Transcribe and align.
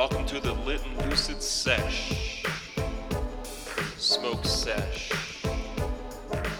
Welcome 0.00 0.24
to 0.28 0.40
the 0.40 0.54
Lit 0.54 0.80
and 0.82 1.10
Lucid 1.10 1.42
Sesh. 1.42 2.42
Smoke 3.98 4.46
Sesh. 4.46 5.12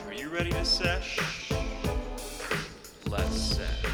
Are 0.06 0.12
you 0.12 0.28
ready 0.28 0.50
to 0.50 0.62
sesh? 0.62 1.18
Let's 3.08 3.34
sesh. 3.34 3.86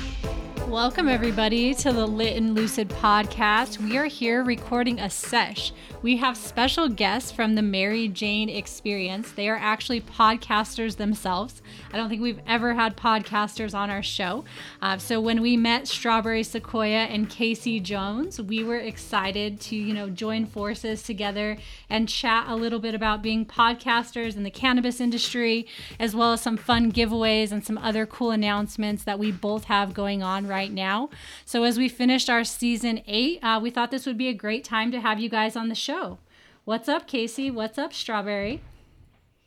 Welcome, 0.66 1.06
everybody, 1.06 1.74
to 1.74 1.92
the 1.92 2.06
Lit 2.06 2.36
and 2.36 2.56
Lucid 2.56 2.88
podcast. 2.88 3.78
We 3.78 3.96
are 3.96 4.06
here 4.06 4.42
recording 4.42 4.98
a 4.98 5.08
sesh. 5.08 5.72
We 6.02 6.16
have 6.16 6.36
special 6.36 6.88
guests 6.88 7.30
from 7.30 7.54
the 7.54 7.62
Mary 7.62 8.08
Jane 8.08 8.48
Experience. 8.48 9.30
They 9.30 9.48
are 9.48 9.58
actually 9.62 10.00
podcasters 10.00 10.96
themselves. 10.96 11.62
I 11.96 11.98
don't 11.98 12.10
think 12.10 12.20
we've 12.20 12.42
ever 12.46 12.74
had 12.74 12.94
podcasters 12.94 13.72
on 13.72 13.88
our 13.88 14.02
show. 14.02 14.44
Uh, 14.82 14.98
so 14.98 15.18
when 15.18 15.40
we 15.40 15.56
met 15.56 15.88
Strawberry 15.88 16.42
Sequoia 16.42 17.04
and 17.04 17.30
Casey 17.30 17.80
Jones, 17.80 18.38
we 18.38 18.62
were 18.62 18.76
excited 18.76 19.62
to, 19.62 19.76
you 19.76 19.94
know, 19.94 20.10
join 20.10 20.44
forces 20.44 21.02
together 21.02 21.56
and 21.88 22.06
chat 22.06 22.48
a 22.48 22.54
little 22.54 22.80
bit 22.80 22.94
about 22.94 23.22
being 23.22 23.46
podcasters 23.46 24.36
in 24.36 24.42
the 24.42 24.50
cannabis 24.50 25.00
industry, 25.00 25.66
as 25.98 26.14
well 26.14 26.34
as 26.34 26.42
some 26.42 26.58
fun 26.58 26.92
giveaways 26.92 27.50
and 27.50 27.64
some 27.64 27.78
other 27.78 28.04
cool 28.04 28.30
announcements 28.30 29.02
that 29.04 29.18
we 29.18 29.32
both 29.32 29.64
have 29.64 29.94
going 29.94 30.22
on 30.22 30.46
right 30.46 30.72
now. 30.72 31.08
So 31.46 31.62
as 31.62 31.78
we 31.78 31.88
finished 31.88 32.28
our 32.28 32.44
season 32.44 33.00
eight, 33.06 33.42
uh, 33.42 33.58
we 33.58 33.70
thought 33.70 33.90
this 33.90 34.04
would 34.04 34.18
be 34.18 34.28
a 34.28 34.34
great 34.34 34.64
time 34.64 34.92
to 34.92 35.00
have 35.00 35.18
you 35.18 35.30
guys 35.30 35.56
on 35.56 35.70
the 35.70 35.74
show. 35.74 36.18
What's 36.66 36.90
up, 36.90 37.06
Casey? 37.06 37.50
What's 37.50 37.78
up, 37.78 37.94
Strawberry? 37.94 38.60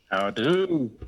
How 0.10 0.30
do? 0.32 0.92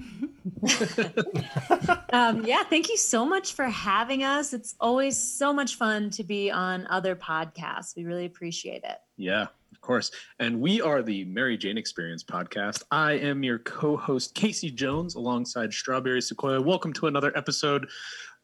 Um, 2.13 2.43
yeah, 2.45 2.63
thank 2.63 2.89
you 2.89 2.97
so 2.97 3.25
much 3.25 3.53
for 3.53 3.65
having 3.65 4.23
us. 4.23 4.53
It's 4.53 4.75
always 4.81 5.17
so 5.17 5.53
much 5.53 5.75
fun 5.75 6.09
to 6.11 6.23
be 6.23 6.51
on 6.51 6.85
other 6.87 7.15
podcasts. 7.15 7.95
We 7.95 8.03
really 8.03 8.25
appreciate 8.25 8.83
it. 8.83 8.97
Yeah, 9.15 9.43
of 9.71 9.81
course. 9.81 10.11
And 10.39 10.59
we 10.59 10.81
are 10.81 11.01
the 11.01 11.23
Mary 11.25 11.57
Jane 11.57 11.77
Experience 11.77 12.23
podcast. 12.23 12.83
I 12.91 13.13
am 13.13 13.43
your 13.43 13.59
co-host 13.59 14.35
Casey 14.35 14.69
Jones 14.69 15.15
alongside 15.15 15.73
Strawberry 15.73 16.21
Sequoia. 16.21 16.61
Welcome 16.61 16.91
to 16.93 17.07
another 17.07 17.31
episode. 17.37 17.87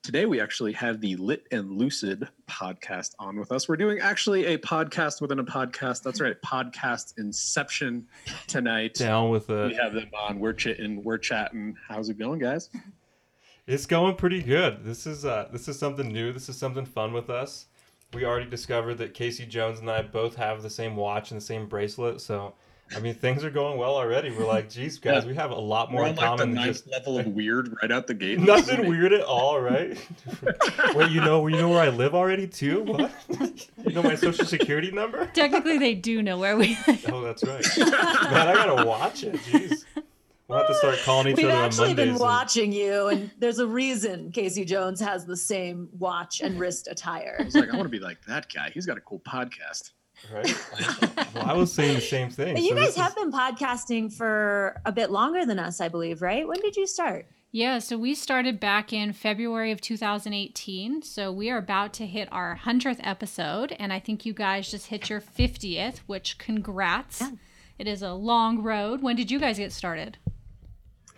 Today 0.04 0.26
we 0.26 0.40
actually 0.40 0.72
have 0.74 1.02
the 1.02 1.16
Lit 1.18 1.48
and 1.52 1.72
Lucid 1.72 2.30
podcast 2.50 3.14
on 3.20 3.38
with 3.38 3.52
us. 3.52 3.68
We're 3.68 3.76
doing 3.76 4.00
actually 4.00 4.46
a 4.46 4.58
podcast 4.58 5.20
within 5.20 5.40
a 5.40 5.44
podcast. 5.44 6.02
That's 6.04 6.22
right, 6.22 6.36
podcast 6.46 7.18
Inception 7.18 8.08
tonight. 8.48 8.94
down 8.94 9.32
with 9.32 9.50
it. 9.50 9.72
We 9.72 9.76
have 9.76 9.94
them 9.94 10.10
on. 10.18 10.40
We're 10.40 10.54
chitting. 10.54 11.04
We're 11.04 11.18
chatting. 11.18 11.76
How's 11.90 12.08
it 12.08 12.18
going, 12.18 12.40
guys? 12.40 12.70
It's 13.66 13.86
going 13.86 14.16
pretty 14.16 14.42
good. 14.42 14.86
This 14.86 15.06
is 15.06 15.26
uh, 15.26 15.50
this 15.52 15.68
is 15.68 15.78
something 15.78 16.08
new. 16.08 16.32
This 16.32 16.48
is 16.48 16.56
something 16.56 16.86
fun 16.86 17.12
with 17.12 17.30
us. 17.30 17.66
We 18.14 18.24
already 18.24 18.50
discovered 18.50 18.96
that 19.00 19.14
Casey 19.14 19.46
Jones 19.46 19.80
and 19.80 19.92
I 19.92 20.04
both 20.04 20.38
have 20.38 20.62
the 20.64 20.70
same 20.70 20.96
watch 20.96 21.32
and 21.32 21.42
the 21.42 21.46
same 21.46 21.68
bracelet. 21.68 22.22
So, 22.22 22.54
I 22.96 23.00
mean, 23.00 23.16
things 23.16 23.44
are 23.44 23.50
going 23.50 23.78
well 23.78 23.96
already. 23.96 24.32
We're 24.32 24.46
like, 24.46 24.70
geez, 24.70 24.98
guys, 24.98 25.26
we 25.26 25.36
have 25.36 25.52
a 25.52 25.56
lot 25.60 25.92
more 25.92 26.04
We're 26.04 26.08
in 26.08 26.12
on 26.12 26.16
like 26.16 26.24
the 26.24 26.26
common 26.38 26.50
than 26.50 26.56
ninth 26.56 26.68
just 26.86 26.88
level 26.92 27.20
of 27.20 27.28
weird 27.36 27.76
right 27.82 27.92
out 27.92 28.08
the 28.08 28.14
gate. 28.14 28.40
nothing 28.40 28.88
weird 28.90 29.12
at 29.14 29.22
all, 29.24 29.60
right? 29.60 29.98
Wait, 30.96 31.12
you 31.12 31.20
know, 31.22 31.46
you 31.48 31.58
know 31.58 31.70
where 31.70 31.82
I 31.82 31.90
live 31.90 32.16
already 32.16 32.48
too? 32.48 32.84
What? 32.84 33.12
you 33.86 33.94
know 33.94 34.02
my 34.04 34.16
social 34.16 34.46
security 34.46 34.92
number? 34.92 35.26
Technically, 35.34 35.78
they 35.78 35.96
do 35.96 36.22
know 36.22 36.38
where 36.38 36.56
we 36.58 36.78
live. 36.88 37.06
Oh, 37.12 37.22
that's 37.22 37.44
right. 37.44 37.66
Man, 37.78 37.94
I 38.48 38.54
gotta 38.54 38.86
watch 38.86 39.24
it. 39.24 39.36
Jeez, 39.36 39.84
we'll 40.48 40.58
have 40.60 40.68
to 40.68 40.76
start 40.76 40.98
calling 41.04 41.28
each 41.28 41.38
We've 41.38 41.48
other 41.48 41.56
on 41.58 41.64
actually 41.66 41.88
Mondays. 41.90 42.06
been 42.06 42.10
and- 42.14 42.20
watching 42.20 42.72
you, 42.72 43.08
and 43.08 43.32
there's 43.38 43.60
a 43.60 43.68
reason 43.68 44.32
Casey 44.32 44.64
Jones 44.64 45.00
has 45.02 45.26
the 45.26 45.36
same 45.38 45.90
watch 46.00 46.40
and 46.42 46.58
wrist 46.60 46.88
attire. 46.90 47.36
I 47.40 47.44
was 47.44 47.54
like, 47.56 47.70
I 47.70 47.76
want 47.76 47.84
to 47.86 47.90
be 47.90 48.00
like 48.00 48.24
that 48.28 48.48
guy. 48.54 48.72
He's 48.74 48.86
got 48.86 48.98
a 48.98 49.02
cool 49.02 49.20
podcast. 49.20 49.92
Right? 50.34 50.56
well, 51.36 51.46
I 51.46 51.54
was 51.54 51.72
saying 51.74 51.96
the 51.96 52.02
same 52.02 52.30
thing. 52.30 52.56
But 52.56 52.64
you 52.64 52.70
so 52.70 52.76
guys 52.76 52.86
this 52.88 52.96
is- 52.96 53.02
have 53.02 53.16
been 53.16 53.32
podcasting 53.32 54.12
for 54.14 54.80
a 54.86 54.92
bit 54.92 55.12
longer 55.12 55.46
than 55.46 55.60
us, 55.60 55.80
I 55.82 55.88
believe, 55.90 56.22
right? 56.22 56.48
When 56.48 56.60
did 56.60 56.76
you 56.76 56.88
start? 56.88 57.28
Yeah, 57.52 57.80
so 57.80 57.98
we 57.98 58.14
started 58.14 58.60
back 58.60 58.92
in 58.92 59.14
February 59.14 59.72
of 59.72 59.80
2018. 59.80 61.02
So 61.02 61.32
we 61.32 61.50
are 61.50 61.58
about 61.58 61.94
to 61.94 62.06
hit 62.06 62.28
our 62.32 62.60
100th 62.64 63.00
episode. 63.02 63.74
And 63.80 63.94
I 63.94 64.00
think 64.00 64.26
you 64.26 64.34
guys 64.34 64.70
just 64.70 64.88
hit 64.88 65.10
your 65.10 65.22
50th, 65.22 66.00
which 66.08 66.38
congrats. 66.38 67.22
Yeah. 67.22 67.32
It 67.80 67.88
is 67.88 68.02
a 68.02 68.12
long 68.14 68.62
road. 68.64 69.02
When 69.02 69.16
did 69.16 69.32
you 69.32 69.40
guys 69.40 69.58
get 69.58 69.72
started? 69.72 70.18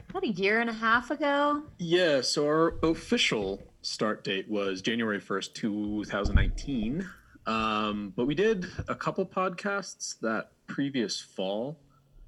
About 0.09 0.23
a 0.23 0.29
year 0.29 0.59
and 0.61 0.69
a 0.69 0.73
half 0.73 1.09
ago. 1.09 1.63
Yeah, 1.79 2.21
so 2.21 2.45
our 2.45 2.75
official 2.83 3.63
start 3.81 4.23
date 4.23 4.47
was 4.49 4.81
January 4.81 5.19
1st, 5.19 5.53
2019. 5.55 7.09
Um, 7.49 8.13
but 8.15 8.27
we 8.27 8.35
did 8.35 8.67
a 8.87 8.93
couple 8.93 9.25
podcasts 9.25 10.19
that 10.19 10.51
previous 10.67 11.19
fall 11.19 11.79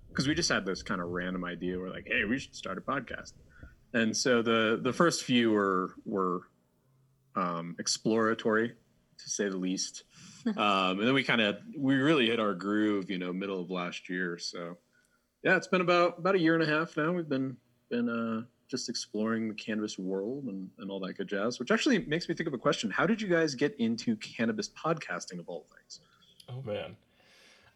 because 0.10 0.28
we 0.28 0.34
just 0.34 0.50
had 0.50 0.66
this 0.66 0.82
kind 0.82 1.00
of 1.00 1.10
random 1.10 1.46
idea. 1.46 1.78
We're 1.78 1.92
like, 1.92 2.08
hey, 2.08 2.24
we 2.26 2.40
should 2.40 2.56
start 2.56 2.80
a 2.80 2.82
podcast. 2.82 3.34
And 3.94 4.18
so 4.18 4.42
the 4.42 4.80
the 4.82 4.92
first 4.92 5.24
few 5.24 5.52
were 5.52 5.94
were 6.06 6.42
um, 7.36 7.76
exploratory, 7.78 8.70
to 8.70 9.30
say 9.30 9.48
the 9.48 9.58
least. 9.58 10.06
um, 10.58 11.00
and 11.00 11.08
then 11.08 11.14
we 11.14 11.24
kind 11.24 11.42
of 11.42 11.58
we 11.78 11.96
really 11.96 12.26
hit 12.26 12.40
our 12.40 12.56
groove, 12.56 13.12
you 13.12 13.20
know, 13.20 13.32
middle 13.32 13.62
of 13.62 13.70
last 13.70 14.10
year. 14.10 14.40
So 14.40 14.78
yeah, 15.44 15.56
it's 15.56 15.68
been 15.68 15.82
about 15.82 16.18
about 16.18 16.34
a 16.34 16.40
year 16.40 16.56
and 16.56 16.64
a 16.64 16.66
half 16.66 16.98
now. 16.98 17.12
We've 17.12 17.30
been 17.30 17.58
been 17.92 18.10
uh, 18.10 18.48
just 18.72 18.90
exploring 18.90 19.50
the 19.50 19.54
cannabis 19.54 20.00
world 20.00 20.46
and, 20.46 20.70
and 20.80 20.90
all 20.90 21.00
that 21.02 21.14
good 21.18 21.28
jazz, 21.28 21.60
which 21.60 21.70
actually 21.70 22.00
makes 22.06 22.30
me 22.30 22.34
think 22.34 22.48
of 22.48 22.54
a 22.54 22.58
question. 22.58 22.90
How 22.90 23.06
did 23.06 23.22
you 23.22 23.28
guys 23.28 23.54
get 23.54 23.76
into 23.78 24.16
cannabis 24.16 24.70
podcasting 24.70 25.38
of 25.40 25.50
all 25.50 25.68
things? 25.76 26.00
Oh 26.50 26.62
man. 26.64 26.96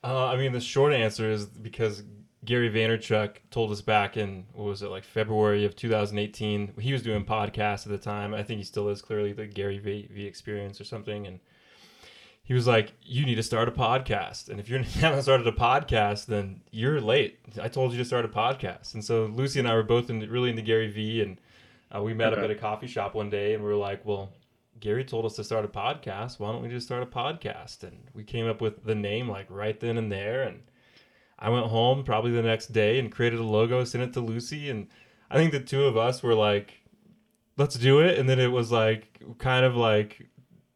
Uh, 0.04 0.28
I 0.28 0.38
mean, 0.38 0.54
the 0.54 0.62
short 0.62 0.94
answer 0.94 1.30
is 1.30 1.46
because 1.46 2.04
Gary 2.46 2.70
Vaynerchuk 2.70 3.38
told 3.52 3.72
us 3.72 3.82
back 3.82 4.18
in 4.18 4.46
what 4.54 4.66
was 4.66 4.82
it 4.82 4.90
like 4.90 5.04
February 5.04 5.66
of 5.66 5.76
2018. 5.76 6.74
He 6.80 6.94
was 6.94 7.02
doing 7.02 7.26
podcasts 7.26 7.86
at 7.86 7.92
the 7.92 7.98
time. 7.98 8.34
I 8.34 8.44
think 8.44 8.60
he 8.60 8.64
still 8.64 8.88
is 8.90 9.02
clearly 9.02 9.34
the 9.34 9.48
Gary 9.48 9.80
V, 9.80 10.08
v 10.12 10.26
Experience 10.26 10.80
or 10.80 10.86
something, 10.86 11.28
and 11.28 11.40
he 12.46 12.54
was 12.54 12.68
like, 12.68 12.94
"You 13.02 13.26
need 13.26 13.36
to 13.36 13.44
start 13.44 13.68
a 13.68 13.72
podcast, 13.72 14.50
and 14.50 14.60
if 14.60 14.70
you 14.70 14.78
haven't 14.78 15.24
started 15.24 15.46
a 15.48 15.52
podcast, 15.52 16.28
then 16.28 16.62
you're 16.72 17.02
late. 17.02 17.40
I 17.62 17.68
told 17.68 17.92
you 17.92 17.98
to 17.98 18.06
start 18.06 18.24
a 18.24 18.30
podcast." 18.30 18.94
And 18.94 19.04
so 19.04 19.26
Lucy 19.26 19.60
and 19.60 19.68
I 19.68 19.74
were 19.74 19.84
both 19.84 20.10
in, 20.10 20.20
really 20.30 20.52
into 20.52 20.62
Gary 20.62 20.90
V, 20.90 21.22
and 21.22 21.42
uh, 21.94 22.02
we 22.02 22.14
met 22.14 22.34
up 22.34 22.40
at 22.40 22.52
a 22.52 22.56
coffee 22.56 22.88
shop 22.88 23.16
one 23.16 23.30
day, 23.30 23.54
and 23.54 23.64
we 23.64 23.70
were 23.70 23.76
like, 23.76 24.06
"Well." 24.06 24.32
Gary 24.78 25.06
told 25.06 25.26
us 25.26 25.38
to 25.38 25.44
start 25.44 25.64
a 25.64 25.70
podcast. 25.70 26.38
Why 26.38 26.52
don't 26.52 26.62
we 26.62 26.68
just 26.68 26.86
start 26.86 27.02
a 27.02 27.06
podcast? 27.06 27.84
And 27.84 27.98
we 28.14 28.26
came 28.26 28.46
up 28.46 28.60
with 28.60 28.84
the 28.84 28.94
name 28.94 29.30
like 29.30 29.48
right 29.50 29.80
then 29.80 29.98
and 29.98 30.12
there. 30.12 30.44
And 30.44 30.64
I 31.40 31.50
went 31.50 31.68
home 31.68 32.04
probably 32.04 32.32
the 32.32 32.42
next 32.42 32.74
day 32.74 33.00
and 33.00 33.12
created 33.12 33.40
a 33.40 33.44
logo, 33.44 33.86
sent 33.86 34.04
it 34.04 34.14
to 34.14 34.20
Lucy. 34.20 34.70
And 34.70 34.88
I 35.30 35.38
think 35.38 35.54
the 35.54 35.62
two 35.62 35.86
of 35.86 35.96
us 35.96 36.22
were 36.22 36.36
like, 36.36 36.82
let's 37.58 37.76
do 37.76 38.00
it. 38.00 38.20
And 38.20 38.28
then 38.28 38.40
it 38.40 38.52
was 38.52 38.70
like, 38.70 39.22
kind 39.38 39.66
of 39.66 39.78
like, 39.78 40.28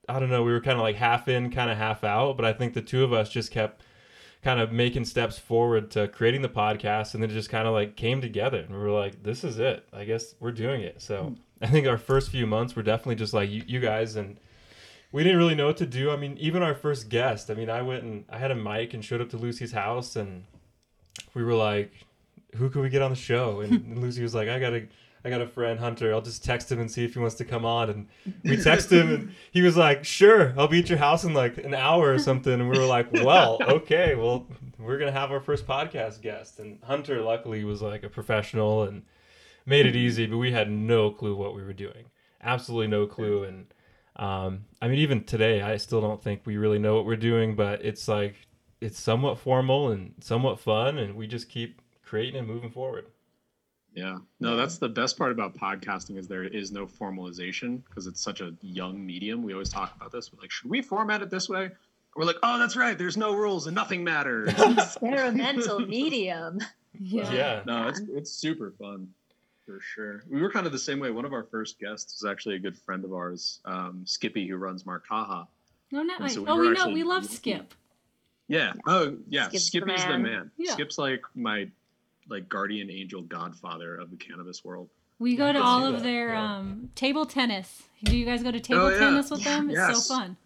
I 0.09 0.19
don't 0.19 0.29
know, 0.29 0.43
we 0.43 0.51
were 0.51 0.61
kind 0.61 0.77
of 0.77 0.83
like 0.83 0.95
half 0.95 1.27
in, 1.27 1.51
kind 1.51 1.69
of 1.69 1.77
half 1.77 2.03
out. 2.03 2.35
But 2.35 2.45
I 2.45 2.53
think 2.53 2.73
the 2.73 2.81
two 2.81 3.03
of 3.03 3.13
us 3.13 3.29
just 3.29 3.51
kept 3.51 3.81
kind 4.43 4.59
of 4.59 4.71
making 4.71 5.05
steps 5.05 5.37
forward 5.37 5.91
to 5.91 6.07
creating 6.07 6.41
the 6.41 6.49
podcast. 6.49 7.13
And 7.13 7.21
then 7.21 7.29
it 7.29 7.33
just 7.33 7.49
kind 7.49 7.67
of 7.67 7.73
like 7.73 7.95
came 7.95 8.21
together. 8.21 8.59
And 8.59 8.71
we 8.71 8.77
were 8.77 8.91
like, 8.91 9.23
this 9.23 9.43
is 9.43 9.59
it. 9.59 9.87
I 9.93 10.05
guess 10.05 10.35
we're 10.39 10.51
doing 10.51 10.81
it. 10.81 11.01
So 11.01 11.23
hmm. 11.23 11.33
I 11.61 11.67
think 11.67 11.87
our 11.87 11.97
first 11.97 12.31
few 12.31 12.47
months 12.47 12.75
were 12.75 12.83
definitely 12.83 13.15
just 13.15 13.33
like 13.33 13.49
you, 13.49 13.63
you 13.67 13.79
guys. 13.79 14.15
And 14.15 14.39
we 15.11 15.23
didn't 15.23 15.37
really 15.37 15.55
know 15.55 15.67
what 15.67 15.77
to 15.77 15.85
do. 15.85 16.11
I 16.11 16.15
mean, 16.15 16.37
even 16.37 16.63
our 16.63 16.75
first 16.75 17.09
guest, 17.09 17.49
I 17.49 17.53
mean, 17.53 17.69
I 17.69 17.81
went 17.81 18.03
and 18.03 18.25
I 18.29 18.37
had 18.37 18.51
a 18.51 18.55
mic 18.55 18.93
and 18.93 19.03
showed 19.03 19.21
up 19.21 19.29
to 19.31 19.37
Lucy's 19.37 19.71
house 19.71 20.15
and 20.15 20.43
we 21.33 21.43
were 21.43 21.55
like, 21.55 21.91
who 22.55 22.69
could 22.69 22.81
we 22.81 22.89
get 22.89 23.01
on 23.01 23.11
the 23.11 23.17
show? 23.17 23.59
And, 23.61 23.73
and 23.73 24.01
Lucy 24.01 24.23
was 24.23 24.35
like, 24.35 24.49
I 24.49 24.59
got 24.59 24.73
a, 24.73 24.87
I 25.23 25.29
got 25.29 25.41
a 25.41 25.47
friend, 25.47 25.79
Hunter. 25.79 26.13
I'll 26.13 26.21
just 26.21 26.43
text 26.43 26.71
him 26.71 26.79
and 26.79 26.89
see 26.89 27.03
if 27.03 27.13
he 27.13 27.19
wants 27.19 27.35
to 27.35 27.45
come 27.45 27.65
on. 27.65 27.89
And 27.89 28.07
we 28.43 28.57
text 28.57 28.91
him 28.91 29.13
and 29.13 29.35
he 29.51 29.61
was 29.61 29.75
like, 29.75 30.05
sure, 30.05 30.53
I'll 30.57 30.67
be 30.67 30.79
at 30.79 30.89
your 30.89 30.97
house 30.97 31.25
in 31.25 31.33
like 31.33 31.57
an 31.57 31.73
hour 31.73 32.13
or 32.13 32.19
something. 32.19 32.53
And 32.53 32.69
we 32.69 32.77
were 32.77 32.85
like, 32.85 33.11
well, 33.11 33.59
okay, 33.67 34.15
well, 34.15 34.47
we're 34.77 34.97
going 34.97 35.11
to 35.11 35.19
have 35.19 35.31
our 35.31 35.41
first 35.41 35.67
podcast 35.67 36.21
guest. 36.21 36.59
And 36.59 36.79
Hunter, 36.83 37.21
luckily, 37.21 37.63
was 37.65 37.81
like 37.81 38.03
a 38.03 38.09
professional 38.09 38.83
and 38.83 39.03
made 39.65 39.85
it 39.85 39.95
easy, 39.95 40.25
but 40.25 40.37
we 40.37 40.51
had 40.51 40.71
no 40.71 41.11
clue 41.11 41.35
what 41.35 41.53
we 41.53 41.63
were 41.63 41.73
doing. 41.73 42.05
Absolutely 42.41 42.87
no 42.87 43.05
clue. 43.05 43.43
And, 43.43 43.73
um, 44.15 44.65
I 44.81 44.87
mean, 44.87 44.99
even 44.99 45.25
today, 45.25 45.61
I 45.61 45.75
still 45.77 45.99
don't 45.99 46.23
think 46.23 46.41
we 46.45 46.55
really 46.55 46.79
know 46.79 46.95
what 46.95 47.05
we're 47.05 47.17
doing, 47.17 47.55
but 47.55 47.83
it's 47.83 48.07
like 48.07 48.35
it's 48.81 48.99
somewhat 48.99 49.37
formal 49.37 49.89
and 49.89 50.13
somewhat 50.21 50.59
fun, 50.59 50.97
and 50.97 51.15
we 51.15 51.27
just 51.27 51.49
keep 51.49 51.81
creating 52.03 52.39
and 52.39 52.47
moving 52.47 52.71
forward. 52.71 53.07
Yeah, 53.99 54.19
no, 54.39 54.55
that's 54.55 54.77
the 54.77 54.87
best 54.87 55.17
part 55.17 55.33
about 55.33 55.57
podcasting 55.57 56.17
is 56.17 56.25
there 56.25 56.45
is 56.45 56.71
no 56.71 56.87
formalization 56.87 57.83
because 57.83 58.07
it's 58.07 58.21
such 58.21 58.39
a 58.39 58.53
young 58.61 59.05
medium. 59.05 59.43
We 59.43 59.51
always 59.51 59.67
talk 59.67 59.93
about 59.93 60.13
this. 60.13 60.31
We're 60.31 60.39
like, 60.39 60.51
should 60.51 60.69
we 60.69 60.81
format 60.81 61.21
it 61.21 61.29
this 61.29 61.49
way? 61.49 61.71
We're 62.15 62.23
like, 62.23 62.37
oh, 62.41 62.57
that's 62.57 62.77
right. 62.77 62.97
There's 62.97 63.17
no 63.17 63.35
rules 63.35 63.67
and 63.67 63.75
nothing 63.75 64.05
matters. 64.05 64.53
Experimental 64.57 65.79
medium. 65.79 66.59
Yeah. 66.97 67.33
yeah. 67.33 67.61
no, 67.65 67.89
it's 67.89 67.99
it's 68.13 68.31
super 68.31 68.73
fun 68.79 69.09
for 69.65 69.81
sure. 69.81 70.23
We 70.29 70.41
were 70.41 70.49
kind 70.49 70.65
of 70.65 70.71
the 70.71 70.79
same 70.79 71.01
way. 71.01 71.11
One 71.11 71.25
of 71.25 71.33
our 71.33 71.43
first 71.43 71.77
guests 71.77 72.21
was 72.21 72.31
actually 72.31 72.55
a 72.55 72.59
good 72.59 72.77
friend 72.77 73.03
of 73.03 73.11
ours, 73.11 73.59
um, 73.65 74.03
Skippy, 74.05 74.47
who 74.47 74.55
runs 74.55 74.85
Markaha. 74.85 75.45
No, 75.91 76.03
no. 76.03 76.15
And 76.21 76.31
so 76.31 76.41
we 76.43 76.47
oh, 76.47 76.57
we 76.57 76.69
know. 76.71 76.87
We 76.87 77.03
love 77.03 77.23
looking- 77.23 77.35
Skip. 77.35 77.73
Yeah. 78.47 78.73
Oh, 78.87 79.17
yeah. 79.27 79.49
Skip's 79.49 79.65
Skippy's 79.65 80.03
the 80.03 80.09
man. 80.09 80.21
man. 80.23 80.51
Yeah. 80.57 80.71
Skip's 80.71 80.97
like 80.97 81.21
my 81.35 81.69
like 82.29 82.47
guardian 82.49 82.89
angel 82.89 83.21
godfather 83.21 83.95
of 83.95 84.11
the 84.11 84.17
cannabis 84.17 84.63
world. 84.63 84.89
We 85.17 85.35
go 85.35 85.51
to 85.51 85.61
all 85.61 85.85
of 85.85 85.93
that, 85.95 86.03
their 86.03 86.29
yeah. 86.29 86.55
um, 86.57 86.89
table 86.95 87.25
tennis. 87.25 87.83
Do 88.03 88.15
you 88.15 88.25
guys 88.25 88.41
go 88.43 88.51
to 88.51 88.59
table 88.59 88.83
Oh, 88.83 88.89
yeah. 88.89 88.99
tennis 88.99 89.29
with 89.31 89.43
them? 89.43 89.69
It's 89.69 89.77
Yes. 89.77 90.05
so 90.07 90.15
fun. 90.15 90.37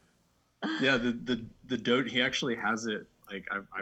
Yeah, 0.81 0.97
the 0.97 1.11
the 1.11 1.45
the 1.67 1.77
dote 1.77 2.07
he 2.07 2.21
actually 2.21 2.55
has 2.55 2.85
it 2.85 3.05
like 3.31 3.45
I 3.51 3.57
I 3.77 3.81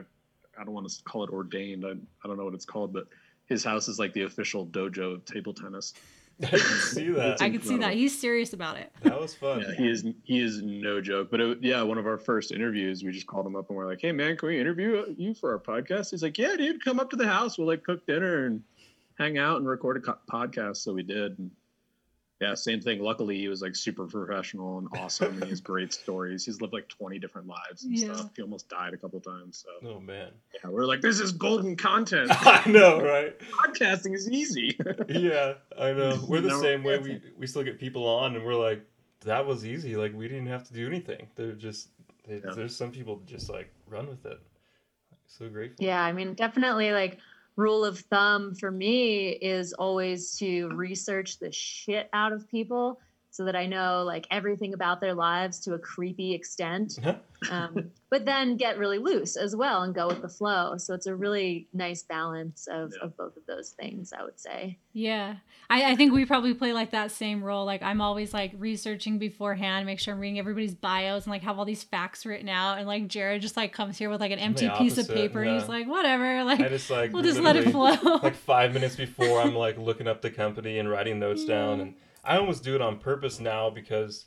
I 0.60 0.64
don't 0.66 0.74
want 0.74 0.90
to 0.90 1.04
call 1.04 1.24
it 1.24 1.30
ordained. 1.30 1.86
I 1.86 1.92
I 1.92 2.28
don't 2.28 2.38
know 2.38 2.46
what 2.46 2.54
it's 2.56 2.66
called, 2.66 2.92
but 2.92 3.08
his 3.46 3.64
house 3.64 3.88
is 3.88 4.00
like 4.00 4.14
the 4.14 4.24
official 4.24 4.66
dojo 4.66 5.14
of 5.16 5.26
table 5.26 5.54
tennis. 5.54 5.94
I 6.44 6.50
can 6.50 6.60
see 6.60 7.10
that. 7.12 7.42
I 7.42 7.50
can 7.50 7.62
see 7.62 7.78
that. 7.78 7.94
He's 7.94 8.20
serious 8.20 8.54
about 8.54 8.78
it. 8.78 8.92
That 9.04 9.20
was 9.20 9.34
fun. 9.34 9.62
Yeah, 9.62 9.76
he 9.76 9.90
is 9.90 10.06
he 10.24 10.40
is 10.40 10.62
no 10.62 11.02
joke. 11.02 11.30
But 11.30 11.42
it, 11.42 11.58
yeah, 11.62 11.82
one 11.84 11.98
of 11.98 12.08
our 12.08 12.18
first 12.18 12.52
interviews, 12.52 13.04
we 13.04 13.12
just 13.12 13.28
called 13.28 13.46
him 13.46 13.56
up 13.56 13.70
and 13.70 13.78
we're 13.78 13.86
like, 13.86 14.02
"Hey 14.02 14.12
man, 14.12 14.38
can 14.38 14.48
we 14.48 14.60
interview 14.60 15.06
you 15.18 15.34
for 15.34 15.52
our 15.52 15.60
podcast?" 15.60 16.12
He's 16.12 16.24
like, 16.24 16.38
"Yeah, 16.38 16.56
dude, 16.58 16.84
come 16.84 17.00
up 17.00 17.10
to 17.12 17.16
the 17.16 17.28
house. 17.28 17.58
We'll 17.58 17.68
like 17.68 17.84
cook 17.84 18.06
dinner 18.08 18.46
and 18.46 18.64
hang 19.18 19.38
out 19.38 19.58
and 19.58 19.68
record 19.68 19.98
a 19.98 20.00
co- 20.00 20.18
podcast." 20.32 20.78
So 20.78 20.94
we 20.94 21.04
did. 21.04 21.38
And 21.38 21.52
yeah, 22.42 22.56
same 22.56 22.82
thing. 22.82 23.00
Luckily, 23.02 23.38
he 23.38 23.48
was 23.48 23.62
like 23.62 23.76
super 23.76 24.06
professional 24.08 24.80
and 24.80 24.88
awesome, 24.98 25.34
and 25.36 25.44
he 25.44 25.50
has 25.50 25.62
great 25.72 25.94
stories. 25.94 26.44
He's 26.46 26.60
lived 26.60 26.74
like 26.74 26.88
twenty 26.90 27.20
different 27.20 27.48
lives 27.48 27.84
and 27.84 27.96
Yeah. 27.98 28.14
stuff. 28.16 28.32
He 28.36 28.42
almost 28.42 28.68
died 28.68 28.94
a 28.94 28.98
couple 28.98 29.20
times. 29.20 29.64
So 29.82 29.88
Oh 29.90 30.00
man. 30.00 30.30
yeah, 30.54 30.70
we're 30.70 30.86
like, 30.86 31.02
"This 31.02 31.20
is 31.20 31.32
golden 31.32 31.76
content. 31.76 32.30
I 32.32 32.68
know, 32.70 33.00
right? 33.02 33.38
Podcasting 33.40 34.16
is 34.16 34.30
easy." 34.30 34.78
Yeah, 35.08 35.54
I 35.80 35.92
know. 35.94 36.20
We're 36.28 36.42
the 36.42 36.48
No, 36.50 36.62
same 36.62 36.84
way. 36.84 36.98
We 36.98 37.22
we 37.38 37.48
still 37.48 37.64
get 37.64 37.80
people 37.80 38.08
on, 38.08 38.36
and 38.36 38.44
we're 38.46 38.56
like, 38.56 38.84
that 39.26 39.46
was 39.46 39.66
easy. 39.66 39.96
Like 39.96 40.14
we 40.16 40.28
didn't 40.28 40.48
have 40.48 40.64
to 40.68 40.74
do 40.74 40.88
anything. 40.88 41.28
They're 41.36 41.52
just 41.54 41.90
they, 42.28 42.36
Yeah. 42.36 42.54
there's 42.56 42.76
some 42.76 42.92
people 42.92 43.22
just 43.26 43.50
like 43.50 43.72
run 43.88 44.08
with 44.08 44.26
it. 44.26 44.40
So 45.28 45.48
grateful. 45.50 45.86
Yeah, 45.86 46.02
I 46.04 46.12
mean, 46.12 46.34
definitely 46.34 46.92
like 46.92 47.18
rule 47.62 47.86
of 47.86 48.00
thumb 48.00 48.56
for 48.56 48.72
me 48.72 49.30
is 49.30 49.72
always 49.74 50.36
to 50.38 50.68
research 50.70 51.38
the 51.38 51.52
shit 51.52 52.10
out 52.12 52.34
of 52.34 52.50
people 52.50 53.00
so 53.32 53.46
that 53.46 53.56
I 53.56 53.66
know 53.66 54.04
like 54.06 54.28
everything 54.30 54.74
about 54.74 55.00
their 55.02 55.14
lives 55.14 55.60
to 55.62 55.74
a 55.74 55.80
creepy 55.80 56.34
extent. 56.34 57.00
Um, 57.50 57.90
but 58.12 58.24
then 58.24 58.56
get 58.56 58.78
really 58.78 59.00
loose 59.00 59.36
as 59.36 59.56
well 59.56 59.82
and 59.82 59.96
go 59.96 60.06
with 60.06 60.22
the 60.22 60.30
flow. 60.30 60.78
So 60.78 60.94
it's 60.94 61.08
a 61.08 61.16
really 61.16 61.68
nice 61.74 62.04
balance 62.04 62.68
of, 62.72 62.94
Yeah. 62.96 63.06
of 63.08 63.18
both 63.18 63.36
of 63.36 63.44
those 63.48 63.72
things, 63.72 64.14
I 64.14 64.24
would 64.24 64.40
say. 64.40 64.78
Yeah. 64.94 65.38
I, 65.68 65.94
I 65.94 65.96
think 65.96 66.14
we 66.14 66.26
probably 66.26 66.54
play 66.54 66.72
like 66.72 66.92
that 66.92 67.10
same 67.10 67.44
role. 67.44 67.66
Like 67.66 67.82
I'm 67.82 68.00
always 68.00 68.32
like 68.32 68.52
researching 68.60 69.18
beforehand, 69.18 69.88
make 69.88 70.00
sure 70.00 70.14
I'm 70.14 70.20
reading 70.20 70.38
everybody's 70.38 70.76
bios 70.76 71.24
and 71.24 71.32
like 71.32 71.42
have 71.42 71.58
all 71.58 71.66
these 71.66 71.84
facts 71.84 72.28
written 72.28 72.48
out. 72.48 72.78
And 72.78 72.86
like 72.86 73.08
Jared 73.08 73.42
just 73.42 73.58
like 73.58 73.74
comes 73.74 73.98
here 73.98 74.12
with 74.12 74.22
like 74.22 74.32
an 74.32 74.38
empty 74.38 74.70
piece 74.78 75.00
of 75.00 75.06
opposite, 75.06 75.16
paper 75.16 75.42
and 75.42 75.60
he's 75.60 75.68
like, 75.68 75.88
whatever. 75.88 76.44
Like 76.46 76.60
I 76.60 76.70
just 76.70 76.92
like 76.92 77.12
we'll 77.12 77.24
just 77.24 77.40
let 77.40 77.56
it 77.56 77.72
flow. 77.72 78.20
like 78.22 78.36
five 78.36 78.72
minutes 78.72 78.96
before 79.06 79.42
I'm 79.42 79.56
like 79.56 79.80
looking 79.80 80.08
up 80.08 80.22
the 80.22 80.30
company 80.30 80.78
and 80.78 80.88
writing 80.88 81.18
notes 81.18 81.44
down 81.44 81.82
and 81.82 81.96
I 82.24 82.38
almost 82.38 82.64
do 82.64 82.76
it 82.76 82.82
on 82.82 83.00
purpose 83.00 83.40
now 83.40 83.70
because 83.70 84.26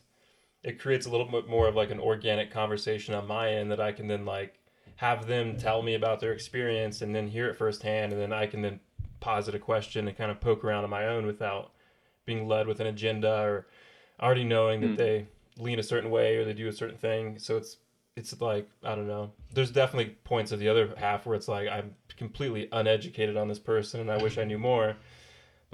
it 0.63 0.81
creates 0.81 1.07
a 1.07 1.11
little 1.11 1.27
bit 1.27 1.49
more 1.49 1.69
of 1.69 1.75
like 1.77 1.91
an 1.91 2.01
organic 2.01 2.51
conversation 2.51 3.15
on 3.15 3.27
my 3.27 3.51
end 3.51 3.71
that 3.71 3.81
I 3.81 3.93
can 3.93 4.09
then 4.09 4.25
like 4.25 4.59
have 4.97 5.27
them 5.27 5.57
tell 5.57 5.83
me 5.83 5.95
about 5.95 6.21
their 6.21 6.33
experience 6.33 7.03
and 7.03 7.15
then 7.15 7.29
hear 7.29 7.49
it 7.49 7.57
firsthand 7.57 8.13
and 8.13 8.21
then 8.21 8.33
I 8.33 8.47
can 8.47 8.63
then 8.63 8.81
posit 9.21 9.55
a 9.55 9.59
question 9.59 10.09
and 10.09 10.17
kind 10.17 10.31
of 10.31 10.41
poke 10.41 10.65
around 10.65 10.85
on 10.85 10.91
my 10.91 11.07
own 11.07 11.27
without 11.27 11.73
being 12.25 12.49
led 12.49 12.67
with 12.67 12.81
an 12.81 12.87
agenda 12.87 13.43
or 13.43 13.67
already 14.21 14.45
knowing 14.45 14.81
that 14.81 14.89
Hmm. 14.89 14.97
they 14.97 15.27
lean 15.59 15.79
a 15.79 15.83
certain 15.83 16.11
way 16.11 16.37
or 16.37 16.45
they 16.45 16.53
do 16.53 16.69
a 16.69 16.73
certain 16.73 16.97
thing. 16.97 17.39
So 17.39 17.57
it's 17.57 17.77
it's 18.17 18.41
like 18.41 18.69
I 18.83 18.95
don't 18.95 19.09
know. 19.09 19.33
There's 19.53 19.71
definitely 19.71 20.15
points 20.25 20.53
of 20.53 20.59
the 20.61 20.69
other 20.69 20.95
half 20.97 21.27
where 21.27 21.37
it's 21.37 21.49
like 21.49 21.69
I'm 21.69 21.95
completely 22.17 22.69
uneducated 22.73 23.37
on 23.37 23.49
this 23.49 23.59
person 23.59 24.01
and 24.01 24.11
I 24.11 24.23
wish 24.23 24.39
I 24.39 24.45
knew 24.45 24.59
more. 24.59 24.97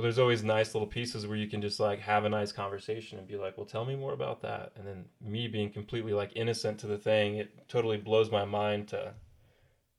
But 0.00 0.04
there's 0.04 0.18
always 0.18 0.42
nice 0.42 0.74
little 0.74 0.88
pieces 0.88 1.26
where 1.26 1.36
you 1.36 1.46
can 1.46 1.60
just 1.60 1.78
like 1.78 2.00
have 2.00 2.24
a 2.24 2.28
nice 2.30 2.52
conversation 2.52 3.18
and 3.18 3.28
be 3.28 3.36
like, 3.36 3.58
"Well, 3.58 3.66
tell 3.66 3.84
me 3.84 3.96
more 3.96 4.14
about 4.14 4.40
that." 4.40 4.72
And 4.74 4.86
then 4.86 5.04
me 5.20 5.46
being 5.46 5.70
completely 5.70 6.14
like 6.14 6.32
innocent 6.34 6.80
to 6.80 6.86
the 6.86 6.96
thing, 6.96 7.36
it 7.36 7.68
totally 7.68 7.98
blows 7.98 8.30
my 8.30 8.46
mind 8.46 8.88
to 8.88 9.12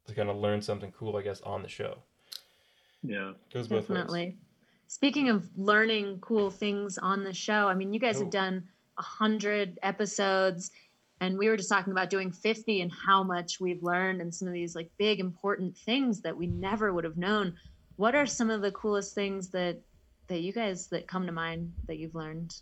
to 0.07 0.15
kind 0.15 0.27
of 0.27 0.37
learn 0.37 0.59
something 0.59 0.91
cool, 0.91 1.17
I 1.17 1.21
guess, 1.21 1.39
on 1.41 1.61
the 1.61 1.67
show. 1.67 1.99
yeah. 3.03 3.33
Goes 3.53 3.67
both 3.67 3.81
ways. 3.81 3.87
Definitely. 3.89 4.37
Speaking 4.87 5.29
of 5.29 5.47
learning 5.55 6.17
cool 6.21 6.49
things 6.49 6.97
on 6.97 7.23
the 7.23 7.33
show, 7.35 7.67
I 7.67 7.75
mean, 7.75 7.93
you 7.93 7.99
guys 7.99 8.17
have 8.17 8.31
done 8.31 8.67
a 8.97 9.03
hundred 9.03 9.77
episodes, 9.83 10.71
and 11.19 11.37
we 11.37 11.47
were 11.47 11.57
just 11.57 11.69
talking 11.69 11.91
about 11.91 12.09
doing 12.09 12.31
fifty 12.31 12.81
and 12.81 12.91
how 12.91 13.21
much 13.21 13.59
we've 13.59 13.83
learned 13.83 14.19
and 14.19 14.33
some 14.33 14.47
of 14.47 14.55
these 14.55 14.75
like 14.75 14.89
big 14.97 15.19
important 15.19 15.77
things 15.77 16.21
that 16.21 16.35
we 16.35 16.47
never 16.47 16.91
would 16.91 17.03
have 17.03 17.17
known. 17.17 17.53
What 17.97 18.15
are 18.15 18.25
some 18.25 18.49
of 18.49 18.63
the 18.63 18.71
coolest 18.71 19.13
things 19.13 19.49
that 19.49 19.79
that 20.31 20.41
you 20.41 20.53
guys 20.53 20.87
that 20.87 21.07
come 21.07 21.25
to 21.25 21.31
mind 21.31 21.73
that 21.87 21.97
you've 21.97 22.15
learned 22.15 22.55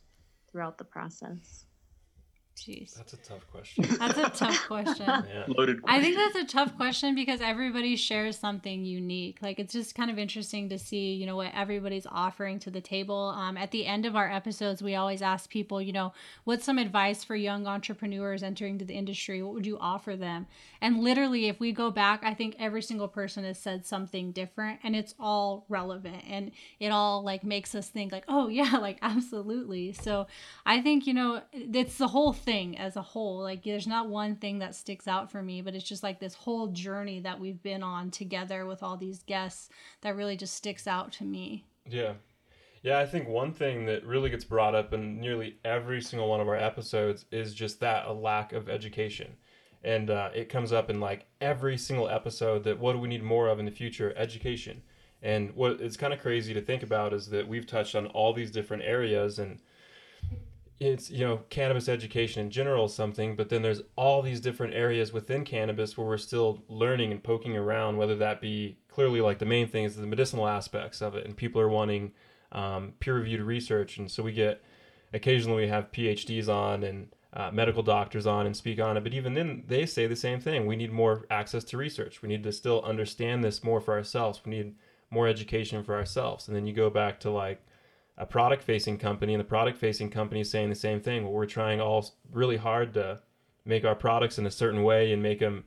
throughout 0.51 0.77
the 0.77 0.83
process? 0.83 1.66
Jeez. 2.59 2.94
That's 2.95 3.13
a 3.13 3.17
tough 3.17 3.50
question. 3.51 3.85
That's 4.00 4.17
a 4.17 4.29
tough 4.29 4.67
question. 4.67 5.06
yeah. 5.06 5.45
Loaded. 5.47 5.79
I 5.85 6.01
think 6.01 6.17
that's 6.17 6.35
a 6.35 6.45
tough 6.45 6.75
question 6.75 7.15
because 7.15 7.41
everybody 7.41 7.95
shares 7.95 8.38
something 8.38 8.85
unique. 8.85 9.38
Like 9.41 9.59
it's 9.59 9.73
just 9.73 9.95
kind 9.95 10.11
of 10.11 10.19
interesting 10.19 10.69
to 10.69 10.77
see, 10.77 11.13
you 11.13 11.25
know, 11.25 11.35
what 11.38 11.51
everybody's 11.56 12.06
offering 12.06 12.59
to 12.59 12.69
the 12.69 12.81
table. 12.81 13.33
Um, 13.35 13.57
at 13.57 13.71
the 13.71 13.85
end 13.85 14.06
of 14.06 14.15
our 14.15 14.31
episodes, 14.31 14.83
we 14.83 14.95
always 14.95 15.21
ask 15.21 15.50
people, 15.50 15.81
you 15.81 15.94
know, 15.94 16.13
what's 16.44 16.65
some 16.65 16.77
advice 16.77 17.23
for 17.23 17.35
young 17.35 17.65
entrepreneurs 17.65 18.44
entering 18.44 18.77
to 18.79 18.85
the 18.85 18.94
industry? 18.94 19.41
What 19.41 19.53
would 19.53 19.65
you 19.65 19.77
offer 19.79 20.15
them? 20.15 20.47
And 20.81 21.00
literally, 21.00 21.47
if 21.47 21.59
we 21.59 21.71
go 21.71 21.91
back, 21.91 22.21
I 22.23 22.33
think 22.33 22.56
every 22.59 22.81
single 22.81 23.07
person 23.07 23.44
has 23.44 23.57
said 23.57 23.85
something 23.85 24.31
different, 24.31 24.79
and 24.83 24.95
it's 24.95 25.15
all 25.19 25.65
relevant, 25.69 26.23
and 26.27 26.51
it 26.79 26.89
all 26.89 27.23
like 27.23 27.44
makes 27.44 27.73
us 27.73 27.89
think, 27.89 28.11
like, 28.11 28.25
oh 28.27 28.47
yeah, 28.47 28.77
like 28.81 28.97
absolutely. 29.01 29.94
So 29.94 30.27
I 30.65 30.81
think 30.81 31.07
you 31.07 31.13
know, 31.13 31.41
it's 31.53 31.97
the 31.97 32.07
whole 32.07 32.33
thing 32.33 32.49
as 32.50 32.96
a 32.96 33.01
whole. 33.01 33.40
Like, 33.40 33.63
there's 33.63 33.88
not 33.88 34.10
one 34.10 34.36
thing 34.36 34.60
that 34.60 34.75
sticks 34.75 35.07
out 35.07 35.31
for 35.31 35.42
me, 35.42 35.62
but 35.62 35.75
it's 35.75 35.88
just 35.88 36.04
like 36.04 36.19
this 36.19 36.34
whole 36.34 36.68
journey 36.68 37.19
that 37.19 37.40
we've 37.40 37.62
been 37.62 37.84
on 37.84 38.10
together 38.10 38.66
with 38.66 38.81
all 38.81 38.98
these 38.98 39.24
guests 39.24 39.69
that 40.01 40.16
really 40.16 40.36
just 40.36 40.56
sticks 40.56 40.88
out 40.88 41.12
to 41.13 41.24
me. 41.24 41.66
Yeah. 41.88 42.13
Yeah, 42.81 43.00
I 43.00 43.06
think 43.06 43.28
one 43.28 43.51
thing 43.51 43.86
that 43.86 44.06
really 44.06 44.30
gets 44.30 44.46
brought 44.46 44.74
up 44.74 44.94
in 44.94 45.19
nearly 45.19 45.57
every 45.66 46.01
single 46.01 46.30
one 46.30 46.40
of 46.40 46.48
our 46.48 46.56
episodes 46.56 47.25
is 47.31 47.54
just 47.54 47.80
that 47.81 48.07
a 48.07 48.13
lack 48.13 48.54
of 48.54 48.69
education. 48.69 49.36
And 49.84 50.10
uh, 50.10 50.30
it 50.34 50.50
comes 50.50 50.74
up 50.74 50.90
in 50.90 51.00
like 51.00 51.28
every 51.42 51.78
single 51.78 52.10
episode 52.10 52.63
that 52.63 52.80
what 52.80 52.94
do 52.94 53.00
we 53.00 53.07
need 53.07 53.23
more 53.23 53.47
of 53.47 53.59
in 53.59 53.66
the 53.66 53.71
future? 53.71 54.14
Education. 54.18 54.81
And 55.21 55.54
what 55.56 55.81
it's 55.81 55.97
kind 55.97 56.14
of 56.14 56.21
crazy 56.21 56.54
to 56.54 56.62
think 56.62 56.83
about 56.83 57.14
is 57.14 57.28
that 57.30 57.47
we've 57.47 57.68
touched 57.68 57.95
on 57.95 58.07
all 58.07 58.33
these 58.33 58.52
different 58.52 58.83
areas 58.83 59.40
and 59.40 59.59
it's 60.80 61.09
you 61.09 61.26
know 61.26 61.42
cannabis 61.50 61.90
education 61.90 62.45
in 62.45 62.50
general 62.50 62.86
is 62.86 62.94
something 62.94 63.36
but 63.36 63.50
then 63.50 63.62
there's 63.62 63.81
all 63.98 64.21
these 64.21 64.40
different 64.40 64.74
areas 64.74 65.12
within 65.12 65.44
cannabis 65.44 65.98
where 65.98 66.07
we're 66.07 66.18
still 66.18 66.64
learning 66.69 67.12
and 67.12 67.21
poking 67.24 67.57
around 67.57 67.98
whether 67.98 68.16
that 68.16 68.40
be 68.40 68.78
clearly 68.88 69.19
like 69.19 69.40
the 69.40 69.45
main 69.45 69.68
thing 69.68 69.83
is 69.83 69.95
the 69.95 70.07
medicinal 70.07 70.48
aspects 70.48 71.02
of 71.02 71.16
it 71.16 71.26
and 71.26 71.36
people 71.36 71.59
are 71.59 71.69
wanting 71.69 72.12
um, 72.52 72.94
peer-reviewed 73.00 73.42
research 73.42 73.98
and 73.98 74.09
so 74.09 74.24
we 74.24 74.31
get 74.31 74.64
occasionally 75.14 75.64
we 75.64 75.68
have 75.68 75.92
phds 75.92 76.48
on 76.48 76.83
and 76.83 77.09
uh, 77.33 77.52
medical 77.52 77.83
doctors 77.83 78.26
on 78.26 78.48
and 78.48 78.56
speak 78.56 78.80
on 78.80 78.98
it 78.98 79.04
but 79.04 79.14
even 79.14 79.33
then 79.36 79.64
they 79.68 79.86
say 79.86 80.07
the 80.07 80.16
same 80.16 80.40
thing 80.40 80.66
we 80.66 80.76
need 80.76 80.92
more 80.92 81.28
access 81.30 81.64
to 81.64 81.78
research 81.78 82.21
we 82.21 82.30
need 82.30 82.42
to 82.42 82.52
still 82.52 82.81
understand 82.83 83.44
this 83.44 83.64
more 83.64 83.81
for 83.81 83.94
ourselves 83.94 84.42
we 84.45 84.52
need 84.52 84.74
more 85.12 85.28
education 85.28 85.83
for 85.83 85.95
ourselves 85.95 86.48
and 86.48 86.56
then 86.56 86.66
you 86.66 86.74
go 86.74 86.90
back 86.90 87.19
to 87.19 87.30
like 87.30 87.62
a 88.19 88.26
product 88.26 88.61
facing 88.61 88.97
company 88.97 89.33
and 89.33 89.40
the 89.40 89.45
product 89.45 89.78
facing 89.78 90.09
company 90.09 90.42
is 90.42 90.52
saying 90.52 90.69
the 90.69 90.76
same 90.76 90.99
thing. 90.99 91.23
Well, 91.23 91.31
we're 91.31 91.45
trying 91.45 91.80
all 91.80 92.06
really 92.31 92.57
hard 92.57 92.94
to 92.95 93.19
make 93.66 93.85
our 93.85 93.95
products 93.95 94.38
in 94.38 94.45
a 94.45 94.52
certain 94.52 94.83
way 94.83 95.14
and 95.14 95.23
make 95.23 95.40
them 95.40 95.64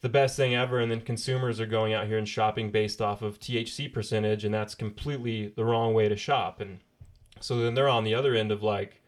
the 0.00 0.08
best 0.08 0.36
thing 0.36 0.54
ever 0.54 0.78
and 0.78 0.92
then 0.92 1.00
consumers 1.00 1.58
are 1.58 1.66
going 1.66 1.92
out 1.92 2.06
here 2.06 2.18
and 2.18 2.28
shopping 2.28 2.70
based 2.70 3.00
off 3.00 3.22
of 3.22 3.40
THC 3.40 3.92
percentage 3.92 4.44
and 4.44 4.54
that's 4.54 4.74
completely 4.74 5.48
the 5.56 5.64
wrong 5.64 5.94
way 5.94 6.08
to 6.08 6.16
shop. 6.16 6.60
And 6.60 6.78
so 7.40 7.58
then 7.58 7.74
they're 7.74 7.88
on 7.88 8.04
the 8.04 8.14
other 8.14 8.34
end 8.34 8.52
of 8.52 8.62
like 8.62 9.02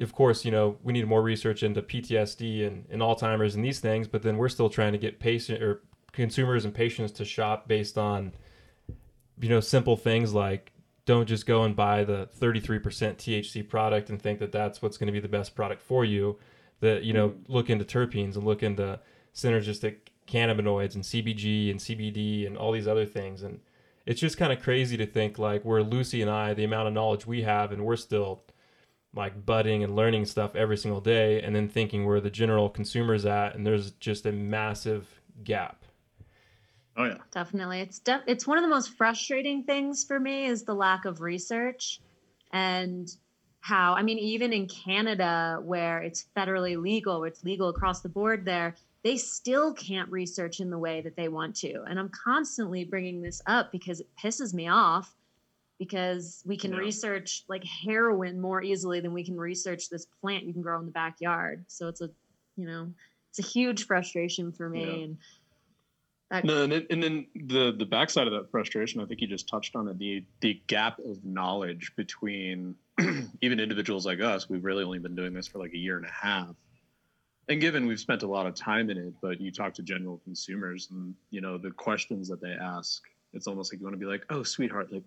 of 0.00 0.12
course 0.12 0.44
you 0.44 0.50
know 0.50 0.76
we 0.82 0.92
need 0.92 1.06
more 1.06 1.22
research 1.22 1.62
into 1.62 1.80
PTSD 1.80 2.66
and, 2.66 2.84
and 2.90 3.00
Alzheimer's 3.00 3.54
and 3.54 3.64
these 3.64 3.78
things 3.78 4.08
but 4.08 4.22
then 4.22 4.36
we're 4.36 4.48
still 4.48 4.68
trying 4.68 4.90
to 4.90 4.98
get 4.98 5.20
patient 5.20 5.62
or 5.62 5.82
consumers 6.12 6.64
and 6.64 6.74
patients 6.74 7.12
to 7.12 7.24
shop 7.24 7.68
based 7.68 7.96
on 7.96 8.32
you 9.40 9.48
know 9.48 9.60
simple 9.60 9.96
things 9.96 10.34
like 10.34 10.72
don't 11.06 11.26
just 11.26 11.46
go 11.46 11.64
and 11.64 11.76
buy 11.76 12.04
the 12.04 12.28
33% 12.38 12.80
THC 12.82 13.68
product 13.68 14.08
and 14.10 14.20
think 14.20 14.38
that 14.38 14.52
that's 14.52 14.80
what's 14.80 14.96
going 14.96 15.06
to 15.06 15.12
be 15.12 15.20
the 15.20 15.28
best 15.28 15.54
product 15.54 15.82
for 15.82 16.04
you. 16.04 16.38
That 16.80 17.04
you 17.04 17.12
know, 17.12 17.34
look 17.48 17.70
into 17.70 17.84
terpenes 17.84 18.34
and 18.34 18.44
look 18.44 18.62
into 18.62 19.00
synergistic 19.34 19.96
cannabinoids 20.26 20.94
and 20.94 21.04
CBG 21.04 21.70
and 21.70 21.80
CBD 21.80 22.46
and 22.46 22.56
all 22.56 22.72
these 22.72 22.88
other 22.88 23.06
things. 23.06 23.42
And 23.42 23.60
it's 24.06 24.20
just 24.20 24.36
kind 24.36 24.52
of 24.52 24.62
crazy 24.62 24.96
to 24.96 25.06
think 25.06 25.38
like 25.38 25.64
we're 25.64 25.82
Lucy 25.82 26.20
and 26.20 26.30
I, 26.30 26.54
the 26.54 26.64
amount 26.64 26.88
of 26.88 26.94
knowledge 26.94 27.26
we 27.26 27.42
have, 27.42 27.72
and 27.72 27.84
we're 27.84 27.96
still 27.96 28.42
like 29.14 29.46
budding 29.46 29.84
and 29.84 29.94
learning 29.94 30.26
stuff 30.26 30.56
every 30.56 30.76
single 30.76 31.00
day 31.00 31.40
and 31.40 31.54
then 31.54 31.68
thinking 31.68 32.04
where 32.04 32.20
the 32.20 32.30
general 32.30 32.68
consumer's 32.68 33.24
at 33.24 33.54
and 33.54 33.66
there's 33.66 33.92
just 33.92 34.26
a 34.26 34.32
massive 34.32 35.20
gap 35.44 35.83
Oh 36.96 37.04
yeah. 37.04 37.18
Definitely. 37.32 37.80
It's 37.80 37.98
def- 37.98 38.22
it's 38.26 38.46
one 38.46 38.58
of 38.58 38.62
the 38.62 38.68
most 38.70 38.96
frustrating 38.96 39.64
things 39.64 40.04
for 40.04 40.18
me 40.20 40.46
is 40.46 40.62
the 40.64 40.74
lack 40.74 41.04
of 41.04 41.20
research 41.20 42.00
and 42.52 43.08
how 43.60 43.94
I 43.94 44.02
mean 44.02 44.18
even 44.18 44.52
in 44.52 44.68
Canada 44.68 45.58
where 45.62 46.00
it's 46.02 46.26
federally 46.36 46.80
legal, 46.80 47.18
where 47.20 47.28
it's 47.28 47.42
legal 47.44 47.68
across 47.68 48.02
the 48.02 48.08
board 48.08 48.44
there, 48.44 48.76
they 49.02 49.16
still 49.16 49.72
can't 49.74 50.10
research 50.10 50.60
in 50.60 50.70
the 50.70 50.78
way 50.78 51.00
that 51.00 51.16
they 51.16 51.28
want 51.28 51.56
to. 51.56 51.82
And 51.82 51.98
I'm 51.98 52.10
constantly 52.10 52.84
bringing 52.84 53.22
this 53.22 53.42
up 53.46 53.72
because 53.72 54.00
it 54.00 54.08
pisses 54.22 54.54
me 54.54 54.68
off 54.68 55.14
because 55.78 56.42
we 56.46 56.56
can 56.56 56.72
Yeah. 56.72 56.78
research 56.78 57.44
like 57.48 57.64
heroin 57.64 58.40
more 58.40 58.62
easily 58.62 59.00
than 59.00 59.12
we 59.12 59.24
can 59.24 59.36
research 59.36 59.88
this 59.88 60.06
plant 60.20 60.44
you 60.44 60.52
can 60.52 60.62
grow 60.62 60.78
in 60.78 60.86
the 60.86 60.92
backyard. 60.92 61.64
So 61.68 61.88
it's 61.88 62.00
a, 62.00 62.10
you 62.56 62.66
know, 62.66 62.92
it's 63.30 63.40
a 63.40 63.42
huge 63.50 63.86
frustration 63.86 64.52
for 64.52 64.68
me 64.68 64.84
Yeah. 64.84 65.04
and 65.04 65.18
that 66.30 66.44
No, 66.44 66.62
and, 66.64 66.72
then- 66.72 66.86
and 66.90 67.02
then 67.02 67.26
the 67.34 67.72
the 67.76 67.84
backside 67.86 68.26
of 68.26 68.32
that 68.32 68.50
frustration, 68.50 69.00
I 69.00 69.06
think 69.06 69.20
you 69.20 69.26
just 69.26 69.48
touched 69.48 69.76
on 69.76 69.88
it. 69.88 69.98
The 69.98 70.24
the 70.40 70.60
gap 70.66 70.98
of 71.00 71.24
knowledge 71.24 71.92
between 71.96 72.74
even 73.42 73.60
individuals 73.60 74.06
like 74.06 74.20
us. 74.20 74.48
We've 74.48 74.64
really 74.64 74.84
only 74.84 74.98
been 74.98 75.14
doing 75.14 75.32
this 75.34 75.46
for 75.46 75.58
like 75.58 75.72
a 75.72 75.78
year 75.78 75.96
and 75.96 76.06
a 76.06 76.10
half, 76.10 76.54
and 77.48 77.60
given 77.60 77.86
we've 77.86 78.00
spent 78.00 78.22
a 78.22 78.26
lot 78.26 78.46
of 78.46 78.54
time 78.54 78.90
in 78.90 78.98
it, 78.98 79.14
but 79.20 79.40
you 79.40 79.50
talk 79.52 79.74
to 79.74 79.82
general 79.82 80.20
consumers, 80.24 80.88
and 80.90 81.14
you 81.30 81.40
know 81.40 81.58
the 81.58 81.70
questions 81.70 82.28
that 82.28 82.40
they 82.40 82.52
ask. 82.52 83.02
It's 83.32 83.46
almost 83.48 83.72
like 83.72 83.80
you 83.80 83.84
want 83.86 83.94
to 83.94 84.00
be 84.00 84.06
like, 84.06 84.24
"Oh, 84.30 84.42
sweetheart, 84.44 84.92
like, 84.92 85.02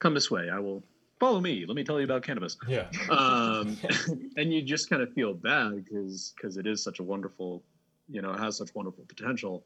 come 0.00 0.12
this 0.14 0.30
way. 0.30 0.50
I 0.50 0.58
will 0.58 0.82
follow 1.20 1.40
me. 1.40 1.64
Let 1.66 1.76
me 1.76 1.84
tell 1.84 1.98
you 1.98 2.04
about 2.04 2.22
cannabis." 2.24 2.56
yeah 2.66 2.86
um, 3.10 3.76
and 4.36 4.52
you 4.52 4.62
just 4.62 4.90
kind 4.90 5.00
of 5.00 5.12
feel 5.14 5.32
bad 5.32 5.84
because 5.84 6.34
because 6.36 6.56
it 6.56 6.66
is 6.66 6.82
such 6.82 6.98
a 6.98 7.02
wonderful, 7.04 7.62
you 8.08 8.20
know, 8.20 8.32
it 8.32 8.40
has 8.40 8.56
such 8.58 8.74
wonderful 8.74 9.04
potential, 9.08 9.64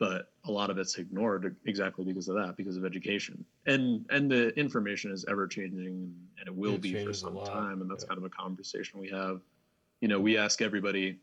but 0.00 0.32
a 0.46 0.50
lot 0.50 0.70
of 0.70 0.78
it's 0.78 0.96
ignored 0.96 1.54
exactly 1.66 2.04
because 2.04 2.28
of 2.28 2.34
that, 2.34 2.56
because 2.56 2.76
of 2.76 2.84
education, 2.84 3.44
and 3.66 4.04
and 4.10 4.28
the 4.28 4.48
information 4.58 5.12
is 5.12 5.24
ever 5.28 5.46
changing, 5.46 6.12
and 6.38 6.48
it 6.48 6.54
will 6.54 6.74
It 6.74 6.80
be 6.80 7.04
for 7.04 7.12
some 7.12 7.38
time, 7.44 7.82
and 7.82 7.88
that's 7.90 8.02
yeah. 8.02 8.08
kind 8.08 8.18
of 8.18 8.24
a 8.24 8.30
conversation 8.30 8.98
we 8.98 9.10
have. 9.10 9.42
You 10.00 10.08
know, 10.08 10.18
we 10.18 10.38
ask 10.38 10.62
everybody 10.62 11.18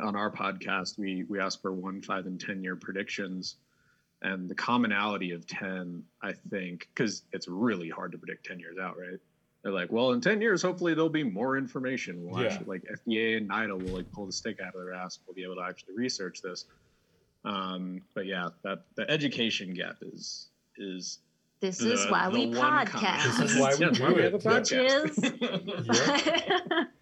on 0.00 0.14
our 0.16 0.30
podcast, 0.30 0.98
we 0.98 1.24
we 1.24 1.40
ask 1.40 1.60
for 1.60 1.72
one, 1.72 2.00
five, 2.00 2.24
and 2.26 2.40
ten 2.40 2.62
year 2.62 2.76
predictions. 2.76 3.56
And 4.22 4.48
the 4.48 4.54
commonality 4.54 5.32
of 5.32 5.46
10, 5.46 6.02
I 6.22 6.32
think, 6.50 6.88
because 6.94 7.24
it's 7.32 7.48
really 7.48 7.90
hard 7.90 8.12
to 8.12 8.18
predict 8.18 8.46
10 8.46 8.58
years 8.58 8.78
out, 8.78 8.96
right? 8.98 9.20
they're 9.62 9.74
like, 9.74 9.90
well, 9.92 10.12
in 10.12 10.20
10 10.20 10.40
years, 10.40 10.62
hopefully 10.62 10.94
there'll 10.94 11.10
be 11.10 11.22
more 11.24 11.58
information. 11.58 12.24
We'll 12.24 12.40
Yeah. 12.40 12.48
actually, 12.50 12.66
like 12.66 12.84
FDA 12.84 13.36
and 13.36 13.48
NIDA 13.48 13.76
will 13.76 13.92
like 13.94 14.10
pull 14.12 14.24
the 14.24 14.32
stick 14.32 14.60
out 14.60 14.74
of 14.74 14.80
their 14.80 14.94
ass. 14.94 15.18
We'll 15.26 15.34
be 15.34 15.42
able 15.42 15.56
to 15.56 15.62
actually 15.62 15.94
research 15.96 16.40
this. 16.40 16.64
Um, 17.46 18.02
but 18.14 18.26
yeah, 18.26 18.48
that 18.64 18.82
the 18.96 19.08
education 19.10 19.72
gap 19.72 19.96
is 20.02 20.48
is 20.76 21.20
This 21.60 21.78
the- 21.78 21.92
is 21.92 22.06
why 22.10 22.28
we 22.28 22.52
podcast. 22.52 23.38
This 23.38 23.52
is 23.52 23.58
why 23.60 23.74
we 23.74 23.86
Yes, 23.86 23.98
we 24.00 24.22
have 24.22 24.34
a 24.34 24.36
Which 24.36 24.44
podcast. 24.44 25.16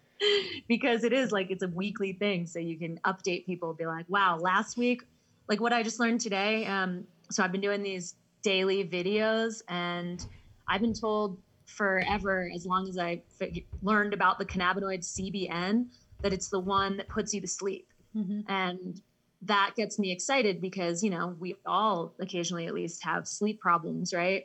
because 0.67 1.03
it 1.03 1.13
is 1.13 1.31
like 1.31 1.51
it's 1.51 1.63
a 1.63 1.67
weekly 1.67 2.13
thing, 2.13 2.45
so 2.45 2.59
you 2.59 2.77
can 2.77 2.99
update 3.05 3.45
people. 3.45 3.73
Be 3.73 3.85
like, 3.85 4.05
wow, 4.07 4.37
last 4.37 4.77
week, 4.77 5.03
like 5.49 5.59
what 5.59 5.73
I 5.73 5.83
just 5.83 5.99
learned 5.99 6.21
today. 6.21 6.65
Um, 6.65 7.05
so 7.31 7.43
I've 7.43 7.51
been 7.51 7.61
doing 7.61 7.83
these 7.83 8.15
daily 8.43 8.87
videos, 8.87 9.61
and 9.67 10.25
I've 10.67 10.81
been 10.81 10.93
told 10.93 11.37
forever, 11.65 12.49
as 12.53 12.65
long 12.65 12.87
as 12.87 12.97
I 12.99 13.21
fig- 13.39 13.65
learned 13.81 14.13
about 14.13 14.37
the 14.37 14.45
cannabinoid 14.45 14.99
CBN, 15.03 15.87
that 16.21 16.31
it's 16.31 16.49
the 16.49 16.59
one 16.59 16.95
that 16.97 17.09
puts 17.09 17.33
you 17.33 17.41
to 17.41 17.47
sleep 17.47 17.87
Mhm. 18.15 18.45
and 18.47 19.01
that 19.45 19.71
gets 19.75 19.97
me 19.99 20.11
excited 20.11 20.61
because 20.61 21.03
you 21.03 21.09
know 21.09 21.35
we 21.39 21.55
all 21.65 22.13
occasionally 22.19 22.65
at 22.67 22.73
least 22.73 23.03
have 23.03 23.27
sleep 23.27 23.59
problems 23.59 24.13
right? 24.13 24.43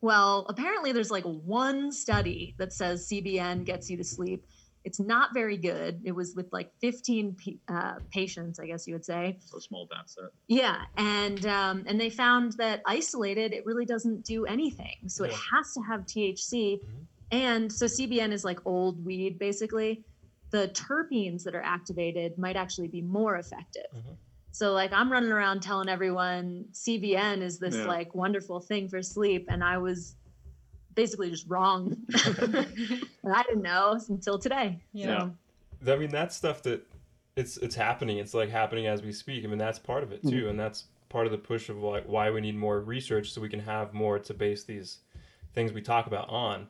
Well 0.00 0.46
apparently 0.48 0.92
there's 0.92 1.10
like 1.10 1.24
one 1.24 1.90
study 1.92 2.54
that 2.58 2.72
says 2.72 3.08
cbn 3.10 3.64
gets 3.64 3.88
you 3.90 3.96
to 3.96 4.04
sleep. 4.04 4.44
It's 4.84 5.00
not 5.00 5.32
very 5.32 5.56
good. 5.56 6.02
It 6.04 6.12
was 6.12 6.34
with 6.36 6.48
like 6.52 6.70
15 6.82 7.36
uh, 7.68 7.94
patients 8.12 8.58
i 8.60 8.66
guess 8.66 8.86
you 8.86 8.94
would 8.94 9.04
say. 9.04 9.38
So 9.40 9.58
small 9.58 9.86
data 9.86 10.02
set. 10.06 10.24
yeah 10.48 10.82
and 10.96 11.46
um, 11.46 11.84
and 11.86 11.98
they 12.00 12.10
found 12.10 12.52
that 12.58 12.82
isolated 12.86 13.52
it 13.52 13.64
really 13.64 13.86
doesn't 13.86 14.24
do 14.26 14.44
anything. 14.44 14.96
So 15.08 15.24
it 15.24 15.32
has 15.52 15.72
to 15.74 15.80
have 15.88 16.00
thc 16.02 16.80
Mhm. 16.80 17.06
and 17.30 17.72
so 17.72 17.86
cbn 17.86 18.30
is 18.32 18.44
like 18.44 18.60
old 18.66 19.04
weed 19.04 19.38
basically 19.38 20.04
the 20.54 20.68
terpenes 20.68 21.42
that 21.42 21.54
are 21.54 21.62
activated 21.76 22.38
might 22.38 22.54
actually 22.64 22.86
be 22.86 23.02
more 23.02 23.34
effective 23.44 23.90
Mhm. 23.92 24.14
so 24.52 24.72
like 24.72 24.92
i'm 24.92 25.10
running 25.10 25.32
around 25.32 25.62
telling 25.62 25.88
everyone 25.88 26.66
cbn 26.72 27.40
is 27.42 27.58
this 27.58 27.74
Yeah. 27.74 27.86
like 27.86 28.14
wonderful 28.14 28.60
thing 28.60 28.88
for 28.88 29.02
sleep 29.02 29.46
and 29.48 29.64
i 29.64 29.76
was 29.78 30.14
basically 30.94 31.28
just 31.30 31.46
wrong 31.48 31.96
i 32.14 33.42
didn't 33.48 33.62
know 33.62 33.98
until 34.08 34.38
today 34.38 34.80
Yeah. 34.92 35.30
so 35.84 35.92
I 35.94 35.96
mean, 35.96 36.10
that's 36.10 36.34
stuff 36.36 36.62
that 36.62 36.80
it's 37.36 37.56
it's 37.58 37.74
happening. 37.74 38.16
It's 38.18 38.32
like 38.32 38.48
happening 38.48 38.86
as 38.86 39.02
we 39.02 39.12
speak. 39.12 39.44
I 39.44 39.48
mean, 39.48 39.58
that's 39.58 39.78
part 39.78 40.02
of 40.02 40.12
it 40.12 40.22
too, 40.22 40.48
and 40.48 40.58
that's 40.58 40.84
part 41.10 41.26
of 41.26 41.32
the 41.32 41.36
push 41.36 41.68
of 41.68 41.76
like 41.82 42.04
why 42.06 42.30
we 42.30 42.40
need 42.40 42.56
more 42.56 42.80
research 42.80 43.32
so 43.32 43.40
we 43.42 43.50
can 43.50 43.60
have 43.60 43.92
more 43.92 44.18
to 44.20 44.32
base 44.32 44.64
these 44.64 45.00
things 45.52 45.72
we 45.74 45.82
talk 45.82 46.06
about 46.06 46.26
on. 46.30 46.68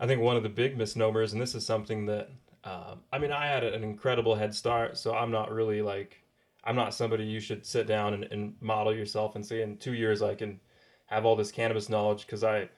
I 0.00 0.06
think 0.06 0.22
one 0.22 0.36
of 0.38 0.42
the 0.44 0.48
big 0.48 0.78
misnomers, 0.78 1.32
and 1.34 1.42
this 1.42 1.54
is 1.54 1.66
something 1.66 2.06
that 2.06 2.30
um, 2.64 3.00
I 3.12 3.18
mean, 3.18 3.32
I 3.32 3.46
had 3.46 3.64
an 3.64 3.84
incredible 3.84 4.34
head 4.34 4.54
start, 4.54 4.98
so 4.98 5.14
I'm 5.14 5.30
not 5.30 5.52
really 5.52 5.82
like 5.82 6.22
I'm 6.64 6.76
not 6.76 6.92
somebody 6.92 7.24
you 7.24 7.40
should 7.40 7.64
sit 7.64 7.86
down 7.86 8.14
and, 8.14 8.24
and 8.24 8.54
model 8.60 8.94
yourself 8.94 9.36
and 9.36 9.46
say 9.46 9.62
in 9.62 9.76
two 9.76 9.94
years 9.94 10.22
I 10.22 10.34
can 10.34 10.60
have 11.06 11.24
all 11.24 11.36
this 11.36 11.52
cannabis 11.52 11.88
knowledge 11.88 12.26
because 12.26 12.44
I 12.44 12.68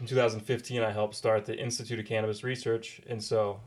in 0.00 0.06
2015 0.06 0.82
I 0.82 0.90
helped 0.90 1.14
start 1.14 1.44
the 1.44 1.56
Institute 1.56 2.00
of 2.00 2.06
Cannabis 2.06 2.42
Research, 2.42 3.00
and 3.06 3.22
so 3.22 3.60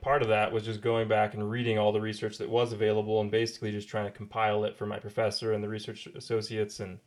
part 0.00 0.22
of 0.22 0.28
that 0.28 0.50
was 0.50 0.64
just 0.64 0.80
going 0.80 1.06
back 1.06 1.34
and 1.34 1.50
reading 1.50 1.78
all 1.78 1.92
the 1.92 2.00
research 2.00 2.38
that 2.38 2.48
was 2.48 2.72
available 2.72 3.20
and 3.20 3.30
basically 3.30 3.70
just 3.70 3.88
trying 3.88 4.06
to 4.06 4.10
compile 4.10 4.64
it 4.64 4.76
for 4.76 4.86
my 4.86 4.98
professor 4.98 5.52
and 5.52 5.62
the 5.62 5.68
research 5.68 6.06
associates. 6.14 6.80
And 6.80 6.98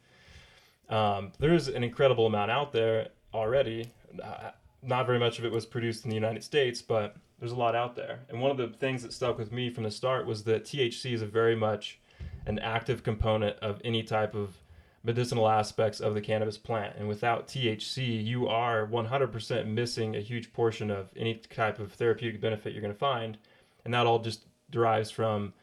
um, 0.89 1.31
there's 1.39 1.67
an 1.69 1.83
incredible 1.83 2.27
amount 2.27 2.51
out 2.51 2.71
there 2.73 3.07
already. 3.33 3.91
Uh, 4.21 4.51
not 4.83 5.05
very 5.05 5.19
much 5.19 5.39
of 5.39 5.45
it 5.45 5.51
was 5.51 5.65
produced 5.65 6.03
in 6.03 6.09
the 6.09 6.15
united 6.15 6.43
states 6.43 6.81
but 6.81 7.15
there's 7.41 7.51
a 7.51 7.55
lot 7.55 7.75
out 7.75 7.97
there 7.97 8.19
and 8.29 8.39
one 8.39 8.51
of 8.51 8.55
the 8.55 8.69
things 8.69 9.03
that 9.03 9.11
stuck 9.11 9.37
with 9.37 9.51
me 9.51 9.69
from 9.69 9.83
the 9.83 9.91
start 9.91 10.25
was 10.25 10.45
that 10.45 10.63
thc 10.63 11.11
is 11.11 11.21
a 11.21 11.25
very 11.25 11.55
much 11.55 11.99
an 12.45 12.59
active 12.59 13.03
component 13.03 13.57
of 13.59 13.81
any 13.83 14.03
type 14.03 14.33
of 14.33 14.55
medicinal 15.03 15.49
aspects 15.49 15.99
of 15.99 16.13
the 16.13 16.21
cannabis 16.21 16.57
plant. 16.57 16.95
And 16.97 17.07
without 17.07 17.47
THC, 17.47 18.23
you 18.23 18.47
are 18.47 18.85
100% 18.87 19.67
missing 19.67 20.15
a 20.15 20.21
huge 20.21 20.53
portion 20.53 20.91
of 20.91 21.09
any 21.15 21.35
type 21.35 21.79
of 21.79 21.91
therapeutic 21.93 22.39
benefit 22.39 22.73
you're 22.73 22.81
going 22.81 22.93
to 22.93 22.99
find. 22.99 23.37
And 23.83 23.93
that 23.93 24.05
all 24.05 24.19
just 24.19 24.45
derives 24.69 25.09
from 25.09 25.53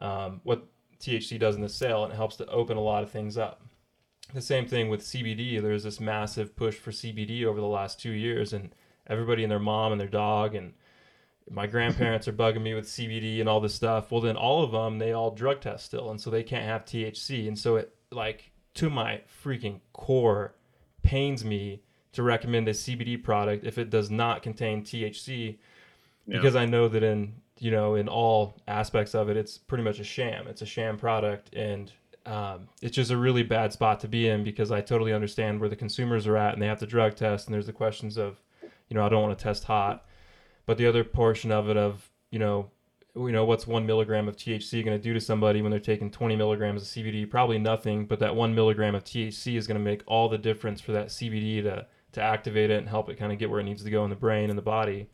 um, 0.00 0.40
what 0.42 0.66
THC 1.00 1.38
does 1.38 1.54
in 1.54 1.62
the 1.62 1.68
cell 1.68 2.04
and 2.04 2.12
it 2.12 2.16
helps 2.16 2.36
to 2.36 2.46
open 2.46 2.76
a 2.76 2.82
lot 2.82 3.04
of 3.04 3.10
things 3.10 3.38
up. 3.38 3.62
The 4.34 4.42
same 4.42 4.66
thing 4.66 4.90
with 4.90 5.00
CBD. 5.00 5.62
There's 5.62 5.84
this 5.84 6.00
massive 6.00 6.54
push 6.54 6.76
for 6.76 6.90
CBD 6.90 7.44
over 7.44 7.60
the 7.60 7.66
last 7.66 7.98
two 7.98 8.10
years, 8.10 8.52
and 8.52 8.74
everybody 9.06 9.42
and 9.42 9.50
their 9.50 9.58
mom 9.58 9.90
and 9.90 9.98
their 9.98 10.06
dog 10.06 10.54
and 10.54 10.74
my 11.50 11.66
grandparents 11.66 12.28
are 12.28 12.32
bugging 12.32 12.62
me 12.62 12.74
with 12.74 12.86
CBD 12.86 13.40
and 13.40 13.48
all 13.48 13.60
this 13.60 13.74
stuff. 13.74 14.10
Well, 14.10 14.20
then 14.20 14.36
all 14.36 14.62
of 14.62 14.72
them, 14.72 14.98
they 14.98 15.12
all 15.12 15.30
drug 15.30 15.60
test 15.60 15.84
still, 15.86 16.10
and 16.10 16.20
so 16.20 16.30
they 16.30 16.42
can't 16.42 16.64
have 16.64 16.84
THC. 16.84 17.46
And 17.48 17.58
so 17.58 17.76
it, 17.76 17.94
like, 18.10 18.50
to 18.74 18.90
my 18.90 19.22
freaking 19.44 19.80
core, 19.92 20.54
pains 21.02 21.44
me 21.44 21.82
to 22.12 22.22
recommend 22.22 22.68
a 22.68 22.72
CBD 22.72 23.22
product 23.22 23.64
if 23.64 23.78
it 23.78 23.90
does 23.90 24.10
not 24.10 24.42
contain 24.42 24.82
THC, 24.82 25.58
Yeah. 26.26 26.36
because 26.36 26.56
I 26.56 26.66
know 26.66 26.88
that 26.88 27.02
in 27.02 27.34
you 27.60 27.70
know 27.70 27.94
in 27.96 28.08
all 28.08 28.56
aspects 28.68 29.14
of 29.14 29.28
it, 29.28 29.36
it's 29.36 29.58
pretty 29.58 29.82
much 29.84 29.98
a 30.00 30.04
sham. 30.04 30.46
It's 30.48 30.62
a 30.62 30.66
sham 30.66 30.96
product, 30.96 31.54
and 31.54 31.90
um, 32.26 32.68
it's 32.82 32.94
just 32.94 33.10
a 33.10 33.16
really 33.16 33.42
bad 33.42 33.72
spot 33.72 34.00
to 34.00 34.08
be 34.08 34.28
in 34.28 34.44
because 34.44 34.70
I 34.70 34.80
totally 34.80 35.12
understand 35.12 35.60
where 35.60 35.68
the 35.68 35.76
consumers 35.76 36.26
are 36.26 36.36
at, 36.36 36.52
and 36.52 36.62
they 36.62 36.66
have 36.66 36.78
to 36.80 36.86
drug 36.86 37.14
test, 37.16 37.46
and 37.46 37.54
there's 37.54 37.66
the 37.66 37.72
questions 37.72 38.16
of, 38.18 38.40
you 38.88 38.94
know, 38.94 39.04
I 39.04 39.08
don't 39.08 39.22
want 39.22 39.38
to 39.38 39.42
test 39.42 39.64
hot 39.64 40.04
but 40.68 40.76
the 40.76 40.86
other 40.86 41.02
portion 41.02 41.50
of 41.50 41.68
it 41.68 41.76
of 41.76 42.10
you 42.30 42.38
know 42.38 42.70
you 43.16 43.32
know 43.32 43.44
what's 43.44 43.66
one 43.66 43.86
milligram 43.86 44.28
of 44.28 44.36
THC 44.36 44.84
going 44.84 44.96
to 44.96 45.02
do 45.02 45.12
to 45.14 45.20
somebody 45.20 45.62
when 45.62 45.70
they're 45.70 45.80
taking 45.80 46.10
20 46.10 46.36
milligrams 46.36 46.82
of 46.82 46.88
CBD? 46.88 47.28
Probably 47.28 47.58
nothing, 47.58 48.06
but 48.06 48.20
that 48.20 48.36
one 48.36 48.54
milligram 48.54 48.94
of 48.94 49.02
THC 49.02 49.56
is 49.56 49.66
going 49.66 49.78
to 49.78 49.84
make 49.84 50.02
all 50.06 50.28
the 50.28 50.38
difference 50.38 50.80
for 50.80 50.92
that 50.92 51.08
CBD 51.08 51.62
to 51.64 51.86
to 52.12 52.22
activate 52.22 52.70
it 52.70 52.78
and 52.78 52.88
help 52.88 53.08
it 53.08 53.18
kind 53.18 53.32
of 53.32 53.38
get 53.38 53.50
where 53.50 53.60
it 53.60 53.64
needs 53.64 53.82
to 53.82 53.90
go 53.90 54.04
in 54.04 54.10
the 54.10 54.16
brain 54.16 54.50
and 54.50 54.58
the 54.58 54.62
body. 54.62 55.08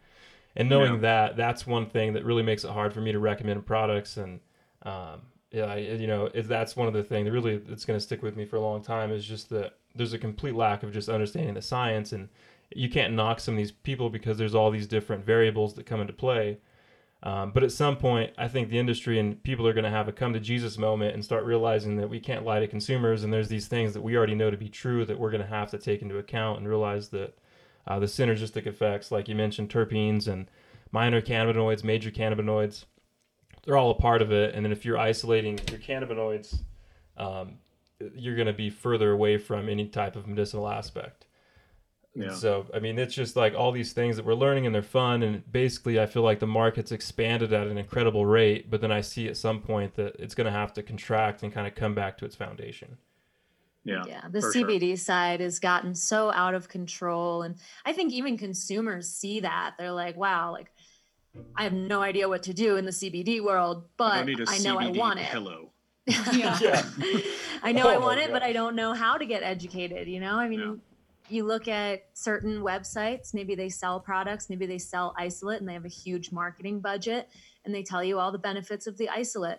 And 0.56 0.68
knowing 0.68 0.94
Yeah. 0.94 1.00
that, 1.00 1.36
that's 1.36 1.66
one 1.66 1.86
thing 1.86 2.12
that 2.14 2.24
really 2.24 2.42
makes 2.42 2.64
it 2.64 2.70
hard 2.70 2.92
for 2.92 3.00
me 3.00 3.12
to 3.12 3.18
recommend 3.18 3.64
products. 3.66 4.16
And 4.16 4.40
um, 4.82 5.22
yeah, 5.50 5.64
I, 5.64 5.76
you 5.78 6.06
know, 6.06 6.30
it, 6.34 6.48
that's 6.48 6.76
one 6.76 6.86
of 6.88 6.94
the 6.94 7.02
things 7.02 7.24
that 7.26 7.32
really 7.32 7.60
it's 7.68 7.84
going 7.84 7.98
to 7.98 8.04
stick 8.04 8.22
with 8.22 8.36
me 8.36 8.44
for 8.44 8.56
a 8.56 8.60
long 8.60 8.82
time 8.82 9.10
is 9.10 9.24
just 9.24 9.50
that 9.50 9.74
there's 9.94 10.12
a 10.12 10.18
complete 10.18 10.54
lack 10.54 10.82
of 10.82 10.92
just 10.92 11.08
understanding 11.08 11.54
the 11.54 11.62
science 11.62 12.12
and 12.12 12.28
you 12.70 12.88
can't 12.88 13.14
knock 13.14 13.40
some 13.40 13.54
of 13.54 13.58
these 13.58 13.72
people 13.72 14.10
because 14.10 14.38
there's 14.38 14.54
all 14.54 14.70
these 14.70 14.86
different 14.86 15.24
variables 15.24 15.74
that 15.74 15.86
come 15.86 16.00
into 16.00 16.12
play. 16.12 16.58
Um, 17.22 17.52
but 17.52 17.62
at 17.62 17.72
some 17.72 17.96
point, 17.96 18.32
I 18.36 18.48
think 18.48 18.68
the 18.68 18.78
industry 18.78 19.18
and 19.18 19.42
people 19.42 19.66
are 19.66 19.72
going 19.72 19.84
to 19.84 19.90
have 19.90 20.08
a 20.08 20.12
come 20.12 20.34
to 20.34 20.40
Jesus 20.40 20.76
moment 20.76 21.14
and 21.14 21.24
start 21.24 21.44
realizing 21.44 21.96
that 21.96 22.10
we 22.10 22.20
can't 22.20 22.44
lie 22.44 22.60
to 22.60 22.68
consumers, 22.68 23.24
and 23.24 23.32
there's 23.32 23.48
these 23.48 23.66
things 23.66 23.94
that 23.94 24.02
we 24.02 24.14
already 24.14 24.34
know 24.34 24.50
to 24.50 24.58
be 24.58 24.68
true 24.68 25.06
that 25.06 25.18
we're 25.18 25.30
going 25.30 25.42
to 25.42 25.48
have 25.48 25.70
to 25.70 25.78
take 25.78 26.02
into 26.02 26.18
account 26.18 26.58
and 26.58 26.68
realize 26.68 27.08
that 27.08 27.38
uh, 27.86 27.98
the 27.98 28.06
synergistic 28.06 28.66
effects, 28.66 29.10
like 29.10 29.26
you 29.26 29.34
mentioned, 29.34 29.70
terpenes 29.70 30.28
and 30.28 30.50
minor 30.92 31.22
cannabinoids, 31.22 31.82
major 31.82 32.10
cannabinoids, 32.10 32.84
they're 33.64 33.76
all 33.76 33.90
a 33.90 33.94
part 33.94 34.20
of 34.20 34.30
it. 34.30 34.54
And 34.54 34.64
then 34.64 34.72
if 34.72 34.84
you're 34.84 34.98
isolating 34.98 35.58
your 35.70 35.80
cannabinoids, 35.80 36.60
um, 37.16 37.54
you're 38.14 38.36
going 38.36 38.46
to 38.46 38.52
be 38.52 38.68
further 38.68 39.12
away 39.12 39.38
from 39.38 39.68
any 39.68 39.86
type 39.86 40.14
of 40.16 40.26
medicinal 40.26 40.68
aspect. 40.68 41.24
Yeah. 42.16 42.32
So, 42.32 42.66
I 42.72 42.78
mean, 42.78 42.98
it's 42.98 43.12
just 43.14 43.34
like 43.34 43.54
all 43.54 43.72
these 43.72 43.92
things 43.92 44.16
that 44.16 44.24
we're 44.24 44.34
learning 44.34 44.66
and 44.66 44.74
they're 44.74 44.82
fun. 44.82 45.22
And 45.24 45.42
basically, 45.50 45.98
I 45.98 46.06
feel 46.06 46.22
like 46.22 46.38
the 46.38 46.46
market's 46.46 46.92
expanded 46.92 47.52
at 47.52 47.66
an 47.66 47.76
incredible 47.76 48.24
rate. 48.24 48.70
But 48.70 48.80
then 48.80 48.92
I 48.92 49.00
see 49.00 49.26
at 49.26 49.36
some 49.36 49.60
point 49.60 49.94
that 49.96 50.14
it's 50.20 50.34
going 50.34 50.44
to 50.44 50.52
have 50.52 50.72
to 50.74 50.82
contract 50.82 51.42
and 51.42 51.52
kind 51.52 51.66
of 51.66 51.74
come 51.74 51.94
back 51.94 52.16
to 52.18 52.24
its 52.24 52.36
foundation. 52.36 52.96
Yeah. 53.86 54.02
yeah 54.08 54.22
the 54.30 54.40
for 54.40 54.50
sure. 54.50 54.64
cbd 54.64 54.98
side 54.98 55.40
has 55.40 55.58
gotten 55.58 55.94
so 55.94 56.32
out 56.32 56.54
of 56.54 56.70
control 56.70 57.42
and 57.42 57.56
i 57.84 57.92
think 57.92 58.14
even 58.14 58.38
consumers 58.38 59.10
see 59.10 59.40
that 59.40 59.74
they're 59.76 59.92
like 59.92 60.16
wow 60.16 60.52
like 60.52 60.70
i 61.54 61.64
have 61.64 61.74
no 61.74 62.00
idea 62.00 62.26
what 62.26 62.44
to 62.44 62.54
do 62.54 62.76
in 62.76 62.86
the 62.86 62.90
cbd 62.92 63.44
world 63.44 63.84
but 63.98 64.16
don't 64.16 64.26
need 64.26 64.40
a 64.40 64.46
i 64.48 64.56
know 64.60 64.78
i 64.78 64.88
want 64.88 65.20
it 65.20 65.26
pillow. 65.26 65.70
Yeah. 66.06 66.58
Yeah. 66.62 66.82
i 67.62 67.72
know 67.72 67.86
i 67.86 67.96
Oh 67.96 68.00
my 68.00 68.06
want 68.06 68.20
it 68.20 68.32
but 68.32 68.42
i 68.42 68.54
don't 68.54 68.74
know 68.74 68.94
how 68.94 69.18
to 69.18 69.26
get 69.26 69.42
educated 69.42 70.08
you 70.08 70.18
know 70.18 70.36
i 70.38 70.48
mean 70.48 70.60
Yeah. 70.60 70.74
You 71.28 71.44
look 71.44 71.68
at 71.68 72.04
certain 72.12 72.60
websites 72.60 73.32
maybe 73.32 73.54
they 73.54 73.68
sell 73.68 73.98
products 73.98 74.50
maybe 74.50 74.66
they 74.66 74.78
sell 74.78 75.14
isolate 75.18 75.60
and 75.60 75.68
they 75.68 75.72
have 75.72 75.84
a 75.86 75.88
huge 75.88 76.30
marketing 76.32 76.80
budget 76.80 77.28
and 77.64 77.74
they 77.74 77.82
tell 77.82 78.04
you 78.04 78.18
all 78.18 78.30
the 78.30 78.38
benefits 78.38 78.86
of 78.86 78.98
the 78.98 79.08
isolate. 79.08 79.58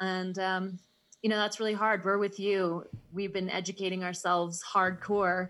And 0.00 0.38
um, 0.38 0.78
you 1.22 1.30
know 1.30 1.36
that's 1.36 1.58
really 1.58 1.74
hard. 1.74 2.04
We're 2.04 2.18
with 2.18 2.38
you. 2.38 2.84
We've 3.12 3.32
been 3.32 3.50
educating 3.50 4.04
ourselves 4.04 4.62
hardcore 4.74 5.48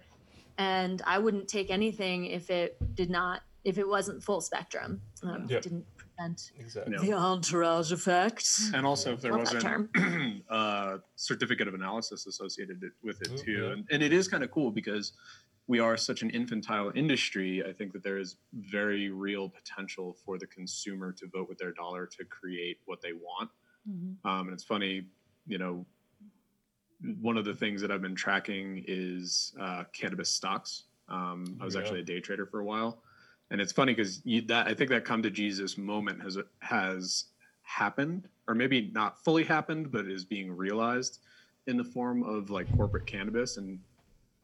and 0.56 1.02
i 1.06 1.18
wouldn't 1.18 1.46
take 1.46 1.70
anything 1.70 2.26
if 2.26 2.50
it 2.50 2.76
did 2.96 3.08
not 3.10 3.42
if 3.64 3.78
it 3.78 3.86
wasn't 3.86 4.22
full 4.22 4.40
spectrum. 4.40 5.00
Um, 5.22 5.46
Yep. 5.48 5.62
didn't 5.62 5.84
prevent 6.18 6.52
Exactly. 6.58 6.96
The 6.96 7.12
entourage 7.12 7.92
effect 7.92 8.60
And 8.74 8.84
also, 8.86 9.12
if 9.14 9.20
there 9.20 9.32
Love 9.32 9.40
wasn't 9.40 9.90
a 10.48 11.00
certificate 11.16 11.68
of 11.68 11.74
analysis 11.74 12.26
associated 12.26 12.82
with 13.02 13.22
it 13.22 13.28
Ooh, 13.30 13.36
too, 13.36 13.66
yeah. 13.66 13.72
and, 13.72 13.86
and 13.90 14.02
it 14.02 14.12
is 14.12 14.28
kind 14.28 14.42
of 14.44 14.50
cool 14.50 14.70
because 14.70 15.12
we 15.66 15.80
are 15.80 15.96
such 15.96 16.22
an 16.22 16.30
infantile 16.30 16.90
industry. 16.94 17.64
I 17.64 17.72
think 17.72 17.92
that 17.92 18.02
there 18.02 18.18
is 18.18 18.36
very 18.52 19.10
real 19.10 19.48
potential 19.50 20.14
for 20.14 20.38
the 20.38 20.46
consumer 20.46 21.12
to 21.12 21.26
vote 21.28 21.48
with 21.48 21.58
their 21.58 21.72
dollar 21.72 22.06
to 22.06 22.24
create 22.24 22.78
what 22.86 23.00
they 23.02 23.12
want. 23.12 23.50
Mhm. 23.86 24.18
Um, 24.24 24.48
and 24.48 24.52
it's 24.52 24.64
funny, 24.64 25.10
you 25.46 25.58
know, 25.58 25.86
one 27.20 27.36
of 27.36 27.44
the 27.44 27.54
things 27.54 27.80
that 27.80 27.90
I've 27.90 28.02
been 28.02 28.14
tracking 28.16 28.84
is 28.86 29.54
uh, 29.60 29.84
cannabis 29.92 30.30
stocks. 30.30 30.84
Um, 31.08 31.56
I 31.60 31.64
was 31.64 31.74
Yeah. 31.74 31.80
actually 31.80 32.00
a 32.00 32.04
day 32.04 32.20
trader 32.20 32.44
for 32.46 32.60
a 32.60 32.64
while, 32.64 33.02
and 33.50 33.60
it's 33.60 33.72
funny 33.72 33.94
because 33.94 34.22
that 34.46 34.66
I 34.66 34.74
think 34.74 34.90
that 34.90 35.04
come 35.04 35.22
to 35.22 35.30
Jesus 35.30 35.78
moment 35.78 36.22
has 36.22 36.38
has 36.60 37.24
happened, 37.62 38.28
or 38.46 38.54
maybe 38.54 38.90
not 38.92 39.22
fully 39.24 39.44
happened, 39.44 39.90
but 39.90 40.06
is 40.06 40.24
being 40.24 40.54
realized 40.54 41.20
in 41.66 41.76
the 41.76 41.84
form 41.84 42.22
of 42.22 42.50
like 42.50 42.74
corporate 42.76 43.06
cannabis 43.06 43.56
and 43.56 43.78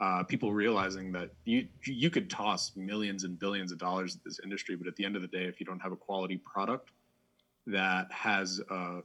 uh, 0.00 0.22
people 0.24 0.52
realizing 0.52 1.12
that 1.12 1.30
you 1.44 1.66
you 1.86 2.10
could 2.10 2.30
toss 2.30 2.72
millions 2.76 3.24
and 3.24 3.38
billions 3.38 3.72
of 3.72 3.78
dollars 3.78 4.16
at 4.16 4.24
this 4.24 4.40
industry, 4.42 4.76
but 4.76 4.86
at 4.86 4.96
the 4.96 5.04
end 5.04 5.16
of 5.16 5.22
the 5.22 5.28
day, 5.28 5.44
if 5.44 5.60
you 5.60 5.66
don't 5.66 5.80
have 5.80 5.92
a 5.92 5.96
quality 5.96 6.38
product 6.38 6.90
that 7.66 8.10
has 8.10 8.60
a 8.70 9.00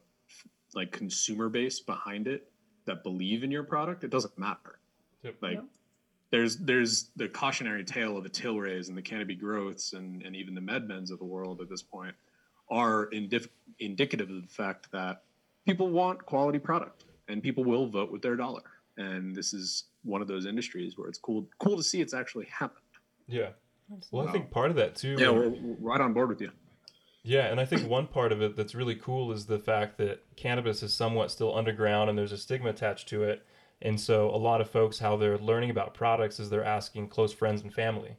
like 0.75 0.91
consumer 0.91 1.49
base 1.49 1.79
behind 1.79 2.27
it 2.27 2.51
that 2.85 3.03
believe 3.03 3.43
in 3.43 3.51
your 3.51 3.63
product, 3.63 4.03
it 4.03 4.09
doesn't 4.09 4.37
matter. 4.37 4.79
Yep. 5.23 5.35
Like 5.41 5.53
Yep. 5.55 5.65
There's 6.31 6.57
there's 6.57 7.09
the 7.15 7.27
cautionary 7.27 7.83
tale 7.83 8.17
of 8.17 8.23
the 8.23 8.29
Tilrays 8.29 8.89
and 8.89 8.97
the 8.97 9.01
Canopy 9.01 9.35
Growths 9.35 9.93
and, 9.93 10.21
and 10.23 10.35
even 10.35 10.53
the 10.53 10.61
MedMens 10.61 11.11
of 11.11 11.19
the 11.19 11.25
world 11.25 11.61
at 11.61 11.69
this 11.69 11.81
point 11.81 12.15
are 12.69 13.09
indif- 13.11 13.49
indicative 13.79 14.29
of 14.29 14.41
the 14.41 14.47
fact 14.47 14.91
that 14.91 15.23
people 15.65 15.89
want 15.89 16.25
quality 16.25 16.59
product 16.59 17.05
and 17.27 17.41
people 17.41 17.63
will 17.63 17.87
vote 17.87 18.11
with 18.11 18.21
their 18.21 18.35
dollar. 18.35 18.63
And 18.97 19.35
this 19.35 19.53
is 19.53 19.85
one 20.03 20.21
of 20.21 20.27
those 20.27 20.45
industries 20.45 20.97
where 20.97 21.07
it's 21.07 21.17
cool 21.17 21.47
cool 21.59 21.77
to 21.77 21.83
see 21.83 22.01
it's 22.01 22.13
actually 22.13 22.45
happened. 22.45 22.83
Yeah. 23.27 23.49
Well, 24.11 24.27
I 24.27 24.31
think 24.31 24.51
part 24.51 24.69
of 24.69 24.75
that 24.75 24.95
too. 24.95 25.15
Yeah, 25.17 25.31
we're, 25.31 25.49
we're 25.49 25.75
right 25.79 25.99
on 25.99 26.13
board 26.13 26.29
with 26.29 26.41
you. 26.41 26.51
Yeah, 27.23 27.47
and 27.47 27.59
I 27.59 27.65
think 27.65 27.87
one 27.89 28.07
part 28.07 28.31
of 28.31 28.41
it 28.41 28.55
that's 28.55 28.75
really 28.75 28.95
cool 28.95 29.31
is 29.31 29.47
the 29.47 29.59
fact 29.59 29.97
that 29.97 30.23
cannabis 30.35 30.83
is 30.83 30.93
somewhat 30.93 31.31
still 31.31 31.55
underground 31.55 32.09
and 32.09 32.17
there's 32.17 32.31
a 32.31 32.37
stigma 32.37 32.69
attached 32.69 33.09
to 33.09 33.23
it. 33.23 33.45
And 33.81 33.99
so 33.99 34.29
a 34.29 34.37
lot 34.37 34.61
of 34.61 34.69
folks 34.69 34.99
how 34.99 35.15
they're 35.15 35.37
learning 35.37 35.69
about 35.69 35.93
products 35.93 36.39
is 36.39 36.49
they're 36.49 36.63
asking 36.63 37.07
close 37.09 37.31
friends 37.31 37.61
and 37.61 37.73
family. 37.73 38.17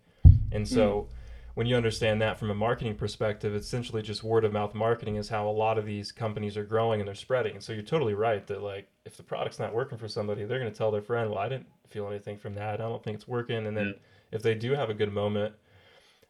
And 0.53 0.67
so 0.67 1.03
hmm. 1.03 1.15
when 1.55 1.67
you 1.67 1.77
understand 1.77 2.23
that 2.23 2.39
from 2.39 2.51
a 2.51 2.55
marketing 2.55 2.95
perspective, 2.97 3.55
it's 3.55 3.67
essentially 3.67 4.03
just 4.03 4.25
word 4.25 4.45
of 4.45 4.53
mouth 4.53 4.75
marketing 4.75 5.17
is 5.17 5.29
how 5.29 5.49
a 5.49 5.51
lot 5.51 5.79
of 5.79 5.85
these 5.85 6.13
companies 6.13 6.57
are 6.57 6.65
growing 6.65 7.01
and 7.01 7.07
they're 7.07 7.15
spreading. 7.15 7.55
And 7.55 7.63
so 7.63 7.73
you're 7.73 7.83
totally 7.83 8.15
right 8.15 8.47
that 8.47 8.63
like 8.63 8.89
if 9.05 9.17
the 9.17 9.23
product's 9.23 9.59
not 9.59 9.75
working 9.75 9.99
for 9.99 10.09
somebody, 10.09 10.45
they're 10.45 10.59
going 10.59 10.73
to 10.73 10.77
tell 10.77 10.91
their 10.91 11.03
friend, 11.03 11.31
"Well, 11.31 11.39
I 11.39 11.49
didn't 11.49 11.69
feel 11.91 12.09
anything 12.09 12.39
from 12.39 12.55
that. 12.55 12.75
I 12.81 12.89
don't 12.89 13.03
think 13.03 13.17
it's 13.17 13.29
working." 13.29 13.67
And 13.67 13.77
then 13.77 13.89
Yeah. 13.89 13.93
if 14.33 14.43
they 14.43 14.55
do 14.55 14.73
have 14.73 14.91
a 14.91 14.95
good 14.95 15.13
moment, 15.13 15.55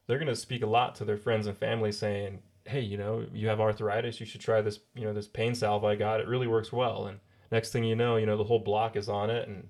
they're 0.06 0.18
going 0.18 0.28
to 0.28 0.36
speak 0.36 0.62
a 0.62 0.66
lot 0.66 0.96
to 0.96 1.04
their 1.04 1.16
friends 1.16 1.46
and 1.46 1.56
family 1.56 1.92
saying, 1.92 2.42
"Hey, 2.64 2.80
you 2.80 2.96
know, 2.96 3.26
you 3.32 3.48
have 3.48 3.60
arthritis, 3.60 4.18
you 4.20 4.26
should 4.26 4.40
try 4.40 4.60
this, 4.60 4.80
you 4.94 5.04
know, 5.04 5.12
this 5.12 5.28
pain 5.28 5.54
salve 5.54 5.84
I 5.84 5.94
got. 5.96 6.20
It 6.20 6.26
really 6.28 6.46
works 6.48 6.72
well." 6.72 7.06
And 7.06 7.20
next 7.50 7.72
thing 7.72 7.84
you 7.84 7.96
know, 7.96 8.16
you 8.16 8.26
know, 8.26 8.36
the 8.36 8.44
whole 8.44 8.58
block 8.58 8.96
is 8.96 9.08
on 9.08 9.30
it 9.30 9.48
and 9.48 9.68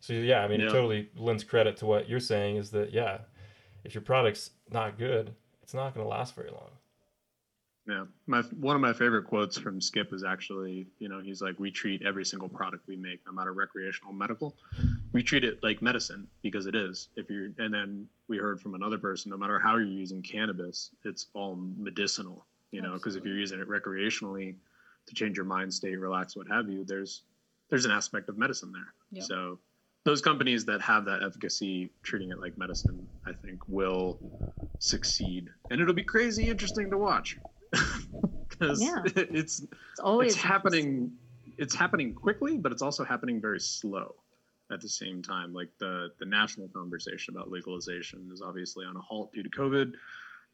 so 0.00 0.12
yeah, 0.12 0.44
I 0.44 0.48
mean, 0.48 0.60
Yeah. 0.60 0.66
it 0.66 0.70
totally 0.70 1.08
lends 1.16 1.42
credit 1.42 1.76
to 1.78 1.86
what 1.86 2.08
you're 2.08 2.20
saying 2.20 2.56
is 2.56 2.70
that 2.70 2.92
yeah, 2.92 3.18
if 3.84 3.94
your 3.94 4.02
product's 4.02 4.50
not 4.70 4.98
good, 4.98 5.34
it's 5.62 5.74
not 5.74 5.94
going 5.94 6.04
to 6.04 6.10
last 6.10 6.34
very 6.34 6.50
long. 6.50 6.70
Yeah, 7.88 8.04
my 8.26 8.42
one 8.42 8.74
of 8.74 8.82
my 8.82 8.92
favorite 8.92 9.26
quotes 9.26 9.56
from 9.56 9.80
Skip 9.80 10.12
is 10.12 10.24
actually, 10.24 10.88
you 10.98 11.08
know, 11.08 11.20
he's 11.20 11.40
like, 11.40 11.58
"We 11.60 11.70
treat 11.70 12.02
every 12.02 12.24
single 12.24 12.48
product 12.48 12.88
we 12.88 12.96
make, 12.96 13.20
no 13.24 13.32
matter 13.32 13.52
recreational, 13.52 14.12
medical, 14.12 14.56
we 15.12 15.22
treat 15.22 15.44
it 15.44 15.62
like 15.62 15.82
medicine 15.82 16.26
because 16.42 16.66
it 16.66 16.74
is. 16.74 17.08
If 17.14 17.30
you're, 17.30 17.50
and 17.58 17.72
then 17.72 18.08
we 18.26 18.38
heard 18.38 18.60
from 18.60 18.74
another 18.74 18.98
person, 18.98 19.30
no 19.30 19.36
matter 19.36 19.60
how 19.60 19.76
you're 19.76 19.86
using 19.86 20.20
cannabis, 20.20 20.90
it's 21.04 21.26
all 21.32 21.54
medicinal, 21.78 22.44
you 22.72 22.82
know, 22.82 22.94
because 22.94 23.14
if 23.14 23.24
you're 23.24 23.38
using 23.38 23.60
it 23.60 23.68
recreationally 23.68 24.56
to 25.06 25.14
change 25.14 25.36
your 25.36 25.46
mind 25.46 25.72
state, 25.72 25.98
relax, 25.98 26.36
what 26.36 26.48
have 26.48 26.68
you, 26.68 26.84
there's 26.84 27.22
there's 27.70 27.84
an 27.84 27.90
aspect 27.90 28.28
of 28.28 28.38
medicine 28.38 28.72
there. 28.72 28.94
Yep. 29.12 29.24
So 29.24 29.58
those 30.04 30.20
companies 30.20 30.64
that 30.66 30.80
have 30.82 31.04
that 31.06 31.22
efficacy, 31.22 31.90
treating 32.02 32.30
it 32.30 32.40
like 32.40 32.56
medicine, 32.56 33.06
I 33.26 33.32
think 33.32 33.60
will 33.66 34.20
succeed, 34.78 35.48
and 35.70 35.80
it'll 35.80 35.94
be 35.94 36.04
crazy 36.04 36.48
interesting 36.48 36.90
to 36.90 36.98
watch 36.98 37.38
because 38.48 38.80
Yeah. 38.82 39.02
it's 39.04 39.60
It's 39.60 40.00
always 40.00 40.34
it's 40.34 40.42
happening 40.42 41.12
it's 41.58 41.74
happening 41.74 42.12
quickly 42.14 42.58
but 42.58 42.72
it's 42.72 42.82
also 42.82 43.04
happening 43.04 43.40
very 43.40 43.60
slow 43.60 44.14
at 44.70 44.80
the 44.80 44.88
same 44.88 45.22
time 45.22 45.52
like 45.54 45.70
the 45.78 46.10
the 46.18 46.26
national 46.26 46.68
conversation 46.68 47.34
about 47.34 47.50
legalization 47.50 48.28
is 48.32 48.42
obviously 48.42 48.84
on 48.84 48.96
a 48.96 49.00
halt 49.00 49.32
due 49.32 49.42
to 49.42 49.48
covid 49.50 49.92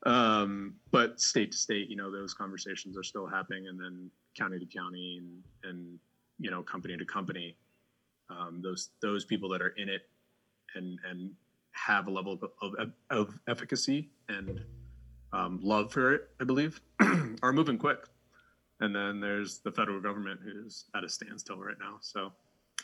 um, 0.04 0.74
but 0.90 1.20
state 1.20 1.52
to 1.52 1.58
state 1.58 1.88
you 1.88 1.96
know 1.96 2.10
those 2.10 2.34
conversations 2.34 2.96
are 2.96 3.02
still 3.02 3.26
happening 3.26 3.68
and 3.68 3.78
then 3.78 4.10
county 4.36 4.58
to 4.58 4.66
county 4.66 5.18
and 5.18 5.42
and 5.70 5.98
you 6.38 6.50
know 6.50 6.62
company 6.62 6.96
to 6.96 7.04
company 7.04 7.56
um, 8.30 8.60
those 8.62 8.90
those 9.00 9.24
people 9.24 9.48
that 9.48 9.62
are 9.62 9.74
in 9.76 9.88
it 9.88 10.08
and 10.74 10.98
and 11.08 11.30
have 11.72 12.06
a 12.06 12.10
level 12.10 12.38
of, 12.60 12.74
of, 12.78 12.92
of 13.10 13.38
efficacy 13.48 14.10
and 14.28 14.60
um, 15.32 15.58
love 15.62 15.92
for 15.92 16.12
it, 16.12 16.28
I 16.40 16.44
believe, 16.44 16.80
are 17.42 17.52
moving 17.52 17.78
quick. 17.78 18.04
And 18.80 18.94
then 18.94 19.20
there's 19.20 19.60
the 19.60 19.70
federal 19.70 20.00
government 20.00 20.40
who's 20.42 20.84
at 20.94 21.04
a 21.04 21.08
standstill 21.08 21.58
right 21.58 21.76
now. 21.78 21.96
So 22.00 22.32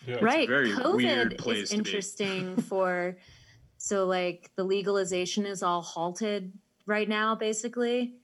Yeah. 0.06 0.18
right 0.20 0.48
very 0.48 0.72
weird 0.76 1.32
covid 1.32 1.38
place 1.38 1.58
is 1.64 1.72
interesting 1.72 2.56
for 2.56 3.16
so 3.78 4.06
like 4.06 4.50
the 4.56 4.62
legalization 4.62 5.44
is 5.44 5.60
all 5.62 5.82
halted 5.82 6.52
right 6.88 7.08
now 7.08 7.34
basically 7.34 8.14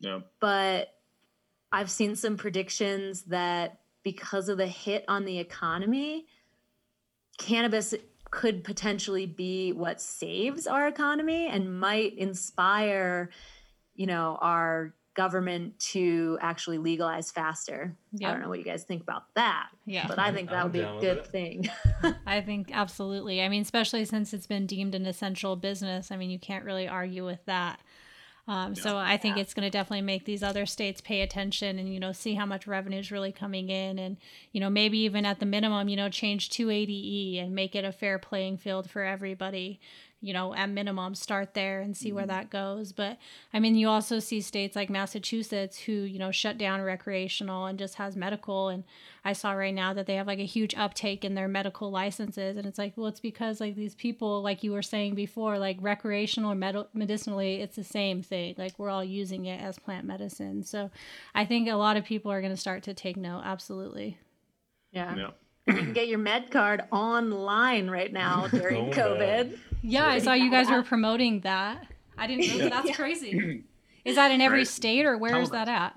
yeah, 0.00 0.20
but 0.40 0.88
i've 1.72 1.90
seen 1.90 2.16
some 2.16 2.36
predictions 2.36 3.22
that 3.24 3.80
because 4.02 4.48
of 4.48 4.56
the 4.58 4.66
hit 4.66 5.04
on 5.08 5.24
the 5.24 5.38
economy 5.38 6.26
cannabis 7.38 7.94
could 8.30 8.64
potentially 8.64 9.26
be 9.26 9.72
what 9.72 10.00
saves 10.00 10.66
our 10.66 10.86
economy 10.88 11.48
and 11.48 11.78
might 11.78 12.16
inspire 12.16 13.28
you 13.94 14.06
know 14.06 14.38
our 14.40 14.94
government 15.14 15.78
to 15.78 16.38
actually 16.40 16.78
legalize 16.78 17.30
faster. 17.30 17.94
I 18.24 18.30
don't 18.30 18.40
know 18.40 18.48
what 18.48 18.58
you 18.58 18.64
guys 18.64 18.84
think 18.84 19.02
about 19.02 19.24
that, 19.34 19.68
Yeah. 19.84 20.06
but 20.08 20.18
I 20.18 20.32
think 20.32 20.48
that 20.48 20.56
I'm 20.56 20.64
would 20.64 20.72
be 20.72 20.80
a 20.80 20.98
good 21.00 21.18
it. 21.18 21.26
thing. 21.26 21.68
I 22.26 22.40
think 22.40 22.70
absolutely. 22.72 23.42
I 23.42 23.48
mean, 23.48 23.62
especially 23.62 24.04
since 24.06 24.32
it's 24.32 24.46
been 24.46 24.66
deemed 24.66 24.94
an 24.94 25.04
essential 25.06 25.56
business. 25.56 26.10
I 26.10 26.16
mean, 26.16 26.30
you 26.30 26.38
can't 26.38 26.64
really 26.64 26.88
argue 26.88 27.24
with 27.26 27.44
that. 27.46 27.80
Um, 28.48 28.74
So 28.74 28.96
I 28.96 29.16
think 29.18 29.36
it's 29.36 29.54
going 29.54 29.66
to 29.66 29.70
definitely 29.70 30.02
make 30.02 30.24
these 30.24 30.42
other 30.42 30.66
states 30.66 31.00
pay 31.00 31.20
attention 31.20 31.78
and 31.78 31.92
you 31.92 32.00
know 32.00 32.12
see 32.12 32.34
how 32.34 32.44
much 32.46 32.66
revenue 32.66 32.98
is 32.98 33.12
really 33.12 33.32
coming 33.32 33.68
in, 33.70 33.98
and 33.98 34.16
you 34.52 34.60
know 34.60 34.68
maybe 34.70 34.98
even 34.98 35.24
at 35.24 35.38
the 35.38 35.46
minimum, 35.46 35.88
you 35.88 35.96
know, 35.96 36.08
change 36.08 36.50
280e 36.50 37.40
and 37.42 37.54
make 37.54 37.74
it 37.74 37.84
a 37.84 37.92
fair 37.92 38.18
playing 38.18 38.56
field 38.58 38.90
for 38.90 39.02
everybody. 39.04 39.78
You 40.22 40.32
know, 40.32 40.54
at 40.54 40.70
minimum, 40.70 41.14
start 41.14 41.52
there 41.52 41.80
and 41.80 41.96
see 41.96 42.12
where 42.12 42.22
mm-hmm. 42.22 42.30
that 42.30 42.50
goes. 42.50 42.92
But 42.92 43.18
I 43.52 43.58
mean, 43.58 43.74
you 43.74 43.88
also 43.88 44.20
see 44.20 44.40
states 44.40 44.76
like 44.76 44.88
Massachusetts 44.88 45.80
who 45.80 45.92
you 45.92 46.18
know 46.18 46.30
shut 46.30 46.56
down 46.56 46.80
recreational 46.80 47.66
and 47.66 47.78
just 47.78 47.96
has 47.96 48.16
medical. 48.16 48.68
And 48.68 48.84
I 49.24 49.32
saw 49.32 49.52
right 49.52 49.74
now 49.74 49.92
that 49.92 50.06
they 50.06 50.14
have 50.14 50.28
like 50.28 50.38
a 50.38 50.46
huge 50.46 50.74
uptake 50.76 51.24
in 51.24 51.34
their 51.34 51.48
medical 51.48 51.90
licenses, 51.90 52.56
and 52.56 52.66
it's 52.66 52.78
like, 52.78 52.94
well, 52.96 53.08
it's 53.08 53.20
because 53.20 53.60
like 53.60 53.74
these 53.74 53.94
people, 53.94 54.42
like 54.42 54.62
you 54.62 54.72
were 54.72 54.82
saying 54.82 55.14
before, 55.16 55.58
like 55.58 55.76
recreational 55.80 56.52
or 56.52 56.54
med- 56.54 56.86
medicinally, 56.94 57.60
it's 57.60 57.76
the 57.76 57.84
same 57.84 58.22
thing. 58.22 58.54
Like 58.56 58.78
we're 58.78 58.90
all 58.90 59.04
using 59.04 59.46
it 59.46 59.60
as 59.60 59.78
plant 59.78 60.06
medicine. 60.06 60.62
So 60.62 60.90
I 61.34 61.44
think 61.44 61.68
a 61.68 61.74
lot 61.74 61.96
of 61.96 62.04
people 62.04 62.30
are 62.30 62.40
going 62.40 62.52
to 62.52 62.60
start 62.60 62.84
to 62.84 62.94
take 62.94 63.16
note. 63.16 63.42
Absolutely. 63.44 64.18
yeah. 64.92 65.16
Yeah. 65.16 65.30
You 65.66 65.74
can 65.74 65.92
get 65.92 66.08
your 66.08 66.18
med 66.18 66.50
card 66.50 66.82
online 66.90 67.88
right 67.88 68.12
now 68.12 68.46
during 68.50 68.76
Oh, 68.76 68.84
man. 68.86 68.92
COVID. 68.94 69.58
Yeah, 69.82 70.06
I 70.06 70.18
saw 70.18 70.32
you 70.32 70.50
guys 70.50 70.68
were 70.70 70.82
promoting 70.82 71.40
that. 71.40 71.86
I 72.18 72.26
didn't 72.26 72.48
know 72.58 72.68
that's 72.68 72.94
crazy. 72.96 73.64
Is 74.04 74.16
that 74.16 74.30
in 74.32 74.40
every 74.40 74.58
Right. 74.58 74.66
state 74.68 75.06
or 75.06 75.16
where 75.16 75.40
is 75.40 75.50
that 75.50 75.68
at? 75.68 75.94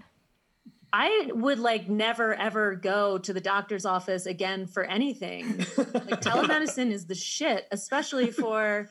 I 0.93 1.29
would 1.33 1.57
like 1.59 1.89
never 1.89 2.35
ever 2.35 2.75
go 2.75 3.17
to 3.17 3.33
the 3.33 3.41
doctor's 3.41 3.83
office 3.85 4.27
again 4.27 4.67
for 4.67 4.83
anything. 4.83 5.57
like 5.77 6.21
telemedicine 6.21 6.91
is 6.91 7.05
the 7.07 7.15
shit, 7.15 7.65
especially 7.71 8.29
for 8.31 8.89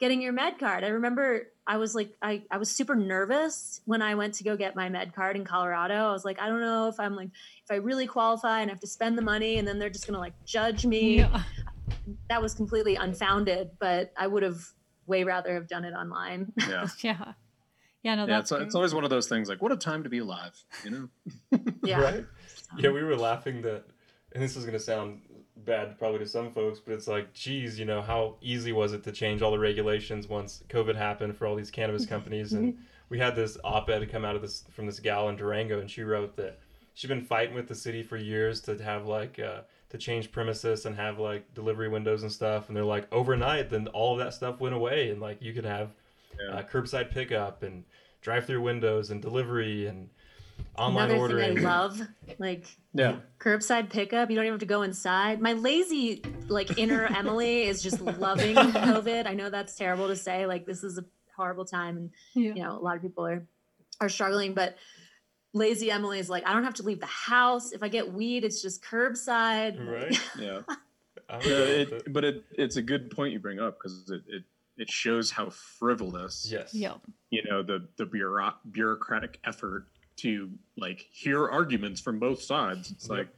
getting 0.00 0.20
your 0.20 0.32
med 0.32 0.58
card. 0.58 0.82
I 0.84 0.88
remember 0.88 1.46
I 1.66 1.76
was 1.78 1.94
like 1.94 2.10
I, 2.22 2.42
I 2.50 2.58
was 2.58 2.70
super 2.70 2.94
nervous 2.94 3.80
when 3.84 4.02
I 4.02 4.14
went 4.14 4.34
to 4.34 4.44
go 4.44 4.56
get 4.56 4.76
my 4.76 4.88
med 4.88 5.14
card 5.14 5.36
in 5.36 5.44
Colorado. 5.44 5.94
I 5.94 6.12
was 6.12 6.24
like, 6.24 6.40
I 6.40 6.48
don't 6.48 6.60
know 6.60 6.88
if 6.88 7.00
I'm 7.00 7.16
like 7.16 7.30
if 7.64 7.70
I 7.70 7.76
really 7.76 8.06
qualify 8.06 8.60
and 8.60 8.70
I 8.70 8.72
have 8.72 8.80
to 8.80 8.86
spend 8.86 9.18
the 9.18 9.22
money 9.22 9.58
and 9.58 9.66
then 9.66 9.78
they're 9.78 9.90
just 9.90 10.06
gonna 10.06 10.20
like 10.20 10.34
judge 10.44 10.86
me. 10.86 11.18
Yeah. 11.18 11.42
That 12.28 12.42
was 12.42 12.54
completely 12.54 12.96
unfounded, 12.96 13.70
but 13.78 14.12
I 14.16 14.26
would 14.26 14.42
have 14.42 14.60
way 15.06 15.24
rather 15.24 15.54
have 15.54 15.68
done 15.68 15.84
it 15.84 15.92
online. 15.92 16.52
Yeah. 16.68 16.86
Yeah. 17.02 17.32
Yeah, 18.02 18.14
no, 18.14 18.22
Yeah, 18.22 18.36
that's 18.36 18.52
it's, 18.52 18.62
it's 18.62 18.74
always 18.76 18.94
one 18.94 19.02
of 19.02 19.10
those 19.10 19.26
things 19.26 19.48
like, 19.48 19.60
what 19.60 19.72
a 19.72 19.76
time 19.76 20.04
to 20.04 20.08
be 20.08 20.18
alive, 20.18 20.54
you 20.84 20.90
know? 20.92 21.08
yeah. 21.82 22.00
Right? 22.00 22.24
Yeah, 22.78 22.90
we 22.90 23.02
were 23.02 23.16
laughing 23.16 23.62
that, 23.62 23.82
and 24.32 24.40
this 24.40 24.56
is 24.56 24.64
going 24.64 24.78
to 24.78 24.84
sound 24.84 25.22
bad 25.64 25.98
probably 25.98 26.18
to 26.20 26.26
some 26.26 26.50
folks, 26.50 26.78
but 26.78 26.92
it's 26.94 27.08
like, 27.08 27.32
geez, 27.32 27.78
you 27.78 27.84
know, 27.84 28.02
how 28.02 28.36
easy 28.40 28.72
was 28.72 28.92
it 28.92 29.02
to 29.04 29.12
change 29.12 29.42
all 29.42 29.50
the 29.50 29.58
regulations 29.58 30.28
once 30.28 30.62
COVID 30.68 30.96
happened 30.96 31.36
for 31.36 31.46
all 31.46 31.56
these 31.56 31.70
cannabis 31.70 32.06
companies? 32.14 32.52
And 32.52 32.76
we 33.08 33.18
had 33.18 33.34
this 33.36 33.56
op-ed 33.64 34.10
come 34.10 34.24
out 34.24 34.36
of 34.36 34.42
this 34.42 34.64
from 34.70 34.86
this 34.86 35.00
gal 35.00 35.28
in 35.28 35.36
Durango, 35.36 35.80
and 35.80 35.90
she 35.90 36.02
wrote 36.02 36.36
that 36.36 36.58
she'd 36.94 37.08
been 37.08 37.24
fighting 37.24 37.54
with 37.54 37.68
the 37.68 37.74
city 37.74 38.02
for 38.02 38.16
years 38.16 38.60
to 38.62 38.76
have 38.82 39.06
like 39.06 39.38
uh, 39.38 39.60
to 39.90 39.98
change 39.98 40.32
premises 40.32 40.86
and 40.86 40.96
have 40.96 41.18
like 41.18 41.52
delivery 41.54 41.88
windows 41.88 42.22
and 42.22 42.32
stuff, 42.32 42.68
and 42.68 42.76
they're 42.76 42.84
like 42.84 43.06
overnight, 43.12 43.70
then 43.70 43.86
all 43.88 44.12
of 44.12 44.18
that 44.18 44.34
stuff 44.34 44.60
went 44.60 44.74
away, 44.74 45.10
and 45.10 45.20
like 45.20 45.40
you 45.40 45.52
could 45.52 45.64
have 45.64 45.90
Yeah. 46.38 46.56
uh, 46.58 46.62
curbside 46.64 47.10
pickup 47.10 47.62
and 47.62 47.84
drive-through 48.20 48.60
windows 48.60 49.10
and 49.10 49.22
delivery 49.22 49.86
and 49.86 50.10
online 50.78 51.06
Another 51.10 51.20
ordering. 51.20 51.56
thing 51.56 51.66
I 51.66 51.70
love, 51.78 52.00
like 52.38 52.66
Yeah. 52.92 53.16
curbside 53.38 53.90
pickup. 53.90 54.30
You 54.30 54.36
don't 54.36 54.44
even 54.44 54.54
have 54.54 54.60
to 54.60 54.66
go 54.66 54.82
inside. 54.82 55.40
My 55.40 55.54
lazy, 55.54 56.22
like 56.48 56.78
inner 56.78 57.06
Emily, 57.16 57.62
is 57.62 57.82
just 57.82 58.00
loving 58.00 58.54
COVID. 58.56 59.26
I 59.26 59.34
know 59.34 59.50
that's 59.50 59.74
terrible 59.74 60.08
to 60.08 60.16
say. 60.16 60.46
Like 60.46 60.66
this 60.66 60.84
is 60.84 60.98
a 60.98 61.04
horrible 61.36 61.64
time, 61.64 61.96
and 61.96 62.10
yeah. 62.34 62.54
you 62.54 62.62
know 62.62 62.78
a 62.78 62.80
lot 62.82 62.96
of 62.96 63.02
people 63.02 63.26
are 63.26 63.46
are 64.00 64.08
struggling. 64.08 64.52
But 64.54 64.76
lazy 65.54 65.90
Emily 65.90 66.18
is 66.18 66.28
like, 66.28 66.46
I 66.46 66.52
don't 66.52 66.64
have 66.64 66.74
to 66.74 66.82
leave 66.82 67.00
the 67.00 67.06
house. 67.06 67.72
If 67.72 67.82
I 67.82 67.88
get 67.88 68.12
weed, 68.12 68.44
it's 68.44 68.60
just 68.60 68.82
curbside. 68.84 69.78
Right? 69.86 70.18
Yeah. 70.38 70.60
I'm 71.28 71.40
Yeah, 71.40 71.54
uh, 71.54 71.58
it, 71.58 71.92
it. 71.92 72.12
but 72.12 72.24
it, 72.24 72.44
it's 72.52 72.76
a 72.76 72.82
good 72.82 73.10
point 73.10 73.32
you 73.32 73.40
bring 73.40 73.58
up 73.58 73.78
because 73.78 74.08
it, 74.10 74.22
it, 74.28 74.44
it 74.76 74.90
shows 74.90 75.30
how 75.30 75.48
frivolous, 75.50 76.46
Yes. 76.48 76.72
Yep. 76.74 77.00
you 77.30 77.42
know, 77.48 77.62
the, 77.64 77.88
the 77.96 78.04
bureau- 78.06 78.54
bureaucratic 78.70 79.40
effort 79.44 79.86
to 80.16 80.50
like 80.76 81.06
hear 81.12 81.48
arguments 81.48 82.00
from 82.00 82.18
both 82.18 82.42
sides. 82.42 82.90
It's 82.90 83.08
Yep. 83.08 83.18
like, 83.18 83.28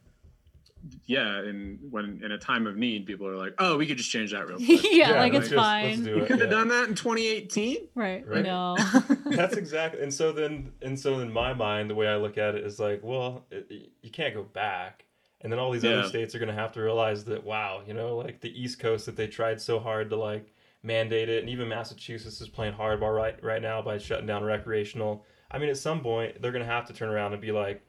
yeah, 1.07 1.39
and 1.41 1.79
when 1.91 2.21
in 2.25 2.31
a 2.33 2.39
time 2.39 2.67
of 2.67 2.77
need, 2.77 3.05
people 3.05 3.27
are 3.27 3.37
like, 3.37 3.55
oh, 3.59 3.77
we 3.77 3.87
could 3.87 3.97
just 3.97 4.11
change 4.11 4.31
that 4.33 4.47
real 4.49 4.57
quick. 4.65 4.83
yeah, 4.85 5.11
Yeah, 5.11 5.11
like 5.21 5.33
let's 5.33 5.47
it's 5.47 5.55
just- 5.55 5.61
fine. 5.65 5.89
let's 5.91 6.01
You 6.07 6.19
it, 6.19 6.27
could 6.29 6.41
have 6.41 6.51
yeah. 6.51 6.57
done 6.59 6.69
that 6.69 6.89
in 6.89 6.95
2018. 6.95 7.89
Right. 7.95 8.27
Right. 8.27 8.45
No. 8.45 8.77
That's 9.27 9.57
exactly. 9.57 10.03
And 10.03 10.15
so 10.15 10.31
then, 10.33 10.73
and 10.81 10.99
so 10.99 11.19
in 11.19 11.33
my 11.33 11.53
mind, 11.53 11.91
the 11.91 11.95
way 11.95 12.07
I 12.07 12.17
look 12.17 12.39
at 12.39 12.55
it 12.55 12.65
is 12.65 12.79
like, 12.79 13.01
well, 13.03 13.45
it, 13.51 13.67
it- 13.71 13.91
you 14.03 14.11
can't 14.11 14.35
go 14.35 14.45
back. 14.45 15.05
And 15.41 15.53
then 15.53 15.59
all 15.61 15.71
these 15.71 15.85
Yeah. 15.85 15.91
other 15.99 16.09
states 16.09 16.35
are 16.35 16.39
going 16.39 16.49
to 16.49 16.55
have 16.55 16.73
to 16.73 16.81
realize 16.81 17.25
that, 17.25 17.45
wow, 17.45 17.83
you 17.87 17.95
know, 17.95 18.17
like 18.17 18.41
the 18.41 18.51
East 18.61 18.79
Coast 18.81 19.07
that 19.07 19.17
they 19.17 19.27
tried 19.29 19.61
so 19.61 19.79
hard 19.79 20.11
to 20.11 20.17
like 20.17 20.53
mandate 20.83 21.29
it, 21.29 21.41
and 21.41 21.49
even 21.51 21.69
Massachusetts 21.69 22.41
is 22.41 22.49
playing 22.49 22.73
hardball 22.75 23.15
right 23.15 23.43
right 23.43 23.61
now 23.63 23.83
by 23.83 23.99
shutting 23.99 24.27
down 24.27 24.43
recreational. 24.45 25.25
I 25.51 25.59
mean, 25.59 25.71
at 25.71 25.79
some 25.79 26.01
point, 26.01 26.41
they're 26.41 26.53
going 26.53 26.65
to 26.65 26.71
have 26.71 26.87
to 26.87 26.93
turn 26.93 27.09
around 27.09 27.33
and 27.33 27.41
be 27.41 27.53
like, 27.53 27.83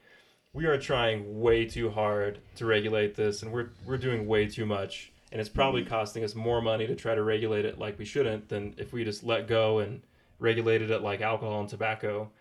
we 0.54 0.66
are 0.66 0.78
trying 0.78 1.40
way 1.40 1.66
too 1.66 1.90
hard 1.90 2.40
to 2.56 2.66
regulate 2.66 3.16
this, 3.16 3.44
and 3.44 3.52
we're 3.52 3.70
we're 3.86 3.98
doing 3.98 4.28
way 4.28 4.48
too 4.48 4.66
much, 4.66 5.12
and 5.32 5.40
it's 5.40 5.50
probably 5.50 5.82
mm-hmm. 5.82 5.92
costing 5.92 6.24
us 6.24 6.36
more 6.36 6.62
money 6.62 6.88
to 6.88 6.96
try 6.96 7.14
to 7.14 7.22
regulate 7.22 7.66
it 7.66 7.78
like 7.78 8.00
we 8.00 8.06
shouldn't 8.06 8.50
than 8.50 8.74
if 8.78 8.92
we 8.92 9.04
just 9.04 9.24
let 9.24 9.48
go 9.48 9.80
and 9.80 10.02
regulated 10.40 10.90
it 10.90 11.02
like 11.02 11.22
alcohol 11.22 11.60
and 11.60 11.70
tobacco, 11.70 12.32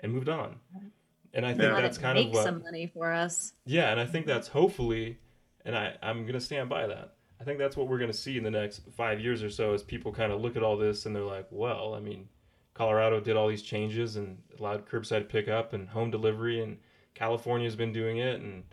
and 0.00 0.12
moved 0.12 0.28
on. 0.28 0.56
Mm-hmm. 0.76 0.88
And 1.34 1.46
I 1.46 1.50
think 1.50 1.62
Yeah. 1.62 1.80
That's 1.80 1.98
kind 1.98 2.18
make 2.18 2.28
of 2.28 2.34
what, 2.34 2.44
some 2.44 2.62
money 2.62 2.90
for 2.92 3.10
us. 3.12 3.52
yeah, 3.64 3.90
and 3.90 4.00
I 4.00 4.06
think 4.06 4.26
that's 4.26 4.48
hopefully, 4.48 5.18
and 5.64 5.76
I 5.76 5.96
I'm 6.02 6.26
gonna 6.26 6.40
stand 6.40 6.68
by 6.68 6.86
that. 6.88 7.14
I 7.40 7.44
think 7.44 7.58
that's 7.58 7.76
what 7.76 7.88
we're 7.88 7.98
gonna 7.98 8.12
see 8.12 8.36
in 8.36 8.44
the 8.44 8.50
next 8.50 8.82
five 8.96 9.20
years 9.20 9.42
or 9.42 9.50
so 9.50 9.72
as 9.72 9.82
people 9.82 10.12
kind 10.12 10.32
of 10.32 10.40
look 10.40 10.56
at 10.56 10.62
all 10.62 10.76
this 10.76 11.06
and 11.06 11.14
they're 11.14 11.22
like, 11.22 11.46
well, 11.50 11.94
I 11.94 12.00
mean, 12.00 12.28
Colorado 12.74 13.20
did 13.20 13.36
all 13.36 13.48
these 13.48 13.62
changes 13.62 14.16
and 14.16 14.38
allowed 14.58 14.86
curbside 14.88 15.28
pickup 15.28 15.72
and 15.72 15.88
home 15.88 16.10
delivery, 16.10 16.62
and 16.62 16.78
California's 17.14 17.76
been 17.76 17.92
doing 17.92 18.18
it, 18.18 18.40
and 18.40 18.64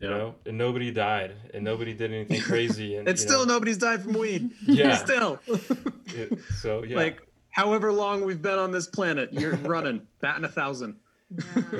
you 0.00 0.08
Yeah. 0.08 0.16
know, 0.16 0.34
and 0.46 0.56
nobody 0.56 0.90
died 0.90 1.34
and 1.52 1.62
nobody 1.62 1.92
did 1.92 2.10
anything 2.12 2.40
crazy, 2.40 2.96
and 2.96 3.06
And 3.08 3.18
still 3.18 3.44
know, 3.44 3.54
nobody's 3.54 3.76
died 3.78 4.02
from 4.02 4.14
weed. 4.14 4.50
Yeah. 4.66 4.96
still. 5.04 5.38
it- 5.46 6.38
so 6.60 6.82
yeah, 6.84 6.96
Like, 6.96 7.20
however 7.50 7.92
long 7.92 8.24
we've 8.24 8.40
been 8.40 8.58
on 8.58 8.70
this 8.72 8.86
planet, 8.86 9.32
you're 9.32 9.56
running, 9.56 10.06
batting 10.20 10.44
a 10.44 10.48
thousand. 10.48 10.96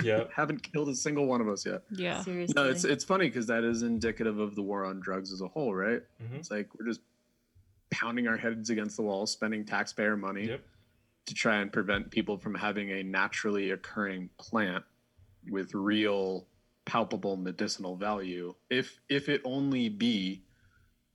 yeah, 0.04 0.24
Haven't 0.34 0.62
killed 0.62 0.88
a 0.90 0.94
single 0.94 1.26
one 1.26 1.40
of 1.40 1.48
us 1.48 1.64
yet. 1.66 1.82
yeah. 1.90 2.20
Seriously. 2.22 2.52
No, 2.54 2.68
it's 2.68 2.84
it's 2.84 3.02
funny 3.02 3.26
because 3.26 3.46
that 3.48 3.64
is 3.64 3.82
indicative 3.82 4.38
of 4.38 4.54
the 4.54 4.62
war 4.62 4.84
on 4.84 5.00
drugs 5.00 5.32
as 5.32 5.40
a 5.40 5.48
whole, 5.48 5.74
right? 5.74 6.02
Mhm. 6.22 6.34
It's 6.38 6.50
like 6.52 6.68
we're 6.78 6.86
just 6.86 7.00
pounding 7.90 8.28
our 8.28 8.36
heads 8.36 8.70
against 8.70 8.96
the 8.96 9.02
wall, 9.02 9.26
spending 9.26 9.64
taxpayer 9.64 10.16
money 10.16 10.46
yep, 10.46 10.62
to 11.30 11.34
try 11.34 11.58
and 11.60 11.72
prevent 11.72 12.10
people 12.10 12.36
from 12.36 12.56
having 12.56 12.90
a 12.90 13.04
naturally 13.04 13.70
occurring 13.70 14.28
plant 14.36 14.84
with 15.48 15.72
real, 15.74 16.44
palpable 16.84 17.36
medicinal 17.36 17.94
value. 17.96 18.52
If 18.68 18.98
if 19.08 19.28
it 19.28 19.40
only 19.44 19.88
be 19.88 20.42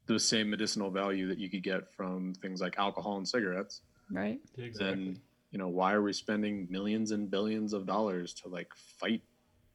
the 0.05 0.17
same 0.17 0.49
medicinal 0.49 0.89
value 0.89 1.27
that 1.27 1.37
you 1.37 1.49
could 1.49 1.63
get 1.63 1.91
from 1.93 2.33
things 2.35 2.61
like 2.61 2.77
alcohol 2.79 3.17
and 3.17 3.27
cigarettes, 3.27 3.81
Right. 4.09 4.39
exactly. 4.57 4.85
then 5.03 5.19
you 5.51 5.59
know 5.59 5.67
why 5.67 5.91
are 5.93 6.01
we 6.01 6.13
spending 6.13 6.67
millions 6.69 7.11
and 7.11 7.29
billions 7.29 7.73
of 7.73 7.85
dollars 7.85 8.33
to 8.35 8.47
like 8.47 8.73
fight 8.75 9.21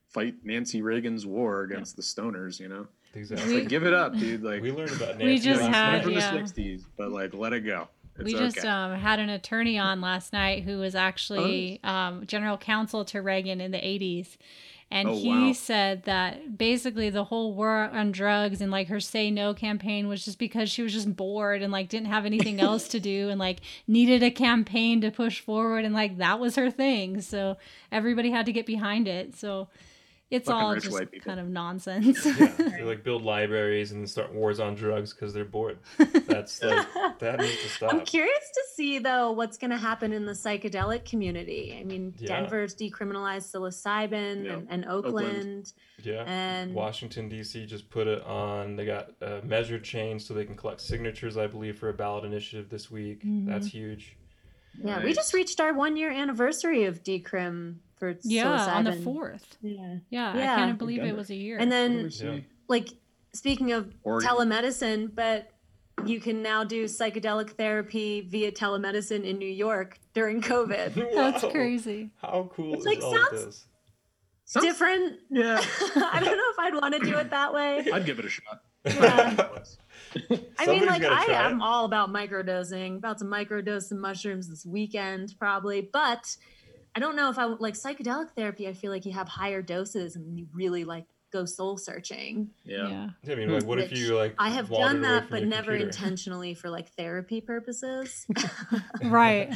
fight 0.09 0.37
Nancy 0.43 0.81
Reagan's 0.81 1.27
war 1.27 1.63
against 1.65 1.97
the 1.97 2.03
stoners? 2.03 2.59
You 2.59 2.69
know. 2.69 2.87
exactly. 3.15 3.47
We- 3.57 3.61
Like, 3.61 3.69
give 3.69 3.85
it 3.85 3.93
up, 3.93 4.17
dude. 4.17 4.43
Like 4.43 4.63
we 4.63 4.73
learned 4.73 4.93
about 4.93 5.19
Nancy. 5.19 5.25
We 5.27 5.39
just 5.39 5.61
had- 5.63 6.03
from 6.03 6.13
yeah. 6.13 6.33
the 6.33 6.39
'60s, 6.39 6.85
but 6.97 7.11
like 7.13 7.35
let 7.35 7.53
it 7.53 7.61
go. 7.67 7.89
It's 8.21 8.25
we 8.25 8.37
okay. 8.37 8.45
just 8.47 8.65
um, 8.65 8.99
had 8.99 9.19
an 9.19 9.29
attorney 9.29 9.79
on 9.79 10.01
last 10.01 10.33
night 10.33 10.63
who 10.65 10.79
was 10.79 10.95
actually 10.95 11.81
um, 11.85 12.27
general 12.27 12.57
counsel 12.59 13.05
to 13.07 13.21
Reagan 13.23 13.61
in 13.61 13.71
the 13.71 13.79
80s. 13.79 14.37
And 14.93 15.09
Oh, 15.11 15.15
he 15.15 15.29
wow. 15.29 15.53
said 15.53 16.03
that 16.05 16.59
basically 16.59 17.11
the 17.11 17.23
whole 17.23 17.55
war 17.55 17.89
on 17.93 18.11
drugs 18.11 18.61
and 18.61 18.73
like 18.73 18.89
her 18.89 18.99
say 18.99 19.31
no 19.31 19.55
campaign 19.55 20.09
was 20.09 20.25
just 20.25 20.37
because 20.39 20.69
she 20.69 20.83
was 20.83 20.93
just 20.93 21.15
bored 21.15 21.63
and 21.63 21.73
like 21.73 21.89
didn't 21.89 22.09
have 22.09 22.27
anything 22.27 22.61
else 22.69 22.89
to 22.89 22.99
do 22.99 23.29
and 23.29 23.39
like 23.39 23.61
needed 23.87 24.21
a 24.25 24.33
campaign 24.33 25.01
to 25.03 25.13
push 25.13 25.41
forward 25.41 25.85
and 25.85 25.95
like 25.95 26.19
that 26.19 26.41
was 26.41 26.57
her 26.57 26.73
thing. 26.73 27.21
So 27.21 27.57
everybody 27.93 28.31
had 28.33 28.47
to 28.47 28.53
get 28.53 28.67
behind 28.67 29.07
it. 29.07 29.37
So 29.37 29.69
It's 30.31 30.47
Fucking 30.47 30.63
all 30.63 30.75
just 30.77 30.93
white 30.93 31.25
kind 31.25 31.41
of 31.41 31.49
nonsense. 31.49 32.25
Yeah, 32.25 32.47
they 32.59 32.83
like 32.83 33.03
build 33.03 33.23
libraries 33.23 33.91
and 33.91 34.09
start 34.09 34.33
wars 34.33 34.61
on 34.61 34.77
drugs 34.77 35.13
because 35.13 35.35
they're 35.35 35.45
bored. 35.45 35.79
That's 35.99 36.63
like 36.63 36.87
that 37.19 37.41
needs 37.41 37.61
to 37.63 37.69
stop. 37.69 37.93
I'm 37.93 38.03
curious 38.03 38.51
to 38.55 38.63
see 38.77 39.01
though 39.01 39.33
what's 39.33 39.59
going 39.59 39.73
to 39.73 39.77
happen 39.77 40.13
in 40.13 40.27
the 40.27 40.33
psychedelic 40.33 41.05
community. 41.05 41.77
I 41.81 41.83
mean, 41.83 42.15
Yeah. 42.19 42.43
Denver's 42.43 42.77
decriminalized 42.77 43.53
psilocybin 43.53 44.45
Yeah. 44.45 44.53
and, 44.53 44.67
and 44.71 44.85
Oakland. 44.87 45.27
Oakland, 45.27 45.73
Yeah. 46.05 46.23
and 46.29 46.75
Washington 46.75 47.29
D.C. 47.29 47.67
just 47.67 47.91
put 47.91 48.07
it 48.07 48.23
on. 48.23 48.77
They 48.77 48.87
got 48.87 49.11
a 49.21 49.43
measured 49.43 49.83
change 49.83 50.23
so 50.23 50.35
they 50.35 50.45
can 50.45 50.55
collect 50.55 50.81
signatures, 50.81 51.37
I 51.37 51.49
believe, 51.49 51.77
for 51.77 51.89
a 51.89 51.95
ballot 51.95 52.25
initiative 52.25 52.69
this 52.69 52.89
week. 52.89 53.23
That's 53.25 53.67
mm-hmm. 53.67 53.79
huge. 53.79 54.17
yeah, 54.85 55.03
we 55.03 55.13
just 55.13 55.35
reached 55.35 55.61
our 55.61 55.73
one 55.75 55.97
year 55.97 56.11
anniversary 56.13 56.85
of 56.85 57.03
decrim 57.03 57.79
for 58.01 58.17
yeah, 58.25 58.49
on 58.75 58.83
the 58.85 58.95
fourth. 58.97 59.57
Yeah, 59.63 59.99
Yeah, 60.11 60.33
I 60.33 60.39
Yeah. 60.39 60.57
can't 60.57 60.79
believe 60.79 61.05
it 61.05 61.15
was 61.15 61.31
a 61.31 61.37
year. 61.37 61.59
and 61.59 61.71
then? 61.71 62.11
Yeah. 62.13 62.39
like 62.67 62.89
speaking 63.33 63.71
of 63.71 63.93
Oregon. 64.03 64.29
telemedicine, 64.29 65.15
but 65.15 65.51
you 66.05 66.19
can 66.19 66.43
now 66.43 66.65
do 66.65 66.87
psychedelic 66.87 67.51
therapy 67.51 68.23
via 68.23 68.51
telemedicine 68.51 69.25
in 69.25 69.39
New 69.39 69.47
York 69.49 69.99
during 70.15 70.41
COVID. 70.41 70.95
That's 71.15 71.45
crazy. 71.53 72.11
How 72.23 72.51
cool 72.57 72.73
It's 72.75 72.81
is 72.81 72.87
like 72.87 73.03
all 73.05 73.15
sounds- 73.15 73.45
this? 73.45 73.67
Sounds- 74.47 74.67
Different. 74.67 75.19
Yeah, 75.31 75.61
I 75.97 76.21
don't 76.25 76.37
know 76.37 76.51
if 76.51 76.59
I'd 76.59 76.75
want 76.75 76.95
to 76.95 77.01
do 77.01 77.17
it 77.19 77.31
that 77.31 77.53
way. 77.55 77.87
I'd 77.93 78.05
give 78.05 78.19
it 78.19 78.25
a 78.25 78.29
shot. 78.29 78.63
Yeah. 78.85 79.49
I 80.59 80.67
mean, 80.67 80.87
like 80.87 81.05
I 81.05 81.25
am 81.27 81.61
it. 81.61 81.63
all 81.63 81.85
about 81.85 82.09
microdosing. 82.11 82.97
About 82.97 83.19
to 83.19 83.25
microdose 83.27 83.83
some 83.85 84.01
mushrooms 84.01 84.49
this 84.49 84.67
weekend, 84.67 85.35
probably. 85.39 85.89
But 85.93 86.37
I 86.95 87.01
don't 87.01 87.17
know 87.17 87.31
if 87.31 87.39
I 87.39 87.47
would- 87.47 87.61
like 87.61 87.75
psychedelic 87.75 88.31
therapy. 88.33 88.67
I 88.69 88.73
feel 88.73 88.91
like 88.91 89.05
you 89.07 89.13
have 89.13 89.29
higher 89.29 89.63
doses 89.63 90.17
and 90.17 90.39
you 90.39 90.47
really 90.53 90.85
like 90.85 91.05
go 91.33 91.45
soul 91.45 91.77
searching. 91.77 92.51
Yeah. 92.65 93.11
Yeah. 93.23 93.33
I 93.33 93.37
mean, 93.37 93.51
like, 93.53 93.65
what 93.65 93.79
if 93.79 93.93
you 93.93 94.17
like? 94.17 94.35
I 94.39 94.49
have 94.51 94.69
done 94.69 95.03
that, 95.03 95.31
but 95.31 95.45
never 95.45 95.73
computer? 95.73 95.85
intentionally 95.87 96.55
for 96.55 96.69
like 96.71 96.89
therapy 96.95 97.41
purposes. 97.41 98.27
Right. 99.05 99.53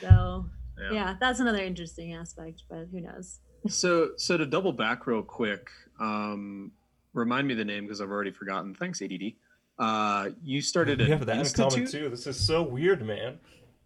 so 0.00 0.46
Yeah. 0.80 0.92
yeah, 0.92 1.16
that's 1.20 1.40
another 1.40 1.62
interesting 1.64 2.14
aspect. 2.14 2.62
But 2.68 2.86
who 2.92 3.00
knows? 3.00 3.40
So, 3.68 4.10
so 4.16 4.36
to 4.36 4.46
double 4.46 4.72
back 4.72 5.06
real 5.06 5.22
quick, 5.22 5.68
um, 5.98 6.70
remind 7.14 7.48
me 7.48 7.54
the 7.54 7.64
name 7.64 7.84
because 7.84 8.00
I've 8.00 8.10
already 8.10 8.30
forgotten. 8.30 8.74
Thanks, 8.74 9.00
ADD. 9.02 9.32
Uh, 9.78 10.30
you 10.44 10.60
started 10.60 10.98
We 11.00 11.06
an 11.06 11.10
have 11.12 11.26
that 11.26 11.44
in 11.44 11.52
common 11.52 11.80
institute. 11.80 12.02
too. 12.04 12.08
This 12.10 12.26
is 12.28 12.38
so 12.38 12.62
weird, 12.62 13.04
man. 13.04 13.38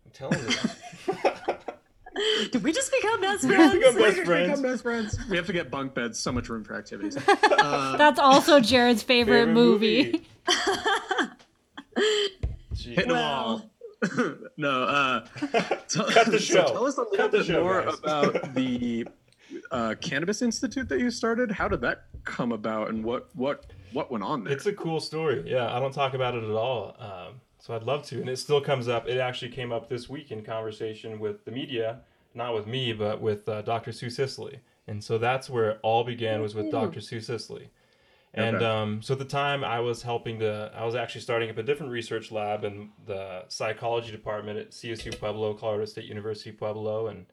I'm 0.04 0.10
telling 0.12 0.40
you. 0.40 1.14
Did 2.52 2.62
we 2.62 2.72
just 2.72 2.90
become 2.92 3.20
best 3.20 3.44
We 3.44 3.54
friends? 3.54 3.72
become 3.74 3.94
best 3.94 3.98
We're 4.18 4.24
friends. 4.24 4.48
become 4.48 4.62
best 4.62 4.82
friends. 4.82 5.18
We 5.30 5.36
have 5.36 5.46
to 5.46 5.52
get 5.52 5.70
bunk 5.70 5.94
beds. 5.94 6.18
So 6.18 6.32
much 6.32 6.48
room 6.48 6.64
for 6.64 6.76
activities. 6.76 7.16
Uh, 7.60 7.96
That's 7.96 8.18
also 8.20 8.60
Jared's 8.60 9.02
favorite, 9.02 9.46
Favorite 9.46 9.52
movie. 9.54 10.22
Gee. 12.74 12.90
hitting 12.94 13.08
them 13.08 13.16
all. 13.18 13.70
no. 14.56 14.82
Uh, 14.84 15.26
tell, 15.88 16.08
Cut 16.10 16.30
the 16.30 16.38
show. 16.38 16.66
so 16.66 16.72
tell 16.72 16.86
us 16.86 16.96
a 16.96 17.00
little 17.02 17.16
Cut 17.16 17.32
bit 17.32 17.44
show, 17.46 17.62
more 17.64 17.82
guys. 17.82 17.98
about 17.98 18.54
the 18.54 19.06
uh, 19.72 19.94
cannabis 20.00 20.40
institute 20.42 20.88
that 20.88 21.00
you 21.00 21.10
started. 21.10 21.50
How 21.50 21.66
did 21.68 21.80
that 21.80 22.04
come 22.24 22.52
about, 22.52 22.90
and 22.90 23.02
what 23.04 23.28
what 23.34 23.66
what 23.92 24.10
went 24.12 24.22
on 24.22 24.44
there? 24.44 24.52
It's 24.52 24.66
a 24.66 24.72
cool 24.72 25.00
story. 25.00 25.42
Yeah, 25.46 25.74
I 25.74 25.80
don't 25.80 25.92
talk 25.92 26.14
about 26.14 26.34
it 26.36 26.44
at 26.44 26.50
all. 26.50 26.94
Um, 27.00 27.40
so 27.58 27.74
I'd 27.74 27.82
love 27.82 28.04
to, 28.06 28.20
and 28.20 28.28
it 28.28 28.38
still 28.38 28.60
comes 28.60 28.86
up. 28.88 29.08
It 29.08 29.18
actually 29.18 29.50
came 29.50 29.72
up 29.72 29.88
this 29.88 30.08
week 30.08 30.30
in 30.30 30.44
conversation 30.44 31.18
with 31.18 31.44
the 31.44 31.50
media, 31.50 32.00
not 32.34 32.54
with 32.54 32.66
me, 32.66 32.92
but 32.92 33.20
with 33.20 33.48
uh, 33.48 33.62
Dr. 33.62 33.92
Sue 33.92 34.10
Sisley. 34.10 34.60
And 34.86 35.02
so 35.04 35.18
that's 35.18 35.50
where 35.50 35.70
it 35.70 35.80
all 35.82 36.04
began 36.04 36.40
was 36.40 36.54
with 36.54 36.70
Dr. 36.70 37.00
Sue 37.00 37.20
Sisley. 37.20 37.70
And 38.34 38.56
Okay. 38.56 38.64
um, 38.64 39.02
so 39.02 39.14
at 39.14 39.18
the 39.18 39.24
time, 39.24 39.64
I 39.64 39.80
was 39.80 40.02
helping 40.02 40.38
to. 40.40 40.70
I 40.74 40.84
was 40.84 40.94
actually 40.94 41.22
starting 41.22 41.50
up 41.50 41.58
a 41.58 41.62
different 41.62 41.92
research 41.92 42.30
lab 42.30 42.62
in 42.64 42.90
the 43.06 43.44
psychology 43.48 44.12
department 44.12 44.58
at 44.58 44.70
CSU 44.70 45.18
Pueblo, 45.18 45.54
Colorado 45.54 45.86
State 45.86 46.04
University 46.04 46.52
Pueblo, 46.52 47.08
and 47.08 47.26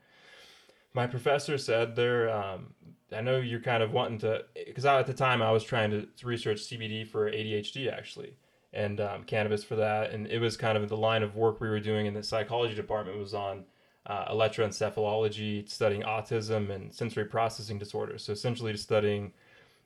my 0.94 1.06
professor 1.06 1.58
said 1.58 1.96
there. 1.96 2.30
Um, 2.30 2.74
I 3.12 3.22
know 3.22 3.38
you're 3.38 3.60
kind 3.60 3.84
of 3.84 3.92
wanting 3.92 4.18
to, 4.20 4.46
because 4.66 4.86
at 4.86 5.06
the 5.06 5.14
time 5.14 5.42
I 5.42 5.52
was 5.52 5.64
trying 5.64 5.92
to 5.92 6.08
research 6.24 6.62
CBD 6.62 7.06
for 7.08 7.30
ADHD 7.30 7.92
actually, 7.92 8.38
and 8.74 9.00
um, 9.00 9.24
cannabis 9.24 9.64
for 9.64 9.76
that, 9.76 10.12
and 10.12 10.28
it 10.28 10.40
was 10.40 10.58
kind 10.58 10.78
of 10.78 10.90
the 10.90 10.98
line 10.98 11.24
of 11.24 11.36
work 11.36 11.62
we 11.62 11.70
were 11.70 11.80
doing 11.80 12.06
in 12.06 12.14
the 12.14 12.24
psychology 12.24 12.74
department 12.74 13.20
was 13.20 13.34
on 13.34 13.66
uh, 14.06 14.32
electroencephalology, 14.34 15.70
studying 15.70 16.04
autism 16.04 16.70
and 16.70 16.94
sensory 16.94 17.26
processing 17.26 17.78
disorders. 17.78 18.24
So 18.24 18.34
essentially, 18.34 18.72
just 18.72 18.84
studying 18.84 19.34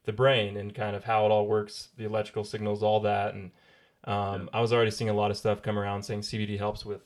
the 0.06 0.14
brain 0.14 0.58
and 0.58 0.74
kind 0.74 0.96
of 0.96 1.04
how 1.04 1.26
it 1.26 1.30
all 1.30 1.48
works, 1.48 1.90
the 1.98 2.06
electrical 2.06 2.44
signals, 2.44 2.84
all 2.84 3.00
that. 3.02 3.34
And 3.34 3.52
um, 4.06 4.50
I 4.54 4.62
was 4.62 4.74
already 4.74 4.92
seeing 4.92 5.10
a 5.10 5.14
lot 5.14 5.32
of 5.32 5.38
stuff 5.38 5.62
come 5.62 5.78
around 5.78 6.04
saying 6.04 6.22
CBD 6.22 6.58
helps 6.58 6.86
with 6.86 7.02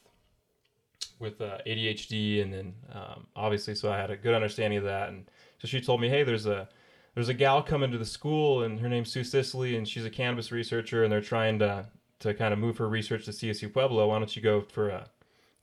with 1.20 1.40
uh, 1.42 1.58
ADHD, 1.66 2.42
and 2.42 2.52
then 2.52 2.74
um, 2.92 3.28
obviously, 3.36 3.76
so 3.76 3.92
I 3.92 3.98
had 3.98 4.12
a 4.12 4.18
good 4.18 4.34
understanding 4.34 4.80
of 4.80 4.86
that. 4.86 5.10
And 5.10 5.26
so 5.60 5.68
she 5.68 5.80
told 5.80 6.02
me, 6.02 6.10
hey, 6.10 6.24
there's 6.24 6.46
a 6.46 6.68
there's 7.14 7.30
a 7.30 7.34
gal 7.34 7.62
coming 7.62 7.92
to 7.92 7.98
the 7.98 8.06
school, 8.06 8.64
and 8.64 8.80
her 8.80 8.90
name's 8.90 9.12
Sue 9.12 9.24
Sisley, 9.24 9.78
and 9.78 9.88
she's 9.88 10.06
a 10.06 10.10
cannabis 10.10 10.52
researcher, 10.52 11.04
and 11.04 11.12
they're 11.12 11.22
trying 11.22 11.60
to 11.60 11.88
to 12.20 12.34
kind 12.34 12.54
of 12.54 12.60
move 12.60 12.78
her 12.78 12.88
research 12.88 13.26
to 13.26 13.32
CSU 13.32 13.72
Pueblo. 13.72 14.08
Why 14.08 14.18
don't 14.18 14.36
you 14.36 14.42
go 14.42 14.62
for 14.62 14.90
a 14.90 15.10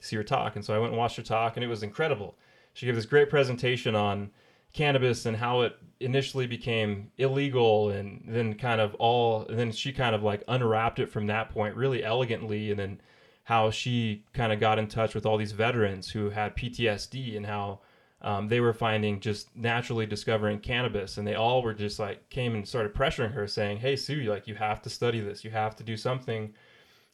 see 0.01 0.17
her 0.17 0.25
talk? 0.25 0.57
And 0.57 0.65
so 0.65 0.75
I 0.75 0.79
went 0.79 0.93
and 0.93 0.99
watched 0.99 1.17
her 1.17 1.23
talk, 1.23 1.57
and 1.57 1.65
it 1.65 1.69
was 1.69 1.83
incredible. 1.83 2.37
She 2.73 2.87
gave 2.87 2.95
this 2.95 3.07
great 3.07 3.31
presentation 3.31 3.95
on 3.95 4.31
cannabis 4.73 5.27
and 5.27 5.37
how 5.37 5.63
it 5.63 5.77
initially 5.99 6.47
became 6.47 7.11
illegal 7.19 7.91
and 7.91 8.23
then 8.27 8.55
kind 8.55 8.81
of 8.81 8.95
all 8.95 9.45
then 9.49 9.73
she 9.73 9.93
kind 9.93 10.15
of 10.15 10.23
like 10.23 10.43
unwrapped 10.49 10.99
it 10.99 11.11
from 11.11 11.27
that 11.27 11.51
point 11.51 11.75
really 11.75 12.05
elegantly 12.05 12.71
and 12.71 12.79
then 12.79 13.01
how 13.45 13.71
she 13.71 14.25
kind 14.33 14.53
of 14.53 14.61
got 14.61 14.79
in 14.79 14.87
touch 14.87 15.15
with 15.15 15.27
all 15.27 15.37
these 15.37 15.53
veterans 15.53 16.09
who 16.09 16.31
had 16.31 16.57
PTSD 16.57 17.37
and 17.37 17.45
how 17.45 17.81
um, 18.23 18.49
they 18.49 18.61
were 18.61 18.73
finding 18.73 19.19
just 19.19 19.55
naturally 19.57 20.07
discovering 20.07 20.61
cannabis 20.61 21.19
and 21.19 21.27
they 21.27 21.35
all 21.35 21.63
were 21.63 21.75
just 21.75 21.99
like 21.99 22.29
came 22.31 22.55
and 22.55 22.67
started 22.67 22.95
pressuring 22.95 23.33
her 23.33 23.49
saying 23.49 23.79
hey 23.79 23.97
sue 23.97 24.23
like 24.23 24.47
you 24.47 24.55
have 24.55 24.81
to 24.83 24.89
study 24.89 25.21
this 25.21 25.43
you 25.43 25.51
have 25.51 25.75
to 25.75 25.83
do 25.83 25.97
something 25.97 26.55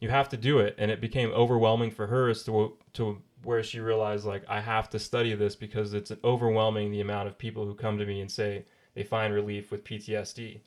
you 0.01 0.09
have 0.09 0.29
to 0.29 0.37
do 0.37 0.59
it 0.59 0.75
and 0.79 0.91
it 0.91 1.01
became 1.01 1.31
overwhelming 1.33 1.91
for 1.91 2.07
her 2.07 2.29
as 2.29 2.43
to 2.45 2.77
to 2.93 3.23
where 3.43 3.63
she 3.63 3.81
realized 3.81 4.27
like 4.27 4.43
I 4.49 4.61
have 4.61 4.91
to 4.91 4.99
study 4.99 5.35
this 5.35 5.57
because 5.57 5.95
it's 5.95 6.13
overwhelming 6.25 6.91
the 6.91 7.01
amount 7.01 7.29
of 7.29 7.39
people 7.39 7.65
who 7.65 7.75
come 7.75 7.99
to 7.99 8.07
me 8.07 8.21
and 8.21 8.31
say 8.31 8.65
they 8.95 9.05
find 9.05 9.33
relief 9.33 9.71
with 9.71 9.85
PTSD. 9.85 10.61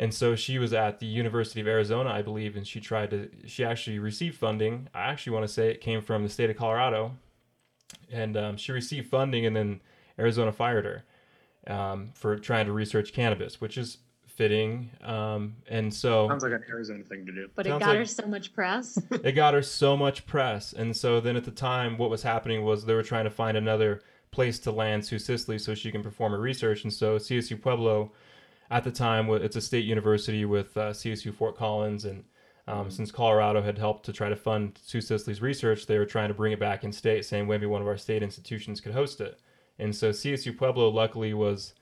And 0.00 0.14
so 0.14 0.36
she 0.36 0.58
was 0.58 0.72
at 0.72 1.00
the 1.00 1.06
University 1.06 1.60
of 1.60 1.66
Arizona, 1.66 2.10
I 2.10 2.22
believe, 2.22 2.56
and 2.56 2.66
she 2.66 2.80
tried 2.80 3.10
to 3.10 3.30
she 3.46 3.64
actually 3.64 3.98
received 3.98 4.36
funding. 4.36 4.88
I 4.94 5.02
actually 5.02 5.32
want 5.34 5.46
to 5.46 5.52
say 5.52 5.70
it 5.70 5.80
came 5.80 6.02
from 6.02 6.22
the 6.22 6.28
state 6.28 6.50
of 6.50 6.56
Colorado. 6.56 7.12
And 8.10 8.36
um, 8.36 8.56
she 8.56 8.72
received 8.72 9.08
funding 9.08 9.46
and 9.46 9.56
then 9.56 9.80
Arizona 10.18 10.52
fired 10.52 10.84
her 10.84 11.04
um, 11.72 12.10
for 12.14 12.36
trying 12.36 12.66
to 12.66 12.72
research 12.72 13.12
cannabis, 13.12 13.60
which 13.60 13.78
is 13.78 13.98
fitting. 14.38 14.88
Um, 15.02 15.56
and 15.68 15.92
so 15.92 16.28
Sounds 16.28 16.44
like 16.44 16.52
an 16.52 16.62
Arizona 16.70 17.02
thing 17.02 17.26
to 17.26 17.32
do. 17.32 17.50
But 17.56 17.66
it 17.66 17.70
got 17.70 17.82
like- 17.82 17.98
her 17.98 18.04
so 18.04 18.24
much 18.24 18.54
press. 18.54 18.96
it 19.10 19.32
got 19.32 19.52
her 19.52 19.62
so 19.62 19.96
much 19.96 20.24
press. 20.26 20.72
And 20.72 20.96
so 20.96 21.20
then 21.20 21.34
at 21.36 21.44
the 21.44 21.50
time, 21.50 21.98
what 21.98 22.08
was 22.08 22.22
happening 22.22 22.64
was 22.64 22.84
they 22.84 22.94
were 22.94 23.02
trying 23.02 23.24
to 23.24 23.30
find 23.30 23.56
another 23.56 24.00
place 24.30 24.60
to 24.60 24.70
land 24.70 25.04
Sue 25.04 25.18
Sisley 25.18 25.58
so 25.58 25.74
she 25.74 25.90
can 25.90 26.04
perform 26.04 26.30
her 26.32 26.38
research. 26.38 26.84
And 26.84 26.92
so 26.92 27.18
CSU 27.18 27.60
Pueblo, 27.60 28.12
at 28.70 28.84
the 28.84 28.92
time, 28.92 29.28
it's 29.30 29.56
a 29.56 29.60
state 29.60 29.84
university 29.84 30.44
with 30.44 30.76
uh, 30.76 30.90
CSU 30.90 31.34
Fort 31.34 31.56
Collins. 31.56 32.04
And 32.04 32.22
um, 32.68 32.92
since 32.92 33.10
Colorado 33.10 33.60
had 33.60 33.76
helped 33.76 34.06
to 34.06 34.12
try 34.12 34.28
to 34.28 34.36
fund 34.36 34.78
Sue 34.84 35.00
Sisley's 35.00 35.42
research, 35.42 35.86
they 35.86 35.98
were 35.98 36.06
trying 36.06 36.28
to 36.28 36.34
bring 36.34 36.52
it 36.52 36.60
back 36.60 36.84
in 36.84 36.92
state, 36.92 37.24
saying 37.24 37.48
maybe 37.48 37.66
one 37.66 37.82
of 37.82 37.88
our 37.88 37.98
state 37.98 38.22
institutions 38.22 38.80
could 38.80 38.92
host 38.92 39.20
it. 39.20 39.40
And 39.80 39.94
so 39.96 40.10
CSU 40.10 40.56
Pueblo, 40.56 40.90
luckily, 40.90 41.34
was 41.34 41.74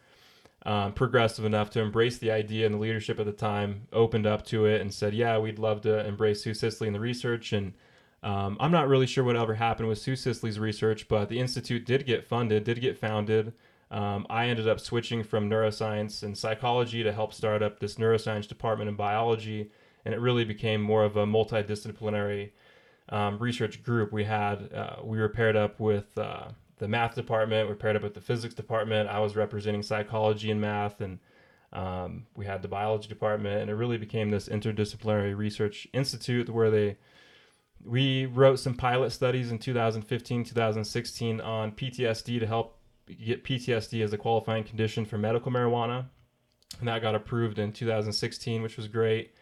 um, 0.66 0.92
progressive 0.92 1.44
enough 1.44 1.70
to 1.70 1.80
embrace 1.80 2.18
the 2.18 2.32
idea, 2.32 2.66
and 2.66 2.74
the 2.74 2.78
leadership 2.78 3.20
at 3.20 3.26
the 3.26 3.32
time 3.32 3.86
opened 3.92 4.26
up 4.26 4.44
to 4.46 4.66
it 4.66 4.80
and 4.80 4.92
said, 4.92 5.14
"Yeah, 5.14 5.38
we'd 5.38 5.60
love 5.60 5.80
to 5.82 6.04
embrace 6.04 6.42
Sue 6.42 6.54
Sisley 6.54 6.88
in 6.88 6.92
the 6.92 7.00
research." 7.00 7.52
And 7.52 7.72
um, 8.24 8.56
I'm 8.58 8.72
not 8.72 8.88
really 8.88 9.06
sure 9.06 9.22
what 9.22 9.36
ever 9.36 9.54
happened 9.54 9.88
with 9.88 9.98
Sue 9.98 10.16
Sisley's 10.16 10.58
research, 10.58 11.06
but 11.06 11.28
the 11.28 11.38
institute 11.38 11.86
did 11.86 12.04
get 12.04 12.24
funded, 12.24 12.64
did 12.64 12.80
get 12.80 12.98
founded. 12.98 13.52
Um, 13.92 14.26
I 14.28 14.48
ended 14.48 14.68
up 14.68 14.80
switching 14.80 15.22
from 15.22 15.48
neuroscience 15.48 16.24
and 16.24 16.36
psychology 16.36 17.04
to 17.04 17.12
help 17.12 17.32
start 17.32 17.62
up 17.62 17.78
this 17.78 17.94
neuroscience 17.94 18.48
department 18.48 18.90
in 18.90 18.96
biology, 18.96 19.70
and 20.04 20.12
it 20.12 20.20
really 20.20 20.44
became 20.44 20.82
more 20.82 21.04
of 21.04 21.16
a 21.16 21.24
multidisciplinary 21.24 22.50
um, 23.10 23.38
research 23.38 23.84
group. 23.84 24.12
We 24.12 24.24
had 24.24 24.72
uh, 24.72 24.96
we 25.04 25.18
were 25.18 25.28
paired 25.28 25.54
up 25.54 25.78
with 25.78 26.18
uh, 26.18 26.48
the 26.78 26.88
math 26.88 27.14
department. 27.14 27.68
We 27.68 27.74
paired 27.74 27.96
up 27.96 28.02
with 28.02 28.14
the 28.14 28.20
physics 28.20 28.54
department. 28.54 29.08
I 29.08 29.20
was 29.20 29.36
representing 29.36 29.82
psychology 29.82 30.50
and 30.50 30.60
math, 30.60 31.00
and 31.00 31.18
um, 31.72 32.26
we 32.36 32.46
had 32.46 32.62
the 32.62 32.68
biology 32.68 33.08
department. 33.08 33.62
And 33.62 33.70
it 33.70 33.74
really 33.74 33.98
became 33.98 34.30
this 34.30 34.48
interdisciplinary 34.48 35.36
research 35.36 35.86
institute 35.92 36.48
where 36.48 36.70
they 36.70 36.96
we 37.84 38.26
wrote 38.26 38.58
some 38.58 38.74
pilot 38.74 39.10
studies 39.10 39.50
in 39.50 39.58
2015 39.58 40.44
2016 40.44 41.40
on 41.40 41.72
PTSD 41.72 42.40
to 42.40 42.46
help 42.46 42.78
get 43.06 43.44
PTSD 43.44 44.02
as 44.02 44.12
a 44.12 44.18
qualifying 44.18 44.64
condition 44.64 45.04
for 45.04 45.18
medical 45.18 45.52
marijuana, 45.52 46.06
and 46.80 46.88
that 46.88 47.02
got 47.02 47.14
approved 47.14 47.58
in 47.58 47.72
2016, 47.72 48.62
which 48.62 48.76
was 48.76 48.88
great. 48.88 49.32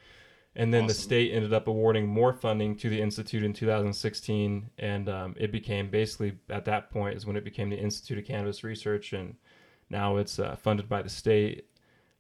And 0.57 0.73
then 0.73 0.87
the 0.87 0.95
state 0.95 1.33
ended 1.33 1.53
up 1.53 1.67
awarding 1.67 2.07
more 2.07 2.33
funding 2.33 2.77
to 2.77 2.89
the 2.89 3.01
institute 3.01 3.43
in 3.43 3.53
2016, 3.53 4.71
and 4.79 5.09
um, 5.09 5.35
it 5.37 5.51
became 5.51 5.91
basically 5.91 6.39
at 6.49 6.65
that 6.67 6.91
point 6.91 7.17
is 7.17 7.27
when 7.27 7.37
it 7.37 7.43
became 7.43 7.71
the 7.71 7.79
Institute 7.79 8.19
of 8.19 8.25
Cannabis 8.25 8.63
Research, 8.63 9.13
and 9.13 9.35
now 9.91 10.17
it's 10.17 10.39
uh, 10.39 10.55
funded 10.55 10.89
by 10.89 11.03
the 11.03 11.09
state. 11.09 11.67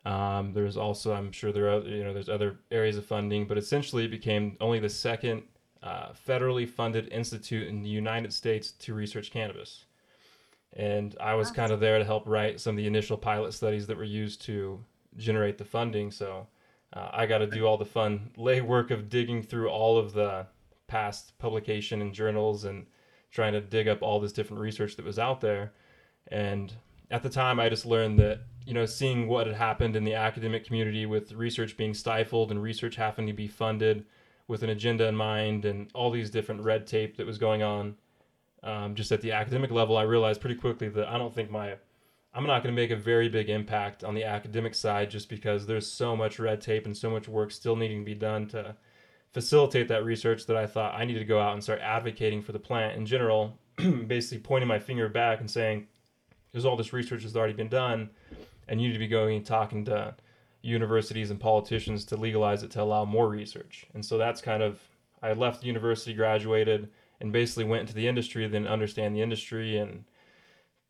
Um, 0.04 0.52
there's 0.52 0.76
also, 0.76 1.14
I'm 1.14 1.30
sure 1.30 1.52
there 1.52 1.70
are, 1.70 1.80
you 1.82 2.02
know, 2.02 2.12
there's 2.12 2.28
other 2.28 2.58
areas 2.72 2.96
of 2.96 3.06
funding, 3.06 3.46
but 3.46 3.56
essentially 3.56 4.04
it 4.04 4.10
became 4.10 4.56
only 4.60 4.80
the 4.80 4.88
second 4.88 5.44
uh, 5.82 6.08
federally 6.26 6.68
funded 6.68 7.12
institute 7.12 7.68
in 7.68 7.82
the 7.82 7.88
United 7.88 8.32
States 8.32 8.72
to 8.72 8.94
research 8.94 9.30
cannabis. 9.30 9.84
And 10.72 11.16
I 11.20 11.34
was 11.34 11.52
kind 11.52 11.70
of 11.70 11.78
there 11.78 11.98
to 11.98 12.04
help 12.04 12.26
write 12.26 12.60
some 12.60 12.72
of 12.72 12.78
the 12.78 12.86
initial 12.86 13.16
pilot 13.16 13.54
studies 13.54 13.86
that 13.86 13.96
were 13.96 14.02
used 14.02 14.42
to 14.42 14.84
generate 15.16 15.56
the 15.56 15.64
funding. 15.64 16.10
So 16.10 16.48
uh, 16.94 17.08
I 17.12 17.26
got 17.26 17.38
to 17.38 17.46
do 17.46 17.66
all 17.66 17.76
the 17.76 17.84
fun 17.84 18.30
legwork 18.38 18.90
of 18.90 19.08
digging 19.08 19.42
through 19.42 19.68
all 19.68 19.98
of 19.98 20.12
the 20.12 20.46
past 20.86 21.36
publication 21.38 22.00
and 22.00 22.14
journals 22.14 22.64
and 22.64 22.86
trying 23.30 23.52
to 23.52 23.60
dig 23.60 23.88
up 23.88 24.02
all 24.02 24.20
this 24.20 24.32
different 24.32 24.62
research 24.62 24.96
that 24.96 25.04
was 25.04 25.18
out 25.18 25.40
there. 25.40 25.72
And 26.28 26.72
at 27.10 27.22
the 27.22 27.28
time, 27.28 27.58
I 27.58 27.68
just 27.68 27.84
learned 27.84 28.18
that, 28.20 28.40
you 28.64 28.74
know, 28.74 28.86
seeing 28.86 29.26
what 29.26 29.46
had 29.46 29.56
happened 29.56 29.96
in 29.96 30.04
the 30.04 30.14
academic 30.14 30.64
community 30.64 31.04
with 31.04 31.32
research 31.32 31.76
being 31.76 31.94
stifled 31.94 32.50
and 32.50 32.62
research 32.62 32.96
having 32.96 33.26
to 33.26 33.32
be 33.32 33.48
funded 33.48 34.06
with 34.46 34.62
an 34.62 34.70
agenda 34.70 35.06
in 35.06 35.16
mind 35.16 35.64
and 35.64 35.90
all 35.94 36.10
these 36.10 36.30
different 36.30 36.62
red 36.62 36.86
tape 36.86 37.16
that 37.16 37.26
was 37.26 37.38
going 37.38 37.62
on 37.62 37.96
um, 38.64 38.94
just 38.94 39.12
at 39.12 39.20
the 39.20 39.32
academic 39.32 39.70
level, 39.70 39.96
I 39.96 40.02
realized 40.02 40.40
pretty 40.40 40.56
quickly 40.56 40.88
that 40.88 41.06
I 41.06 41.18
don't 41.18 41.34
think 41.34 41.50
my 41.50 41.76
I'm 42.34 42.46
not 42.46 42.64
going 42.64 42.74
to 42.74 42.80
make 42.80 42.90
a 42.90 42.96
very 42.96 43.28
big 43.28 43.48
impact 43.48 44.02
on 44.02 44.14
the 44.14 44.24
academic 44.24 44.74
side 44.74 45.08
just 45.08 45.28
because 45.28 45.66
there's 45.66 45.86
so 45.86 46.16
much 46.16 46.40
red 46.40 46.60
tape 46.60 46.84
and 46.84 46.96
so 46.96 47.08
much 47.08 47.28
work 47.28 47.52
still 47.52 47.76
needing 47.76 48.00
to 48.00 48.04
be 48.04 48.14
done 48.14 48.48
to 48.48 48.74
facilitate 49.32 49.86
that 49.88 50.04
research 50.04 50.46
that 50.46 50.56
I 50.56 50.66
thought 50.66 50.94
I 50.94 51.04
needed 51.04 51.20
to 51.20 51.24
go 51.24 51.40
out 51.40 51.54
and 51.54 51.62
start 51.62 51.80
advocating 51.80 52.42
for 52.42 52.50
the 52.50 52.58
plant 52.58 52.96
in 52.96 53.06
general, 53.06 53.56
basically 54.06 54.38
pointing 54.38 54.68
my 54.68 54.80
finger 54.80 55.08
back 55.08 55.40
and 55.40 55.50
saying, 55.50 55.86
there's 56.50 56.64
all 56.64 56.76
this 56.76 56.92
research 56.92 57.22
that's 57.22 57.36
already 57.36 57.52
been 57.52 57.68
done, 57.68 58.10
and 58.68 58.80
you 58.80 58.88
need 58.88 58.94
to 58.94 58.98
be 59.00 59.08
going 59.08 59.36
and 59.36 59.46
talking 59.46 59.84
to 59.84 60.14
universities 60.62 61.30
and 61.30 61.38
politicians 61.38 62.04
to 62.06 62.16
legalize 62.16 62.62
it 62.62 62.70
to 62.72 62.82
allow 62.82 63.04
more 63.04 63.28
research. 63.28 63.86
And 63.94 64.04
so 64.04 64.18
that's 64.18 64.40
kind 64.40 64.62
of, 64.62 64.80
I 65.22 65.34
left 65.34 65.60
the 65.60 65.66
university, 65.66 66.14
graduated, 66.14 66.90
and 67.20 67.32
basically 67.32 67.64
went 67.64 67.82
into 67.82 67.94
the 67.94 68.08
industry, 68.08 68.46
then 68.48 68.66
understand 68.66 69.14
the 69.14 69.20
industry 69.20 69.78
and 69.78 70.04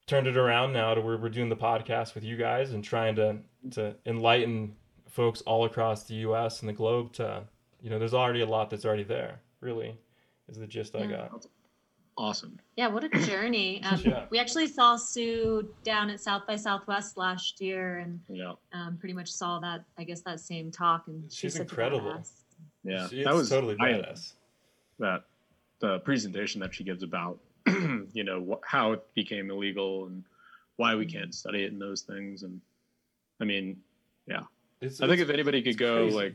turned 0.07 0.27
it 0.27 0.37
around 0.37 0.73
now 0.73 0.95
to 0.95 1.01
where 1.01 1.17
we're 1.17 1.29
doing 1.29 1.49
the 1.49 1.57
podcast 1.57 2.15
with 2.15 2.25
you 2.25 2.37
guys 2.37 2.73
and 2.73 2.85
trying 2.85 3.17
to 3.17 3.37
to 3.71 3.95
enlighten 4.07 4.75
folks 5.09 5.41
all 5.43 5.65
across 5.65 6.05
the 6.05 6.15
US 6.17 6.61
and 6.61 6.69
the 6.69 6.73
globe 6.73 7.13
to 7.15 7.43
you 7.81 7.91
know 7.91 7.99
there's 7.99 8.15
already 8.15 8.41
a 8.43 8.47
lot 8.47 8.69
that's 8.71 8.85
already 8.85 9.05
there 9.05 9.41
really 9.61 9.99
is 10.49 10.59
the 10.59 10.67
gist 10.67 10.95
I 10.97 11.07
got 11.07 11.47
Awesome. 12.17 12.61
Yeah, 12.77 12.87
what 12.87 13.03
a 13.03 13.09
journey. 13.27 13.83
Um, 13.83 14.01
Yeah. 14.05 14.27
We 14.31 14.39
actually 14.39 14.69
saw 14.69 14.95
Sue 14.95 15.69
down 15.83 16.11
at 16.11 16.21
South 16.21 16.47
by 16.47 16.55
Southwest 16.55 17.17
last 17.17 17.61
year 17.61 17.99
and 17.99 18.21
Yeah. 18.29 18.53
um, 18.73 18.99
pretty 18.99 19.15
much 19.15 19.33
saw 19.33 19.59
that, 19.59 19.83
I 19.99 20.05
guess, 20.05 20.21
that 20.21 20.39
same 20.39 20.71
talk. 20.71 21.09
And 21.09 21.25
she 21.33 21.41
She's 21.49 21.55
said 21.55 21.63
incredible. 21.63 22.23
Yeah. 22.85 23.09
She- 23.09 23.25
that 23.25 23.35
was 23.35 23.49
totally 23.51 23.75
I- 23.81 23.95
badass 23.95 24.35
that 25.01 25.25
the 25.81 25.99
presentation 26.01 26.61
that 26.61 26.73
she 26.73 26.85
gives 26.85 27.03
about 27.03 27.41
you 28.13 28.25
know 28.25 28.45
wh- 28.45 28.67
how 28.71 28.93
it 28.93 29.03
became 29.15 29.51
illegal 29.51 30.07
and 30.07 30.25
why 30.77 30.95
we 30.95 31.07
can't 31.07 31.31
mm. 31.31 31.35
study 31.35 31.65
it 31.65 31.73
and 31.73 31.81
those 31.81 32.03
things 32.03 32.43
and 32.43 32.61
I 33.41 33.45
mean 33.45 33.79
it's, 34.81 35.01
I 35.01 35.07
think 35.07 35.21
if 35.21 35.31
anybody 35.31 35.63
could 35.63 35.79
go 35.79 36.03
crazy. 36.03 36.17
like 36.17 36.35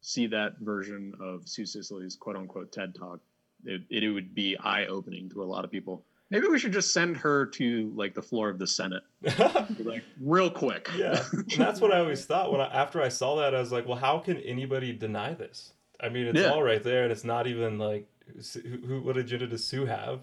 see 0.00 0.26
that 0.28 0.58
version 0.60 1.14
of 1.20 1.48
Sue 1.48 1.64
Sisley's 1.66 2.16
quote 2.16 2.36
unquote 2.36 2.72
TED 2.72 2.94
talk, 2.94 3.20
it, 3.64 3.82
it 3.90 4.08
would 4.08 4.34
be 4.34 4.56
eye 4.58 4.86
opening 4.86 5.28
to 5.30 5.42
a 5.42 5.44
lot 5.44 5.64
of 5.64 5.70
people. 5.70 6.04
Maybe 6.30 6.48
we 6.48 6.58
should 6.58 6.72
just 6.72 6.92
send 6.92 7.16
her 7.18 7.46
to 7.46 7.92
like 7.94 8.14
the 8.14 8.22
floor 8.22 8.48
of 8.48 8.58
the 8.58 8.66
Senate, 8.66 9.04
like 9.78 10.02
real 10.20 10.50
quick. 10.50 10.90
yeah 10.96 11.22
and 11.32 11.46
that's 11.56 11.80
what 11.80 11.92
i 11.92 12.00
always 12.00 12.24
thought 12.24 12.50
when 12.50 12.60
I, 12.60 12.66
after 12.66 13.00
i 13.00 13.08
saw 13.08 13.36
that 13.36 13.54
i 13.54 13.60
was 13.60 13.70
like 13.70 13.86
well 13.86 13.96
how 13.98 14.18
can 14.18 14.38
anybody 14.38 14.92
deny 14.92 15.34
this 15.34 15.72
i 16.00 16.08
mean 16.08 16.26
it's 16.26 16.40
Yeah. 16.40 16.50
all 16.50 16.62
right 16.64 16.82
there 16.82 17.04
and 17.04 17.12
it's 17.12 17.22
not 17.24 17.46
even 17.46 17.78
like 17.78 18.08
who, 18.54 18.78
who 18.86 19.00
what 19.02 19.16
agenda 19.16 19.46
does 19.46 19.64
sue 19.64 19.86
have 19.86 20.20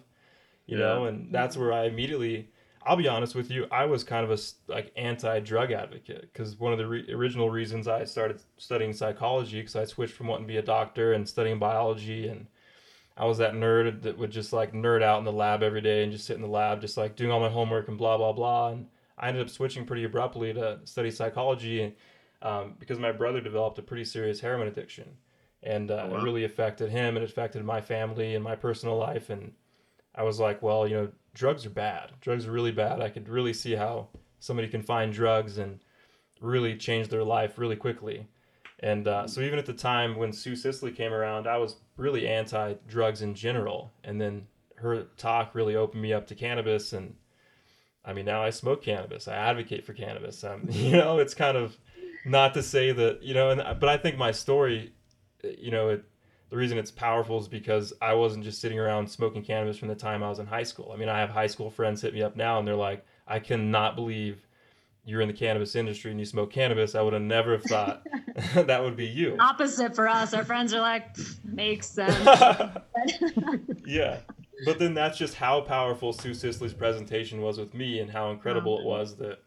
you 0.65 0.77
Yeah. 0.77 0.85
know 0.85 1.05
and 1.05 1.33
that's 1.33 1.57
where 1.57 1.73
i 1.73 1.85
immediately 1.85 2.49
i'll 2.85 2.95
be 2.97 3.07
honest 3.07 3.35
with 3.35 3.49
you 3.51 3.67
i 3.71 3.85
was 3.85 4.03
kind 4.03 4.29
of 4.29 4.31
a 4.31 4.41
like 4.71 4.91
anti-drug 4.95 5.71
advocate 5.71 6.29
because 6.33 6.59
one 6.59 6.71
of 6.73 6.79
the 6.79 6.87
re- 6.87 7.11
original 7.13 7.49
reasons 7.49 7.87
i 7.87 8.03
started 8.03 8.41
studying 8.57 8.93
psychology 8.93 9.59
because 9.59 9.75
i 9.75 9.85
switched 9.85 10.13
from 10.13 10.27
wanting 10.27 10.45
to 10.47 10.53
be 10.53 10.57
a 10.57 10.61
doctor 10.63 11.13
and 11.13 11.27
studying 11.27 11.59
biology 11.59 12.27
and 12.27 12.47
I 13.15 13.25
was 13.25 13.37
that 13.37 13.53
nerd 13.53 14.01
that 14.03 14.17
would 14.17 14.31
just 14.31 14.53
like 14.53 14.73
nerd 14.73 15.03
out 15.03 15.19
in 15.19 15.25
the 15.25 15.31
lab 15.31 15.61
every 15.61 15.81
day 15.81 16.03
and 16.03 16.11
just 16.11 16.25
sit 16.25 16.35
in 16.35 16.41
the 16.41 16.47
lab, 16.47 16.81
just 16.81 16.97
like 16.97 17.15
doing 17.15 17.31
all 17.31 17.39
my 17.39 17.49
homework 17.49 17.87
and 17.87 17.97
blah 17.97 18.17
blah 18.17 18.31
blah. 18.33 18.69
And 18.69 18.87
I 19.17 19.27
ended 19.27 19.43
up 19.43 19.49
switching 19.49 19.85
pretty 19.85 20.03
abruptly 20.03 20.53
to 20.53 20.79
study 20.85 21.11
psychology, 21.11 21.95
um, 22.41 22.73
because 22.79 22.97
my 22.99 23.11
brother 23.11 23.39
developed 23.39 23.77
a 23.77 23.83
pretty 23.83 24.03
serious 24.05 24.39
heroin 24.39 24.67
addiction, 24.67 25.17
and 25.63 25.89
uh, 25.91 26.03
Oh, 26.05 26.09
wow. 26.09 26.17
it 26.17 26.23
really 26.23 26.43
affected 26.43 26.89
him. 26.89 27.15
And 27.15 27.23
it 27.23 27.29
affected 27.29 27.63
my 27.63 27.81
family 27.81 28.35
and 28.35 28.43
my 28.43 28.55
personal 28.55 28.97
life. 28.97 29.29
And 29.29 29.53
I 30.15 30.23
was 30.23 30.39
like, 30.39 30.61
well, 30.61 30.87
you 30.87 30.95
know, 30.95 31.09
drugs 31.33 31.65
are 31.65 31.69
bad. 31.71 32.11
Drugs 32.21 32.45
are 32.47 32.51
really 32.51 32.71
bad. 32.71 33.01
I 33.01 33.09
could 33.09 33.29
really 33.29 33.53
see 33.53 33.73
how 33.73 34.09
somebody 34.39 34.67
can 34.67 34.81
find 34.83 35.11
drugs 35.13 35.57
and 35.57 35.79
really 36.41 36.75
change 36.77 37.07
their 37.07 37.23
life 37.23 37.57
really 37.57 37.77
quickly. 37.77 38.27
And 38.79 39.07
uh, 39.07 39.27
so 39.27 39.39
even 39.41 39.57
at 39.59 39.65
the 39.65 39.73
time 39.73 40.17
when 40.17 40.33
Sue 40.33 40.55
Sisley 40.57 40.91
came 40.91 41.13
around, 41.13 41.47
I 41.47 41.57
was 41.57 41.77
really 41.95 42.27
anti 42.27 42.73
drugs 42.87 43.21
in 43.21 43.33
general. 43.33 43.93
And 44.03 44.19
then 44.19 44.47
her 44.75 45.03
talk 45.17 45.55
really 45.55 45.75
opened 45.77 46.01
me 46.01 46.11
up 46.11 46.27
to 46.27 46.35
cannabis. 46.35 46.91
And 46.91 47.15
I 48.03 48.11
mean, 48.11 48.25
now 48.25 48.43
I 48.43 48.49
smoke 48.49 48.83
cannabis. 48.83 49.29
I 49.29 49.35
advocate 49.35 49.85
for 49.85 49.93
cannabis. 49.93 50.43
Um, 50.43 50.65
you 50.69 50.91
know, 50.97 51.19
it's 51.19 51.33
kind 51.33 51.55
of 51.55 51.77
not 52.25 52.53
to 52.55 52.63
say 52.63 52.91
that 52.91 53.23
you 53.23 53.33
know, 53.33 53.51
and 53.51 53.79
but 53.79 53.87
I 53.87 53.95
think 53.95 54.17
my 54.17 54.31
story, 54.31 54.91
you 55.43 55.71
know, 55.71 55.89
it, 55.89 56.03
the 56.49 56.57
reason 56.57 56.77
it's 56.77 56.91
powerful 56.91 57.39
is 57.39 57.47
because 57.47 57.93
I 58.01 58.13
wasn't 58.13 58.43
just 58.43 58.61
sitting 58.61 58.79
around 58.79 59.09
smoking 59.09 59.43
cannabis 59.43 59.77
from 59.77 59.87
the 59.87 59.95
time 59.95 60.23
I 60.23 60.29
was 60.29 60.39
in 60.39 60.45
high 60.45 60.63
school. 60.63 60.91
I 60.93 60.97
mean, 60.97 61.09
I 61.09 61.19
have 61.19 61.29
high 61.29 61.47
school 61.47 61.69
friends 61.69 62.01
hit 62.01 62.13
me 62.13 62.21
up 62.21 62.35
now, 62.35 62.59
and 62.59 62.67
they're 62.67 62.75
like, 62.75 63.05
"I 63.27 63.39
cannot 63.39 63.95
believe." 63.95 64.45
You're 65.05 65.19
in 65.19 65.27
the 65.27 65.33
cannabis 65.33 65.75
industry 65.75 66.11
and 66.11 66.19
you 66.21 66.25
smoke 66.25 66.53
cannabis. 66.53 66.95
I 66.95 67.01
would 67.01 67.11
have 67.11 67.21
never 67.21 67.57
thought 67.57 68.07
that 68.55 68.83
would 68.83 68.95
be 68.95 69.05
you. 69.05 69.35
Opposite 69.39 69.95
for 69.95 70.07
us. 70.07 70.33
Our 70.33 70.43
friends 70.43 70.73
are 70.73 70.79
like, 70.79 71.15
makes 71.43 71.87
sense. 71.87 72.15
yeah. 73.85 74.19
But 74.65 74.79
then 74.79 74.93
that's 74.93 75.17
just 75.17 75.35
how 75.35 75.61
powerful 75.61 76.13
Sue 76.13 76.33
Sisley's 76.33 76.73
presentation 76.73 77.41
was 77.41 77.57
with 77.57 77.73
me 77.73 77.99
and 77.99 78.09
how 78.09 78.31
incredible 78.31 78.79
it 78.79 78.85
was 78.85 79.15
that 79.17 79.39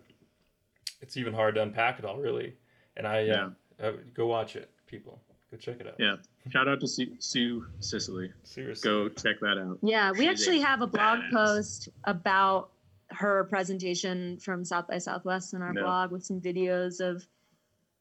it's 1.00 1.16
even 1.16 1.32
hard 1.32 1.54
to 1.56 1.62
unpack 1.62 1.98
it 1.98 2.04
all, 2.04 2.18
really. 2.18 2.54
And 2.96 3.06
I, 3.06 3.28
uh, 3.28 3.50
uh, 3.82 3.92
go 4.14 4.26
watch 4.26 4.56
it, 4.56 4.70
people. 4.86 5.20
Go 5.56 5.72
check 5.72 5.80
it 5.80 5.86
out. 5.86 5.94
Yeah. 5.98 6.16
Shout 6.50 6.68
out 6.68 6.80
to 6.80 6.86
Sue, 6.88 7.14
Sue 7.18 7.66
Sisley. 7.80 8.30
Seriously. 8.44 8.88
Go 8.88 9.08
check 9.08 9.40
that 9.40 9.58
out. 9.58 9.78
Yeah, 9.82 10.10
we 10.12 10.18
She's 10.18 10.26
a 10.26 10.30
actually 10.30 10.60
have 10.60 10.82
a 10.82 10.86
blog 10.86 11.20
badass. 11.20 11.32
post 11.32 11.88
about 12.04 12.70
her 13.10 13.44
presentation 13.44 14.38
from 14.38 14.64
South 14.64 14.86
by 14.88 14.98
Southwest 14.98 15.54
on 15.54 15.62
our 15.62 15.72
No. 15.72 15.82
blog 15.82 16.10
with 16.10 16.24
some 16.24 16.40
videos 16.40 17.00
of 17.00 17.26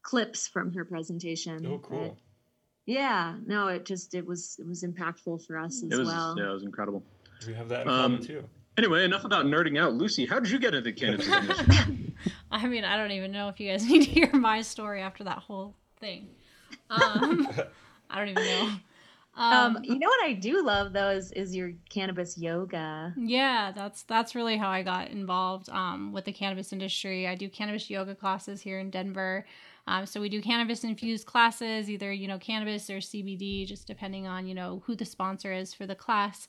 clips 0.01 0.47
from 0.47 0.73
her 0.73 0.83
presentation. 0.85 1.65
Oh, 1.65 1.79
cool. 1.79 2.17
Yeah, 2.85 3.35
no, 3.47 3.67
it 3.69 3.85
just 3.85 4.13
it 4.13 4.25
was 4.25 4.57
it 4.59 4.67
was 4.67 4.83
impactful 4.83 5.45
for 5.45 5.57
us 5.57 5.81
as 5.83 5.91
It 5.91 5.97
was 5.97 6.07
well. 6.07 6.35
yeah, 6.37 6.49
it 6.49 6.53
was 6.53 6.63
incredible. 6.63 7.03
We 7.47 7.53
have 7.53 7.69
that 7.69 7.83
in 7.83 7.87
Um, 7.89 7.95
common, 8.17 8.21
too. 8.21 8.43
Anyway, 8.77 9.03
enough 9.05 9.23
about 9.23 9.45
nerding 9.45 9.79
out. 9.79 9.93
Lucy, 9.93 10.25
how 10.25 10.39
did 10.39 10.51
you 10.51 10.59
get 10.59 10.75
into 10.75 10.81
the 10.81 10.91
cannabis 10.93 11.27
industry? 11.29 12.13
I 12.51 12.67
mean, 12.67 12.83
I 12.83 12.97
don't 12.97 13.11
even 13.11 13.31
know 13.31 13.47
if 13.49 13.59
you 13.59 13.71
guys 13.71 13.87
need 13.87 14.03
to 14.03 14.09
hear 14.11 14.29
my 14.33 14.61
story 14.61 15.01
after 15.01 15.23
that 15.23 15.37
whole 15.39 15.73
thing. 15.99 16.27
Um, 16.89 17.47
I 18.09 18.19
don't 18.19 18.29
even 18.29 18.43
know. 18.43 18.69
Um, 19.37 19.75
Um, 19.75 19.83
you 19.83 19.99
know 19.99 20.07
what 20.07 20.23
I 20.23 20.33
do 20.33 20.63
love 20.65 20.93
though 20.93 21.09
is 21.09 21.31
is 21.33 21.53
your 21.53 21.73
cannabis 21.89 22.37
yoga. 22.37 23.13
yeah, 23.17 23.73
that's 23.75 24.03
that's 24.03 24.33
really 24.33 24.55
how 24.55 24.69
I 24.69 24.81
got 24.81 25.09
involved 25.09 25.69
um, 25.69 26.13
with 26.13 26.23
the 26.23 26.31
cannabis 26.31 26.71
industry. 26.71 27.27
I 27.27 27.35
do 27.35 27.49
cannabis 27.49 27.89
yoga 27.89 28.15
classes 28.15 28.61
here 28.61 28.79
in 28.79 28.89
Denver. 28.91 29.45
Um, 29.87 30.05
so 30.05 30.19
we 30.21 30.29
do 30.29 30.41
cannabis 30.41 30.83
infused 30.83 31.27
classes, 31.27 31.89
either 31.89 32.13
you 32.13 32.27
know 32.29 32.39
cannabis 32.39 32.89
or 32.89 32.97
CBD, 32.99 33.67
just 33.67 33.87
depending 33.87 34.25
on 34.25 34.47
you 34.47 34.55
know 34.55 34.81
who 34.85 34.95
the 34.95 35.05
sponsor 35.05 35.51
is 35.51 35.73
for 35.73 35.85
the 35.85 35.95
class. 35.95 36.47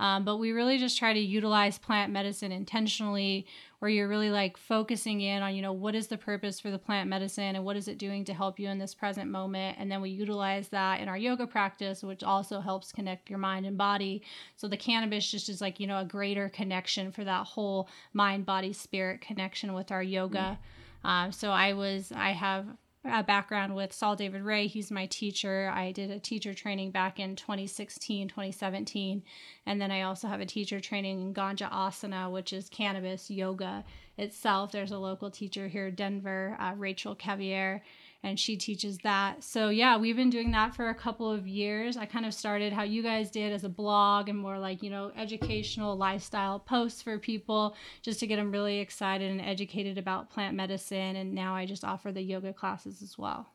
Um, 0.00 0.24
but 0.24 0.38
we 0.38 0.52
really 0.52 0.78
just 0.78 0.98
try 0.98 1.12
to 1.12 1.20
utilize 1.20 1.78
plant 1.78 2.12
medicine 2.12 2.52
intentionally, 2.52 3.46
where 3.78 3.90
you're 3.90 4.08
really 4.08 4.30
like 4.30 4.56
focusing 4.56 5.20
in 5.20 5.42
on, 5.42 5.56
you 5.56 5.62
know, 5.62 5.72
what 5.72 5.94
is 5.94 6.06
the 6.06 6.16
purpose 6.16 6.60
for 6.60 6.70
the 6.70 6.78
plant 6.78 7.08
medicine 7.08 7.56
and 7.56 7.64
what 7.64 7.76
is 7.76 7.88
it 7.88 7.98
doing 7.98 8.24
to 8.24 8.32
help 8.32 8.60
you 8.60 8.68
in 8.68 8.78
this 8.78 8.94
present 8.94 9.28
moment. 9.28 9.76
And 9.78 9.90
then 9.90 10.00
we 10.00 10.10
utilize 10.10 10.68
that 10.68 11.00
in 11.00 11.08
our 11.08 11.18
yoga 11.18 11.48
practice, 11.48 12.02
which 12.02 12.22
also 12.22 12.60
helps 12.60 12.92
connect 12.92 13.28
your 13.28 13.40
mind 13.40 13.66
and 13.66 13.76
body. 13.76 14.22
So 14.56 14.68
the 14.68 14.76
cannabis 14.76 15.28
just 15.28 15.48
is 15.48 15.60
like, 15.60 15.80
you 15.80 15.88
know, 15.88 15.98
a 15.98 16.04
greater 16.04 16.48
connection 16.48 17.10
for 17.10 17.24
that 17.24 17.44
whole 17.44 17.88
mind, 18.12 18.46
body, 18.46 18.72
spirit 18.72 19.20
connection 19.20 19.74
with 19.74 19.90
our 19.90 20.02
yoga. 20.02 20.58
Um, 21.04 21.32
so 21.32 21.50
I 21.50 21.72
was, 21.72 22.12
I 22.14 22.30
have 22.30 22.66
a 23.04 23.22
background 23.22 23.74
with 23.74 23.92
Saul 23.92 24.14
David 24.14 24.42
Raye. 24.42 24.68
He's 24.68 24.90
my 24.90 25.06
teacher. 25.06 25.70
I 25.74 25.90
did 25.90 26.10
a 26.10 26.20
teacher 26.20 26.54
training 26.54 26.92
back 26.92 27.18
in 27.18 27.34
2016, 27.34 28.28
2017. 28.28 29.22
And 29.66 29.80
then 29.80 29.90
I 29.90 30.02
also 30.02 30.28
have 30.28 30.40
a 30.40 30.46
teacher 30.46 30.78
training 30.78 31.20
in 31.20 31.34
Ganja 31.34 31.70
Asana, 31.70 32.30
which 32.30 32.52
is 32.52 32.68
cannabis 32.68 33.30
yoga 33.30 33.84
itself. 34.16 34.70
There's 34.70 34.92
a 34.92 34.98
local 34.98 35.30
teacher 35.30 35.66
here 35.66 35.88
in 35.88 35.94
Denver, 35.94 36.56
uh, 36.60 36.74
Rachel 36.76 37.16
Cavier, 37.16 37.80
and 38.24 38.38
she 38.38 38.56
teaches 38.56 38.98
that. 38.98 39.42
So, 39.42 39.68
yeah, 39.68 39.96
we've 39.96 40.16
been 40.16 40.30
doing 40.30 40.52
that 40.52 40.74
for 40.74 40.88
a 40.88 40.94
couple 40.94 41.30
of 41.30 41.46
years. 41.46 41.96
I 41.96 42.06
kind 42.06 42.24
of 42.24 42.32
started 42.32 42.72
how 42.72 42.84
you 42.84 43.02
guys 43.02 43.30
did 43.30 43.52
as 43.52 43.64
a 43.64 43.68
blog 43.68 44.28
and 44.28 44.38
more 44.38 44.58
like, 44.58 44.82
you 44.82 44.90
know, 44.90 45.10
educational 45.16 45.96
lifestyle 45.96 46.60
posts 46.60 47.02
for 47.02 47.18
people 47.18 47.74
just 48.00 48.20
to 48.20 48.26
get 48.26 48.36
them 48.36 48.52
really 48.52 48.78
excited 48.78 49.30
and 49.30 49.40
educated 49.40 49.98
about 49.98 50.30
plant 50.30 50.54
medicine. 50.54 51.16
And 51.16 51.34
now 51.34 51.54
I 51.56 51.66
just 51.66 51.84
offer 51.84 52.12
the 52.12 52.22
yoga 52.22 52.52
classes 52.52 53.02
as 53.02 53.18
well. 53.18 53.48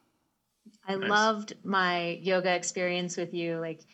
I 0.86 0.96
Nice. 0.96 1.10
loved 1.10 1.54
my 1.64 2.20
yoga 2.22 2.54
experience 2.54 3.16
with 3.16 3.34
you. 3.34 3.60
Like, 3.60 3.86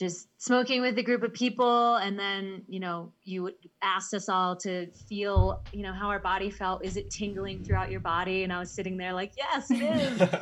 just 0.00 0.28
smoking 0.38 0.80
with 0.80 0.96
a 0.98 1.02
group 1.02 1.22
of 1.22 1.32
people 1.34 1.96
and 1.96 2.18
then 2.18 2.62
you 2.68 2.80
know 2.80 3.12
you 3.22 3.50
asked 3.82 4.14
us 4.14 4.30
all 4.30 4.56
to 4.56 4.86
feel 5.08 5.60
you 5.74 5.82
know 5.82 5.92
how 5.92 6.08
our 6.08 6.18
body 6.18 6.48
felt. 6.50 6.82
Is 6.84 6.96
it 6.96 7.10
tingling 7.10 7.62
throughout 7.62 7.90
your 7.90 8.00
body? 8.00 8.42
And 8.42 8.52
i 8.52 8.58
was 8.58 8.70
sitting 8.72 8.96
there 8.96 9.12
like 9.12 9.32
yes 9.36 9.70
it 9.70 9.82
is. 9.82 10.22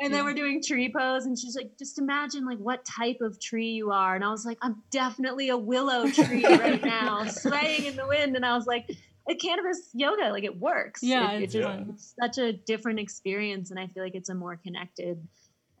And 0.00 0.12
then 0.12 0.24
we're 0.24 0.34
doing 0.34 0.60
tree 0.62 0.92
pose 0.94 1.24
and 1.26 1.38
she's 1.38 1.54
like 1.56 1.78
just 1.78 1.98
imagine 1.98 2.44
like 2.44 2.58
what 2.58 2.84
type 2.84 3.18
of 3.20 3.40
tree 3.40 3.70
you 3.70 3.92
are. 3.92 4.16
And 4.16 4.24
i 4.24 4.30
was 4.30 4.44
like 4.44 4.58
i'm 4.60 4.82
definitely 4.90 5.48
a 5.50 5.56
willow 5.56 6.10
tree 6.10 6.44
right 6.64 6.82
now 6.84 7.24
swaying 7.26 7.84
in 7.84 7.96
the 7.96 8.06
wind. 8.08 8.34
And 8.36 8.44
i 8.44 8.54
was 8.56 8.66
like 8.66 8.90
like 9.28 9.38
cannabis 9.38 9.88
yoga 9.94 10.30
like 10.30 10.44
it 10.44 10.58
works. 10.58 11.00
Yeah, 11.02 11.30
It- 11.32 11.44
it's 11.44 11.54
it 11.54 11.58
just- 11.62 11.68
fun. 11.70 11.90
it's 11.94 12.14
such 12.20 12.38
a 12.38 12.52
different 12.52 12.98
experience 12.98 13.70
and 13.70 13.78
i 13.78 13.86
feel 13.86 14.02
like 14.02 14.16
it's 14.16 14.28
a 14.30 14.34
more 14.34 14.56
connected 14.56 15.24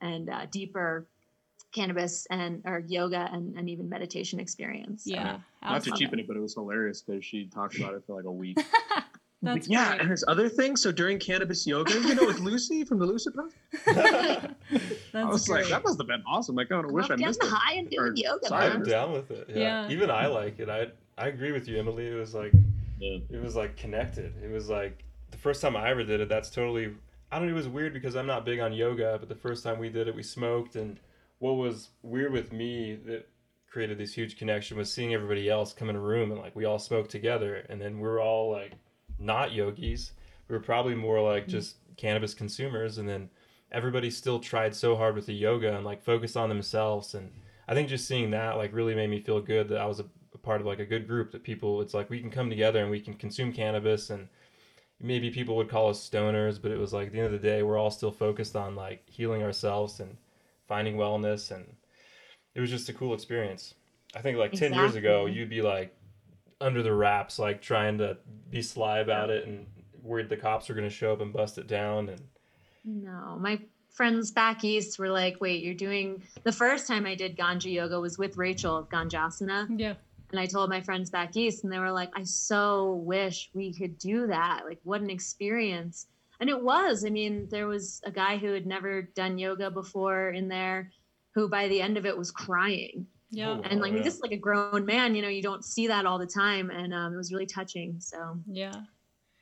and 0.00 0.30
uh, 0.30 0.46
deeper 0.50 1.06
cannabis 1.76 2.26
and 2.30 2.62
or 2.64 2.78
yoga 2.88 3.28
and, 3.32 3.54
and 3.56 3.68
even 3.70 3.88
meditation 3.88 4.40
experience 4.40 5.04
So, 5.04 5.10
Yeah. 5.14 5.38
Uh, 5.62 5.72
not 5.74 5.84
to 5.84 5.90
cheapen 5.92 6.18
it, 6.18 6.26
but 6.26 6.36
it 6.36 6.40
was 6.40 6.54
hilarious 6.54 7.02
because 7.02 7.24
she 7.24 7.46
talked 7.46 7.76
about 7.78 7.94
it 7.94 8.02
for 8.06 8.16
like 8.16 8.24
a 8.24 8.32
week. 8.32 8.58
That's 9.42 9.68
yeah, 9.68 9.88
great. 9.90 10.00
and 10.00 10.08
there's 10.08 10.24
other 10.26 10.48
things. 10.48 10.80
So 10.82 10.90
during 10.90 11.18
cannabis 11.18 11.66
yoga, 11.66 11.92
you 11.92 12.14
know, 12.14 12.24
with 12.26 12.40
Lucy 12.40 12.84
from 12.84 12.98
the 12.98 13.04
Lucid 13.06 13.34
Bus, 13.34 13.52
That's 13.84 14.54
I 15.14 15.24
was 15.24 15.48
like, 15.48 15.68
that 15.68 15.84
must 15.84 15.98
have 16.00 16.06
been 16.06 16.22
awesome. 16.26 16.56
Like, 16.56 16.72
I 16.72 16.80
Come 16.82 16.92
wish 16.92 17.04
up 17.04 17.12
I 17.12 17.16
missed 17.16 17.40
getting 17.40 17.54
it. 17.54 17.58
high 17.58 17.74
and 17.74 17.90
doing 17.90 18.12
Or- 18.12 18.14
yoga 18.16 18.46
sorry, 18.48 18.66
I'm 18.72 18.82
down 18.82 19.12
with 19.12 19.30
it. 19.30 19.46
Yeah. 19.50 19.86
Yeah. 19.86 19.90
Even 19.90 20.10
I 20.10 20.26
like 20.26 20.58
it. 20.58 20.68
I 20.68 20.88
I 21.18 21.28
agree 21.28 21.52
with 21.52 21.68
you, 21.68 21.78
Emily. 21.78 22.06
It 22.08 22.14
was 22.14 22.34
like 22.34 22.52
Yeah. 22.98 23.18
it 23.30 23.42
was 23.42 23.54
like 23.54 23.76
connected. 23.76 24.32
It 24.42 24.50
was 24.50 24.68
like 24.68 25.04
the 25.30 25.38
first 25.38 25.60
time 25.60 25.76
I 25.76 25.90
ever 25.90 26.02
did 26.02 26.20
it. 26.20 26.28
That's 26.28 26.50
totally. 26.50 26.94
I 27.30 27.38
don't. 27.38 27.46
know, 27.48 27.52
It 27.52 27.56
was 27.56 27.68
weird 27.68 27.92
because 27.92 28.16
I'm 28.16 28.26
not 28.26 28.44
big 28.44 28.58
on 28.60 28.72
yoga, 28.72 29.16
but 29.20 29.28
the 29.28 29.34
first 29.34 29.62
time 29.64 29.78
we 29.78 29.88
did 29.90 30.08
it, 30.08 30.14
we 30.14 30.22
smoked, 30.22 30.76
and 30.76 30.98
what 31.38 31.52
was 31.54 31.90
weird 32.02 32.32
with 32.32 32.52
me 32.52 32.94
that 33.06 33.28
created 33.76 33.98
this 33.98 34.14
huge 34.14 34.38
connection 34.38 34.76
was 34.76 34.90
seeing 34.90 35.12
everybody 35.12 35.50
else 35.50 35.72
come 35.72 35.90
in 35.90 35.96
a 35.96 36.00
room 36.00 36.32
and 36.32 36.40
like 36.40 36.56
we 36.56 36.64
all 36.64 36.78
smoked 36.78 37.10
together, 37.10 37.66
and 37.68 37.80
then 37.80 37.98
we're 37.98 38.22
all 38.22 38.50
like 38.50 38.72
not 39.18 39.52
yogis. 39.52 40.12
We 40.48 40.54
were 40.54 40.62
probably 40.62 40.94
more 40.94 41.20
like 41.20 41.42
mm-hmm. 41.42 41.52
just 41.52 41.76
cannabis 41.96 42.34
consumers, 42.34 42.98
and 42.98 43.08
then 43.08 43.28
everybody 43.72 44.10
still 44.10 44.38
tried 44.38 44.74
so 44.74 44.96
hard 44.96 45.14
with 45.14 45.26
the 45.26 45.34
yoga 45.34 45.74
and 45.74 45.84
like 45.84 46.02
focused 46.02 46.36
on 46.36 46.48
themselves. 46.48 47.14
And 47.14 47.30
i 47.68 47.74
think 47.74 47.88
just 47.88 48.06
seeing 48.06 48.30
that 48.30 48.56
like 48.56 48.72
really 48.72 48.94
made 48.94 49.10
me 49.10 49.20
feel 49.20 49.40
good 49.40 49.68
that 49.68 49.80
i 49.80 49.86
was 49.86 49.98
a, 49.98 50.04
a 50.34 50.38
part 50.38 50.60
of 50.60 50.66
like 50.66 50.78
a 50.78 50.86
good 50.86 51.08
group 51.08 51.32
that 51.32 51.42
people 51.42 51.80
it's 51.80 51.94
like 51.94 52.08
we 52.08 52.20
can 52.20 52.30
come 52.30 52.48
together 52.48 52.80
and 52.80 52.90
we 52.90 53.00
can 53.00 53.14
consume 53.14 53.52
cannabis. 53.52 54.10
And 54.10 54.28
maybe 55.00 55.30
people 55.30 55.56
would 55.56 55.68
call 55.68 55.90
us 55.90 56.08
stoners 56.08 56.60
but 56.62 56.70
it 56.70 56.78
was 56.78 56.94
like 56.94 57.08
at 57.08 57.12
the 57.12 57.18
end 57.18 57.26
of 57.26 57.32
the 57.32 57.46
day 57.46 57.62
we're 57.62 57.76
all 57.76 57.90
still 57.90 58.10
focused 58.10 58.56
on 58.56 58.74
like 58.74 59.02
healing 59.10 59.42
ourselves 59.42 60.00
and 60.00 60.16
finding 60.66 60.96
wellness 60.96 61.50
and 61.50 61.64
it 62.54 62.60
was 62.60 62.70
just 62.70 62.88
a 62.88 62.92
cool 62.92 63.14
experience 63.14 63.74
i 64.14 64.20
think 64.20 64.38
like 64.38 64.52
10 64.52 64.74
years 64.74 64.94
ago 64.94 65.26
you'd 65.26 65.50
be 65.50 65.62
like 65.62 65.94
under 66.60 66.82
the 66.82 66.92
wraps 66.92 67.38
like 67.38 67.60
trying 67.60 67.98
to 67.98 68.16
be 68.50 68.62
sly 68.62 68.98
about 68.98 69.30
it 69.30 69.46
and 69.46 69.66
worried 70.02 70.28
the 70.28 70.36
cops 70.36 70.68
were 70.68 70.74
going 70.74 70.88
to 70.88 70.94
show 70.94 71.12
up 71.12 71.20
and 71.20 71.32
bust 71.32 71.58
it 71.58 71.66
down 71.66 72.08
and 72.08 72.20
No, 72.86 73.36
my 73.40 73.60
friends 73.90 74.30
back 74.30 74.62
east 74.62 74.98
were 74.98 75.08
like, 75.08 75.40
wait, 75.40 75.62
you're 75.64 75.74
doing 75.74 76.22
the 76.44 76.52
first 76.52 76.86
time 76.86 77.04
I 77.04 77.14
did 77.14 77.36
ganja 77.36 77.72
yoga 77.72 77.98
was 77.98 78.16
with 78.16 78.36
Rachel 78.36 78.76
of 78.76 78.88
Ganjasana. 78.88 79.66
Yeah. 79.76 79.94
And 80.30 80.40
I 80.40 80.46
told 80.46 80.70
my 80.70 80.80
friends 80.80 81.10
back 81.10 81.36
east, 81.36 81.64
and 81.64 81.72
they 81.72 81.78
were 81.78 81.92
like, 81.92 82.10
I 82.14 82.24
so 82.24 82.94
wish 82.94 83.50
we 83.54 83.72
could 83.72 83.96
do 83.98 84.26
that. 84.26 84.62
Like, 84.66 84.80
what 84.82 85.00
an 85.00 85.10
experience. 85.10 86.06
And 86.40 86.50
it 86.50 86.62
was. 86.62 87.04
I 87.04 87.10
mean, 87.10 87.48
there 87.50 87.66
was 87.66 88.00
a 88.04 88.10
guy 88.10 88.36
who 88.38 88.52
had 88.52 88.66
never 88.66 89.02
done 89.02 89.38
yoga 89.38 89.70
before 89.70 90.30
in 90.30 90.48
there 90.48 90.90
who 91.34 91.48
by 91.48 91.68
the 91.68 91.80
end 91.82 91.96
of 91.98 92.06
it 92.06 92.16
was 92.16 92.30
crying. 92.30 93.06
Yeah. 93.30 93.58
Oh, 93.58 93.60
And 93.64 93.80
like, 93.80 93.92
yeah. 93.92 94.02
just 94.02 94.22
like 94.22 94.32
a 94.32 94.36
grown 94.38 94.86
man, 94.86 95.14
you 95.14 95.22
know, 95.22 95.28
you 95.28 95.42
don't 95.42 95.64
see 95.64 95.86
that 95.88 96.06
all 96.06 96.18
the 96.18 96.26
time. 96.26 96.70
And 96.70 96.94
um, 96.94 97.12
it 97.12 97.16
was 97.16 97.32
really 97.32 97.46
touching. 97.46 97.96
So 98.00 98.38
Yeah. 98.46 98.72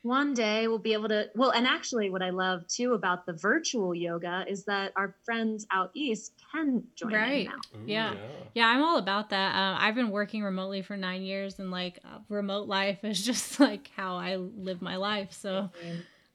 one 0.01 0.33
day 0.33 0.67
we'll 0.67 0.77
be 0.79 0.93
able 0.93 1.07
to 1.09 1.27
well 1.35 1.49
and 1.51 1.65
actually 1.65 2.11
what 2.11 2.21
i 2.21 2.29
love 2.29 2.61
too 2.67 2.93
about 2.93 3.25
the 3.25 3.33
virtual 3.33 3.95
yoga 3.95 4.45
is 4.47 4.63
that 4.65 4.91
our 4.95 5.15
friends 5.25 5.65
out 5.71 5.89
east 5.95 6.33
can 6.53 6.83
join 6.95 7.11
Right. 7.11 7.45
now 7.47 7.55
Ooh, 7.75 7.81
Yeah. 7.85 8.15
Yeah, 8.53 8.67
I'm 8.67 8.81
all 8.83 8.97
about 8.99 9.31
that. 9.31 9.53
Um, 9.53 9.77
I've 9.81 9.95
been 9.95 10.11
working 10.11 10.41
remotely 10.41 10.81
for 10.81 10.95
nine 10.95 11.23
years, 11.23 11.59
and 11.59 11.71
like 11.71 11.99
uh, 12.05 12.19
remote 12.29 12.69
life 12.69 13.03
is 13.03 13.21
just 13.31 13.59
like 13.59 13.89
how 13.97 14.15
I 14.15 14.37
live 14.37 14.81
my 14.81 14.95
life. 14.95 15.33
So 15.33 15.71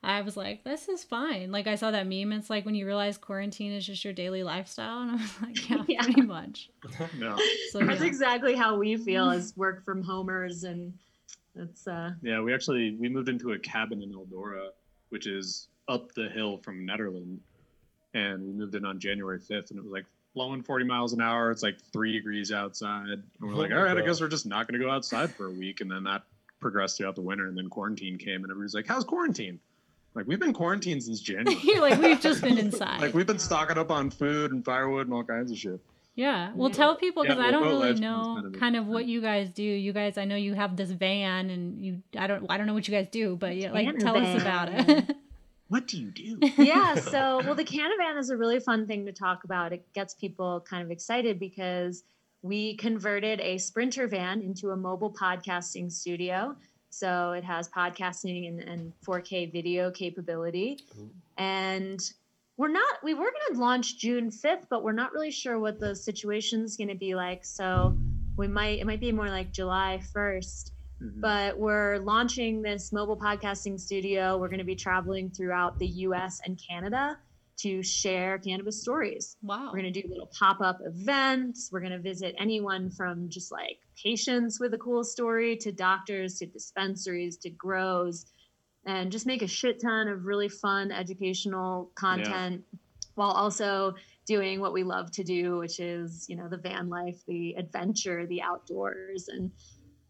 I 0.02 0.22
was 0.22 0.34
like, 0.36 0.64
this 0.64 0.88
is 0.88 1.04
fine. 1.04 1.52
Like 1.52 1.66
I 1.66 1.74
saw 1.74 1.90
that 1.90 2.06
meme. 2.06 2.32
It's 2.32 2.48
like 2.48 2.64
when 2.64 2.74
you 2.74 2.86
realize 2.86 3.18
quarantine 3.18 3.72
is 3.72 3.84
just 3.86 4.02
your 4.02 4.14
daily 4.14 4.42
lifestyle, 4.42 5.02
and 5.02 5.10
I 5.10 5.14
was 5.14 5.42
like, 5.42 5.70
yeah, 5.70 5.84
Yeah. 5.88 6.02
pretty 6.02 6.22
much. 6.22 6.70
No. 7.18 7.36
So 7.70 7.80
that's 7.80 8.00
yeah. 8.00 8.06
exactly 8.06 8.54
how 8.54 8.76
we 8.76 8.96
feel 8.96 9.30
as 9.30 9.54
work 9.56 9.84
from 9.84 10.02
homers 10.02 10.64
and 10.64 10.94
it's 11.54 11.86
uh 11.86 12.12
Yeah, 12.22 12.40
we 12.40 12.54
actually 12.54 12.96
we 12.98 13.08
moved 13.08 13.28
into 13.28 13.52
a 13.52 13.58
cabin 13.58 14.02
in 14.02 14.12
Eldora, 14.12 14.68
which 15.10 15.26
is 15.26 15.68
up 15.88 16.12
the 16.14 16.28
hill 16.28 16.58
from 16.58 16.86
Nederland, 16.86 17.38
and 18.14 18.42
we 18.42 18.52
moved 18.52 18.74
in 18.76 18.84
on 18.86 18.98
January 19.00 19.38
fifth, 19.38 19.70
and 19.70 19.78
it 19.78 19.82
was 19.82 19.92
like 19.92 20.06
blowing 20.34 20.62
forty 20.62 20.84
miles 20.84 21.12
an 21.12 21.20
hour. 21.20 21.50
It's 21.50 21.62
like 21.62 21.78
three 21.92 22.12
degrees 22.12 22.52
outside, 22.52 23.08
and 23.08 23.22
we're 23.40 23.54
like, 23.54 23.70
Oh 23.72 23.76
all 23.76 23.82
right, 23.82 23.98
I 23.98 24.02
guess 24.06 24.20
we're 24.20 24.28
just 24.28 24.46
not 24.46 24.66
going 24.66 24.80
to 24.80 24.84
go 24.86 24.90
outside 24.90 25.30
for 25.34 25.46
a 25.48 25.50
week, 25.50 25.80
and 25.82 25.90
then 25.90 26.04
that 26.04 26.22
progressed 26.60 26.96
throughout 26.98 27.16
the 27.16 27.22
winter, 27.22 27.46
and 27.48 27.58
then 27.58 27.68
quarantine 27.68 28.16
came, 28.16 28.42
and 28.44 28.50
everybody's 28.50 28.74
like, 28.74 28.86
how's 28.86 29.04
quarantine? 29.04 29.58
Like 30.14 30.26
we've 30.26 30.40
been 30.40 30.52
quarantined 30.52 31.02
since 31.04 31.20
January. 31.30 31.56
You're 31.62 31.80
like 31.80 32.00
we've 32.00 32.20
just 32.20 32.42
been 32.42 32.58
inside. 32.66 33.00
like 33.00 33.14
we've 33.14 33.26
been 33.26 33.38
stocking 33.38 33.78
up 33.78 33.90
on 33.90 34.10
food 34.10 34.52
and 34.52 34.64
firewood 34.64 35.06
and 35.06 35.14
all 35.14 35.24
kinds 35.24 35.50
of 35.50 35.58
shit. 35.58 35.80
Yeah. 36.16 36.52
Well, 36.54 36.68
Yeah. 36.68 36.74
tell 36.76 36.96
people 36.96 37.22
because 37.22 37.38
Yeah, 37.38 37.44
I 37.44 37.50
don't 37.52 37.62
really 37.68 37.94
know 38.00 38.34
kind 38.42 38.46
of- 38.54 38.60
kind 38.60 38.76
of 38.76 38.86
what 38.86 39.06
you 39.06 39.20
guys 39.20 39.50
do. 39.50 39.62
You 39.62 39.92
guys, 39.92 40.18
I 40.18 40.24
know 40.24 40.36
you 40.36 40.54
have 40.54 40.76
this 40.76 40.90
van, 40.90 41.48
and 41.50 41.80
you, 41.82 42.02
I 42.18 42.26
don't, 42.26 42.44
I 42.50 42.58
don't 42.58 42.66
know 42.66 42.74
what 42.74 42.88
you 42.88 42.92
guys 42.94 43.06
do, 43.10 43.36
but 43.36 43.56
yeah, 43.56 43.70
like 43.72 43.98
tell 43.98 44.16
us 44.16 44.40
about 44.42 44.68
it. 44.70 45.16
What 45.68 45.86
do 45.86 46.00
you 46.00 46.10
do? 46.10 46.36
yeah 46.60 46.96
so 46.96 47.40
well 47.44 47.54
the 47.54 47.64
canavan 47.64 48.18
is 48.18 48.28
a 48.30 48.36
really 48.36 48.58
fun 48.58 48.88
thing 48.88 49.06
to 49.06 49.12
talk 49.12 49.44
about 49.44 49.72
it 49.72 49.86
gets 49.92 50.14
people 50.14 50.60
kind 50.68 50.82
of 50.82 50.90
excited 50.90 51.38
because 51.38 52.02
we 52.42 52.74
converted 52.74 53.38
a 53.40 53.56
sprinter 53.58 54.08
van 54.08 54.40
into 54.40 54.70
a 54.70 54.76
mobile 54.76 55.12
podcasting 55.12 55.92
studio 55.92 56.56
so 56.90 57.32
it 57.32 57.44
has 57.44 57.68
podcasting 57.68 58.48
and, 58.48 58.60
and 58.60 58.92
4k 59.06 59.52
video 59.52 59.90
capability 59.90 60.78
Ooh. 60.98 61.10
and 61.38 62.12
we're 62.56 62.68
not 62.68 63.02
we 63.02 63.14
were 63.14 63.30
going 63.30 63.54
to 63.54 63.60
launch 63.60 63.98
june 63.98 64.30
5th 64.30 64.66
but 64.68 64.82
we're 64.82 64.92
not 64.92 65.12
really 65.12 65.30
sure 65.30 65.58
what 65.58 65.78
the 65.80 65.94
situation's 65.94 66.76
going 66.76 66.88
to 66.88 66.94
be 66.94 67.14
like 67.14 67.44
so 67.44 67.96
we 68.36 68.46
might 68.48 68.78
it 68.80 68.86
might 68.86 69.00
be 69.00 69.12
more 69.12 69.28
like 69.30 69.52
july 69.52 70.00
1st 70.14 70.72
Mhm. 71.02 71.20
but 71.22 71.58
we're 71.58 71.96
launching 72.00 72.60
this 72.60 72.92
mobile 72.92 73.16
podcasting 73.16 73.80
studio. 73.80 74.36
We're 74.36 74.48
going 74.48 74.58
to 74.58 74.64
be 74.64 74.76
traveling 74.76 75.30
throughout 75.30 75.78
the 75.78 75.86
US 75.86 76.42
and 76.44 76.60
Canada 76.60 77.18
to 77.62 77.82
share 77.82 78.38
cannabis 78.38 78.80
stories. 78.82 79.36
wow. 79.42 79.66
We're 79.72 79.80
going 79.80 79.92
to 79.92 80.02
do 80.02 80.08
little 80.08 80.30
pop 80.38 80.60
up 80.60 80.78
events. 80.84 81.68
We're 81.72 81.80
going 81.80 81.92
to 81.92 81.98
visit 82.00 82.34
anyone 82.38 82.90
from 82.90 83.28
just 83.28 83.50
like 83.52 83.78
patients 84.02 84.58
with 84.60 84.72
a 84.74 84.78
cool 84.78 85.04
story 85.04 85.56
to 85.58 85.72
doctors 85.72 86.38
to 86.38 86.46
dispensaries 86.46 87.36
to 87.38 87.50
grows 87.50 88.26
and 88.86 89.12
just 89.12 89.26
make 89.26 89.42
a 89.42 89.46
shit 89.46 89.80
ton 89.82 90.08
of 90.08 90.24
really 90.24 90.48
fun 90.48 90.90
educational 90.90 91.90
content. 91.96 92.62
while 93.16 93.30
also 93.32 93.92
doing 94.26 94.60
what 94.60 94.72
we 94.72 94.82
love 94.84 95.10
to 95.10 95.24
do, 95.24 95.58
which 95.58 95.80
is, 95.80 96.24
you 96.28 96.36
know, 96.36 96.48
the 96.48 96.56
van 96.56 96.88
life, 96.88 97.18
the 97.26 97.54
adventure, 97.58 98.26
the 98.26 98.40
outdoors, 98.40 99.26
and 99.28 99.50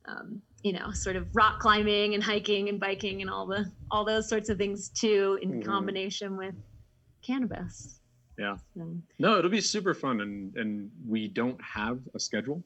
um, 0.08 0.40
you 0.62 0.72
know, 0.72 0.90
sort 0.92 1.16
of 1.16 1.26
rock 1.34 1.58
climbing 1.60 2.14
and 2.14 2.22
hiking 2.22 2.68
and 2.68 2.78
biking 2.80 3.20
and 3.22 3.30
all 3.30 3.46
the 3.46 3.70
all 3.90 4.04
those 4.04 4.28
sorts 4.28 4.48
of 4.48 4.58
things 4.58 4.88
too, 4.90 5.38
in 5.42 5.54
Mhm. 5.60 5.64
combination 5.64 6.36
with 6.36 6.54
cannabis. 7.22 8.00
Yeah. 8.38 8.56
So, 8.74 8.96
No, 9.18 9.38
it'll 9.38 9.50
be 9.50 9.60
super 9.60 9.94
fun, 9.94 10.20
and 10.20 10.56
and 10.56 10.90
we 11.06 11.28
don't 11.28 11.60
have 11.62 12.00
a 12.14 12.18
schedule, 12.20 12.62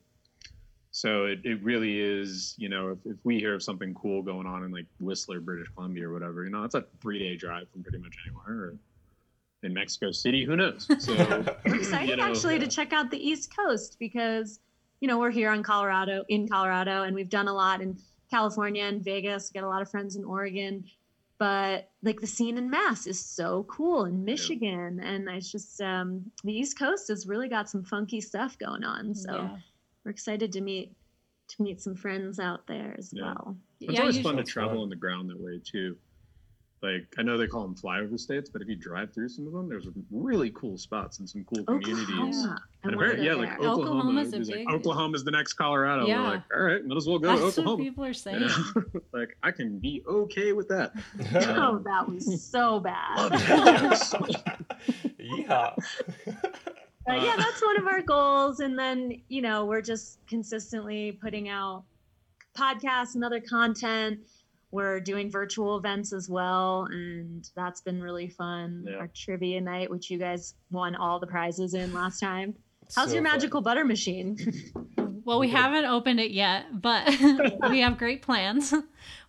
so 0.93 1.25
it, 1.25 1.41
it 1.45 1.63
really 1.63 2.01
is. 2.01 2.55
You 2.59 2.69
know, 2.69 2.91
if, 2.91 2.99
if 3.05 3.17
we 3.25 3.39
hear 3.39 3.55
of 3.55 3.63
something 3.63 3.95
cool 3.95 4.23
going 4.23 4.47
on 4.47 4.63
in 4.65 4.71
like 4.71 4.87
Whistler, 5.01 5.41
British 5.41 5.69
Columbia, 5.75 6.09
or 6.09 6.13
whatever, 6.13 6.45
you 6.45 6.51
know, 6.51 6.65
it's 6.65 6.77
a 6.77 6.85
three 7.01 7.19
day 7.19 7.37
drive 7.37 7.69
from 7.71 7.83
pretty 7.83 7.99
much 7.99 8.15
anywhere. 8.25 8.69
Or 8.69 8.79
in 9.65 9.73
Mexico 9.73 10.13
City, 10.13 10.45
who 10.45 10.57
knows? 10.57 10.87
So 11.01 11.15
we're 11.65 11.77
excited 11.77 12.11
you 12.11 12.17
know, 12.17 12.25
actually 12.25 12.59
to 12.59 12.69
check 12.69 12.93
out 12.93 13.11
the 13.11 13.19
East 13.19 13.55
Coast 13.57 13.97
because 13.99 14.61
you 15.01 15.09
know 15.09 15.19
we're 15.19 15.31
here 15.31 15.51
on 15.51 15.63
Colorado 15.63 16.25
in 16.29 16.47
Colorado 16.49 17.03
and 17.03 17.15
we've 17.15 17.29
done 17.29 17.49
a 17.49 17.53
lot 17.53 17.81
in 17.81 17.99
California 18.31 18.85
and 18.85 19.03
Vegas. 19.03 19.51
Got 19.51 19.65
a 19.65 19.69
lot 19.69 19.83
of 19.83 19.91
friends 19.91 20.17
in 20.17 20.25
Oregon, 20.25 20.85
but 21.45 21.91
like 22.03 22.23
the 22.23 22.27
scene 22.27 22.57
in 22.57 22.71
Mass 22.71 23.07
is 23.07 23.23
so 23.23 23.65
cool 23.65 24.07
in 24.07 24.25
Michigan, 24.25 24.99
and 24.99 25.29
it's 25.29 25.53
just 25.53 25.79
um, 25.83 26.25
the 26.43 26.55
East 26.55 26.79
Coast 26.79 27.09
has 27.09 27.27
really 27.27 27.51
got 27.51 27.69
some 27.69 27.85
funky 27.85 28.23
stuff 28.23 28.57
going 28.59 28.83
on. 28.83 29.15
So 29.15 29.35
Yeah. 29.35 29.57
we're 30.05 30.11
excited 30.11 30.53
to 30.53 30.63
meet 30.63 30.97
to 31.49 31.63
meet 31.63 31.83
some 31.83 31.97
friends 31.97 32.41
out 32.41 32.67
there 32.67 32.95
as 32.97 33.13
Yeah. 33.13 33.25
well. 33.25 33.59
It's 33.83 33.93
Yeah, 33.93 34.01
always 34.01 34.23
fun 34.23 34.37
to 34.37 34.43
travel 34.43 34.81
on 34.81 34.89
the 34.89 34.97
ground 34.97 35.29
that 35.29 35.39
way 35.39 35.61
too. 35.63 35.99
Like 36.85 37.07
I 37.17 37.23
know 37.23 37.39
they 37.39 37.47
call 37.47 37.63
them 37.63 37.75
flyover 37.75 38.21
states, 38.21 38.51
but 38.51 38.61
if 38.61 38.69
you 38.69 38.77
drive 38.77 39.15
through 39.15 39.31
some 39.31 39.47
of 39.47 39.55
them, 39.55 39.71
there's 39.71 39.89
really 40.11 40.51
cool 40.51 40.77
spots 40.77 41.19
and 41.19 41.29
some 41.29 41.43
cool 41.45 41.65
oh, 41.67 41.79
communities. 41.79 42.11
Oklahoma. 42.13 42.59
I 42.85 42.89
And 42.89 42.97
wanna 42.97 42.97
apparently- 42.97 43.27
yeah, 43.27 43.35
like 43.35 43.49
there. 43.49 43.69
Oklahoma. 43.71 44.01
Oklahoma's 44.01 44.35
is 44.35 44.51
like, 44.51 44.69
Oklahoma's 44.69 45.25
the 45.25 45.31
next 45.31 45.55
Colorado. 45.55 46.07
Yeah. 46.07 46.21
We're 46.21 46.29
like, 46.29 46.43
all 46.55 46.63
right, 46.63 46.85
might 46.85 46.97
as 46.99 47.07
well 47.09 47.19
go 47.19 47.39
That's 47.39 47.55
to 47.55 47.63
what 47.63 47.79
people 47.79 48.05
are 48.05 48.13
saying. 48.13 48.43
Yeah. 48.43 48.83
like 49.15 49.35
I 49.43 49.51
can 49.51 49.79
be 49.79 50.05
okay 50.07 50.53
with 50.53 50.69
that. 50.69 50.93
Oh, 51.57 51.79
that 51.79 52.09
was 52.09 52.45
so 52.45 52.81
bad. 52.81 53.17
Love 53.17 53.33
it. 53.33 53.41
Yeehaw. 55.19 55.75
But 57.07 57.23
yeah, 57.23 57.33
uh. 57.33 57.37
that's 57.37 57.63
one 57.63 57.79
of 57.79 57.87
our 57.87 58.03
goals. 58.03 58.61
And 58.61 58.79
then, 58.79 59.23
you 59.29 59.41
know, 59.41 59.65
we're 59.65 59.81
just 59.81 60.19
consistently 60.27 61.13
putting 61.13 61.49
out 61.49 61.85
podcasts 62.57 63.15
and 63.15 63.25
other 63.25 63.41
content. 63.41 64.21
We're 64.75 64.99
doing 65.01 65.31
virtual 65.31 65.77
events 65.77 66.13
as 66.13 66.29
well. 66.29 66.89
And 66.91 67.49
that's 67.55 67.81
been 67.81 68.03
really 68.03 68.29
fun. 68.29 68.85
Yeah. 68.89 68.97
Our 68.97 69.09
trivia 69.15 69.61
night, 69.61 69.89
which 69.91 70.11
you 70.11 70.19
guys 70.19 70.55
won 70.71 70.97
all 70.97 71.21
the 71.21 71.27
prizes 71.29 71.75
in 71.75 71.93
last 71.95 72.19
time. 72.19 72.55
How's 72.95 73.09
So 73.09 73.15
your 73.15 73.23
fun. 73.25 73.33
magical 73.33 73.61
butter 73.63 73.85
machine? 73.85 74.37
Well, 75.27 75.39
we 75.41 75.47
Okay. 75.47 75.57
haven't 75.57 75.87
opened 75.87 76.21
it 76.21 76.33
yet, 76.33 76.83
but 76.83 77.09
we 77.71 77.81
have 77.81 77.97
great 77.97 78.21
plans. 78.21 78.75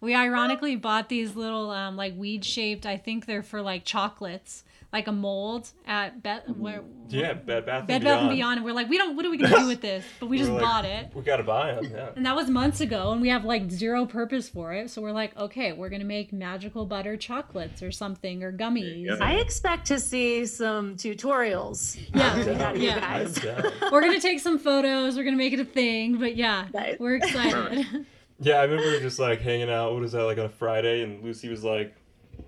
We 0.01 0.13
ironically 0.13 0.75
bought 0.75 1.07
these 1.07 1.37
little 1.37 1.71
um, 1.71 1.95
like 1.95 2.17
weed 2.17 2.43
shaped. 2.43 2.85
I 2.85 2.97
think 2.97 3.25
they're 3.25 3.41
for 3.41 3.61
like 3.61 3.85
chocolates, 3.85 4.64
like 4.95 5.07
a 5.07 5.11
mold 5.11 5.67
at 5.85 6.23
Bed 6.23 6.43
where 6.57 6.81
Yeah, 7.09 7.33
Bed 7.33 7.65
Bath 7.65 7.85
Bed 7.87 7.95
and 7.95 8.03
Bath 8.05 8.19
Beyond. 8.19 8.21
and 8.21 8.29
Beyond. 8.37 8.57
And 8.57 8.65
we're 8.65 8.71
like, 8.73 8.89
we 8.89 8.97
don't. 8.97 9.15
What 9.17 9.25
are 9.25 9.29
we 9.29 9.37
gonna 9.37 9.57
do 9.59 9.67
with 9.67 9.81
this? 9.91 10.05
But 10.19 10.27
we 10.27 10.31
We 10.31 10.37
just 10.39 10.51
like, 10.51 10.61
bought 10.61 10.85
it. 10.85 11.11
We 11.13 11.21
gotta 11.21 11.43
buy 11.43 11.73
them. 11.75 11.85
Yeah. 11.91 12.09
And 12.15 12.25
that 12.25 12.35
was 12.35 12.49
months 12.49 12.79
ago, 12.81 13.11
and 13.11 13.21
we 13.21 13.27
have 13.29 13.43
like 13.43 13.69
zero 13.69 14.05
purpose 14.05 14.47
for 14.47 14.73
it. 14.73 14.89
So 14.89 15.01
we're 15.01 15.11
like, 15.11 15.35
okay, 15.37 15.73
we're 15.73 15.89
gonna 15.89 16.05
make 16.05 16.31
magical 16.31 16.85
butter 16.85 17.17
chocolates 17.17 17.83
or 17.83 17.91
something 17.91 18.41
or 18.43 18.51
gummies. 18.53 19.07
go. 19.07 19.17
I 19.23 19.33
expect 19.33 19.87
to 19.87 19.99
see 19.99 20.45
some 20.45 20.95
tutorials. 20.95 21.99
Yeah, 22.13 22.69
I'm 22.69 22.81
yeah. 22.81 22.99
I'm. 23.03 23.91
We're 23.91 24.01
gonna 24.01 24.19
take 24.21 24.39
some 24.39 24.57
photos. 24.57 25.17
We're 25.17 25.25
gonna 25.25 25.35
make 25.37 25.53
it 25.53 25.59
a 25.59 25.65
thing. 25.65 26.17
But 26.17 26.35
yeah, 26.37 26.67
Nice. 26.73 26.97
we're 26.99 27.15
excited. 27.17 28.05
Yeah, 28.39 28.55
I 28.55 28.63
remember 28.63 28.99
just 28.99 29.19
like 29.19 29.41
hanging 29.41 29.69
out. 29.69 29.91
What 29.93 30.01
was 30.01 30.11
that 30.13 30.23
like 30.23 30.37
on 30.37 30.45
a 30.45 30.49
Friday? 30.49 31.03
And 31.03 31.23
Lucy 31.23 31.49
was 31.49 31.63
like, 31.63 31.93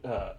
uh, 0.03 0.33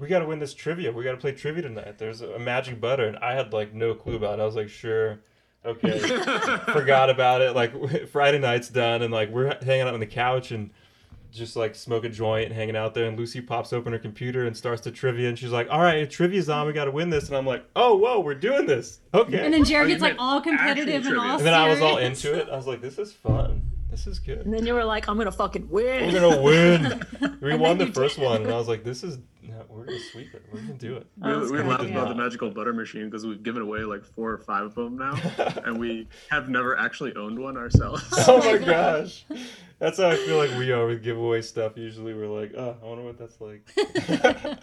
"We 0.00 0.08
got 0.08 0.20
to 0.20 0.26
win 0.26 0.38
this 0.38 0.54
trivia. 0.54 0.90
We 0.92 1.04
got 1.04 1.12
to 1.12 1.16
play 1.18 1.32
trivia 1.32 1.62
tonight. 1.62 1.98
There's 1.98 2.20
a 2.22 2.38
magic 2.38 2.80
butter." 2.80 3.06
And 3.06 3.16
I 3.18 3.34
had 3.34 3.52
like 3.52 3.74
no 3.74 3.94
clue 3.94 4.16
about 4.16 4.38
it. 4.38 4.42
I 4.42 4.46
was 4.46 4.56
like, 4.56 4.68
"Sure, 4.68 5.18
okay." 5.64 5.98
Forgot 6.72 7.10
about 7.10 7.40
it. 7.42 7.54
Like 7.54 8.08
Friday 8.08 8.38
night's 8.38 8.68
done, 8.68 9.02
and 9.02 9.12
like 9.12 9.30
we're 9.30 9.54
hanging 9.64 9.82
out 9.82 9.94
on 9.94 10.00
the 10.00 10.06
couch 10.06 10.50
and 10.50 10.70
just 11.32 11.54
like 11.54 11.76
smoke 11.76 12.02
a 12.04 12.08
joint 12.08 12.46
and 12.46 12.54
hanging 12.54 12.74
out 12.74 12.92
there. 12.92 13.06
And 13.06 13.16
Lucy 13.16 13.40
pops 13.40 13.72
open 13.72 13.92
her 13.92 14.00
computer 14.00 14.46
and 14.46 14.56
starts 14.56 14.82
the 14.82 14.90
trivia. 14.90 15.28
And 15.28 15.38
she's 15.38 15.52
like, 15.52 15.68
"All 15.70 15.80
right, 15.80 16.08
trivia's 16.10 16.48
on. 16.48 16.66
We 16.66 16.72
got 16.72 16.86
to 16.86 16.90
win 16.90 17.08
this." 17.10 17.28
And 17.28 17.36
I'm 17.36 17.46
like, 17.46 17.64
"Oh, 17.76 17.96
whoa, 17.96 18.18
we're 18.20 18.34
doing 18.34 18.66
this. 18.66 19.00
Okay." 19.14 19.44
And 19.44 19.54
then 19.54 19.64
Jared 19.64 19.86
Oh, 19.86 19.88
gets 19.90 20.02
like 20.02 20.16
all 20.18 20.40
competitive 20.40 20.94
and 20.94 21.04
trivia. 21.04 21.20
all. 21.22 21.36
And 21.36 21.46
then 21.46 21.54
I 21.54 21.68
was 21.68 21.80
all 21.80 21.98
into 21.98 22.34
it. 22.36 22.48
I 22.50 22.56
was 22.56 22.66
like, 22.66 22.80
"This 22.80 22.98
is 22.98 23.12
fun. 23.12 23.62
This 23.90 24.06
is 24.06 24.18
good." 24.18 24.38
And 24.44 24.52
then 24.54 24.66
you 24.66 24.74
were 24.74 24.84
like, 24.84 25.08
I'm 25.08 25.16
going 25.16 25.26
to 25.26 25.32
fucking 25.32 25.68
win. 25.68 26.12
We're 26.12 26.20
gonna 26.20 26.40
win. 26.42 27.06
We 27.40 27.56
won 27.56 27.78
the 27.78 27.86
first 27.86 28.16
did. 28.16 28.24
one, 28.24 28.42
and 28.42 28.52
I 28.52 28.56
was 28.56 28.68
like, 28.68 28.84
"This 28.84 29.02
is 29.02 29.18
no, 29.42 29.64
we're 29.68 29.84
gonna 29.86 29.98
sweep 30.12 30.34
it. 30.34 30.44
We're 30.52 30.60
gonna 30.60 30.74
do 30.74 30.96
it." 30.96 31.06
We, 31.16 31.30
Oh, 31.30 31.40
we 31.50 31.56
that's 31.58 31.68
laughed 31.68 31.84
about 31.90 32.08
the 32.08 32.14
magical 32.14 32.50
butter 32.50 32.72
machine 32.72 33.06
because 33.06 33.24
we've 33.26 33.42
given 33.42 33.62
away 33.62 33.80
like 33.80 34.04
four 34.04 34.30
or 34.32 34.38
five 34.38 34.64
of 34.64 34.74
them 34.74 34.96
now, 34.98 35.14
and 35.64 35.78
we 35.78 36.08
have 36.30 36.48
never 36.48 36.78
actually 36.78 37.14
owned 37.16 37.38
one 37.38 37.56
ourselves. 37.56 38.02
oh 38.28 38.38
my 38.38 38.58
gosh, 38.64 39.24
that's 39.78 39.98
how 39.98 40.08
I 40.10 40.16
feel 40.16 40.36
like 40.36 40.50
we 40.58 40.72
are 40.72 40.86
with 40.86 41.02
giveaway 41.02 41.42
stuff. 41.42 41.76
Usually, 41.76 42.14
we're 42.14 42.26
like, 42.28 42.52
"Oh, 42.56 42.76
I 42.82 42.86
wonder 42.86 43.04
what 43.04 43.18
that's 43.18 43.40
like." 43.40 43.68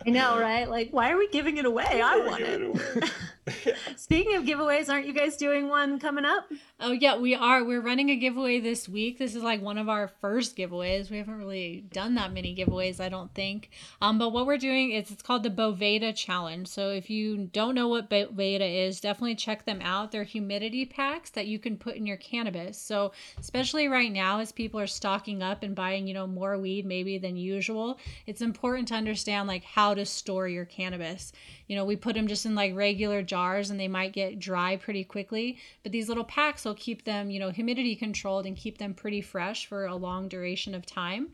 I 0.06 0.10
know, 0.10 0.40
right? 0.40 0.70
Like, 0.70 0.90
why 0.92 1.12
are 1.12 1.18
we 1.18 1.28
giving 1.30 1.58
it 1.58 1.66
away? 1.66 2.02
I 2.04 2.18
want 2.18 2.38
Give 2.40 2.62
it. 2.62 2.64
away. 2.64 3.76
Speaking 3.96 4.36
of 4.36 4.44
giveaways, 4.44 4.90
aren't 4.90 5.08
you 5.08 5.14
guys 5.14 5.38
doing 5.38 5.70
one 5.70 6.00
coming 6.00 6.26
up? 6.26 6.46
Oh 6.80 6.92
yeah, 6.92 7.18
we 7.18 7.34
are. 7.34 7.64
We're 7.64 7.82
running 7.82 8.10
a 8.10 8.16
giveaway 8.16 8.60
this 8.60 8.90
week. 8.90 9.18
This 9.20 9.36
is 9.36 9.44
like 9.44 9.62
one 9.62 9.78
of 9.78 9.88
our 9.90 10.08
first 10.08 10.56
giveaways. 10.58 11.10
We 11.10 11.18
haven't 11.18 11.38
really 11.38 11.86
done 11.92 12.16
that 12.16 12.34
many 12.34 12.56
giveaways, 12.56 13.00
I 13.00 13.10
don't 13.10 13.34
think. 13.34 13.70
Um, 14.02 14.18
but 14.20 14.34
what 14.34 14.46
we're 14.46 14.58
doing 14.58 14.77
is 14.78 15.12
it's 15.12 15.22
called 15.22 15.44
the 15.44 15.50
Boveda 15.50 16.16
Challenge. 16.16 16.68
So 16.68 16.90
if 16.90 17.10
you 17.10 17.50
don't 17.52 17.76
know 17.76 17.88
what 17.88 18.10
Boveda 18.10 18.88
is, 18.88 19.02
definitely 19.02 19.36
check 19.36 19.66
them 19.66 19.82
out. 19.82 20.12
They're 20.12 20.24
humidity 20.24 20.86
packs 20.86 21.32
that 21.32 21.48
you 21.48 21.60
can 21.60 21.78
put 21.78 21.96
in 21.96 22.06
your 22.06 22.18
cannabis. 22.18 22.78
So 22.78 23.12
especially 23.40 23.88
right 23.88 24.12
now, 24.12 24.40
as 24.40 24.52
people 24.52 24.80
are 24.80 24.88
stocking 24.88 25.42
up 25.42 25.64
and 25.64 25.76
buying, 25.76 26.08
you 26.08 26.14
know, 26.14 26.28
more 26.28 26.58
weed 26.58 26.86
maybe 26.86 27.18
than 27.18 27.36
usual, 27.36 28.00
it's 28.26 28.42
important 28.42 28.88
to 28.90 28.96
understand 28.96 29.48
like 29.48 29.64
how 29.64 29.94
to 29.94 30.06
store 30.06 30.48
your 30.48 30.66
cannabis. 30.66 31.32
You 31.68 31.76
know, 31.76 31.86
we 31.86 31.96
put 31.96 32.16
them 32.16 32.28
just 32.28 32.46
in 32.46 32.56
like 32.56 32.76
regular 32.76 33.22
jars 33.22 33.70
and 33.70 33.80
they 33.80 33.88
might 33.88 34.14
get 34.14 34.40
dry 34.40 34.78
pretty 34.78 35.04
quickly, 35.04 35.58
but 35.84 35.92
these 35.92 36.08
little 36.08 36.24
packs 36.24 36.64
will 36.64 36.76
keep 36.76 37.04
them, 37.04 37.30
you 37.30 37.40
know, 37.40 37.50
humidity 37.50 37.96
controlled 37.96 38.46
and 38.46 38.56
keep 38.56 38.78
them 38.78 38.94
pretty 38.94 39.22
fresh 39.22 39.66
for 39.66 39.86
a 39.86 39.96
long 39.96 40.28
duration 40.28 40.74
of 40.76 40.86
time. 40.86 41.30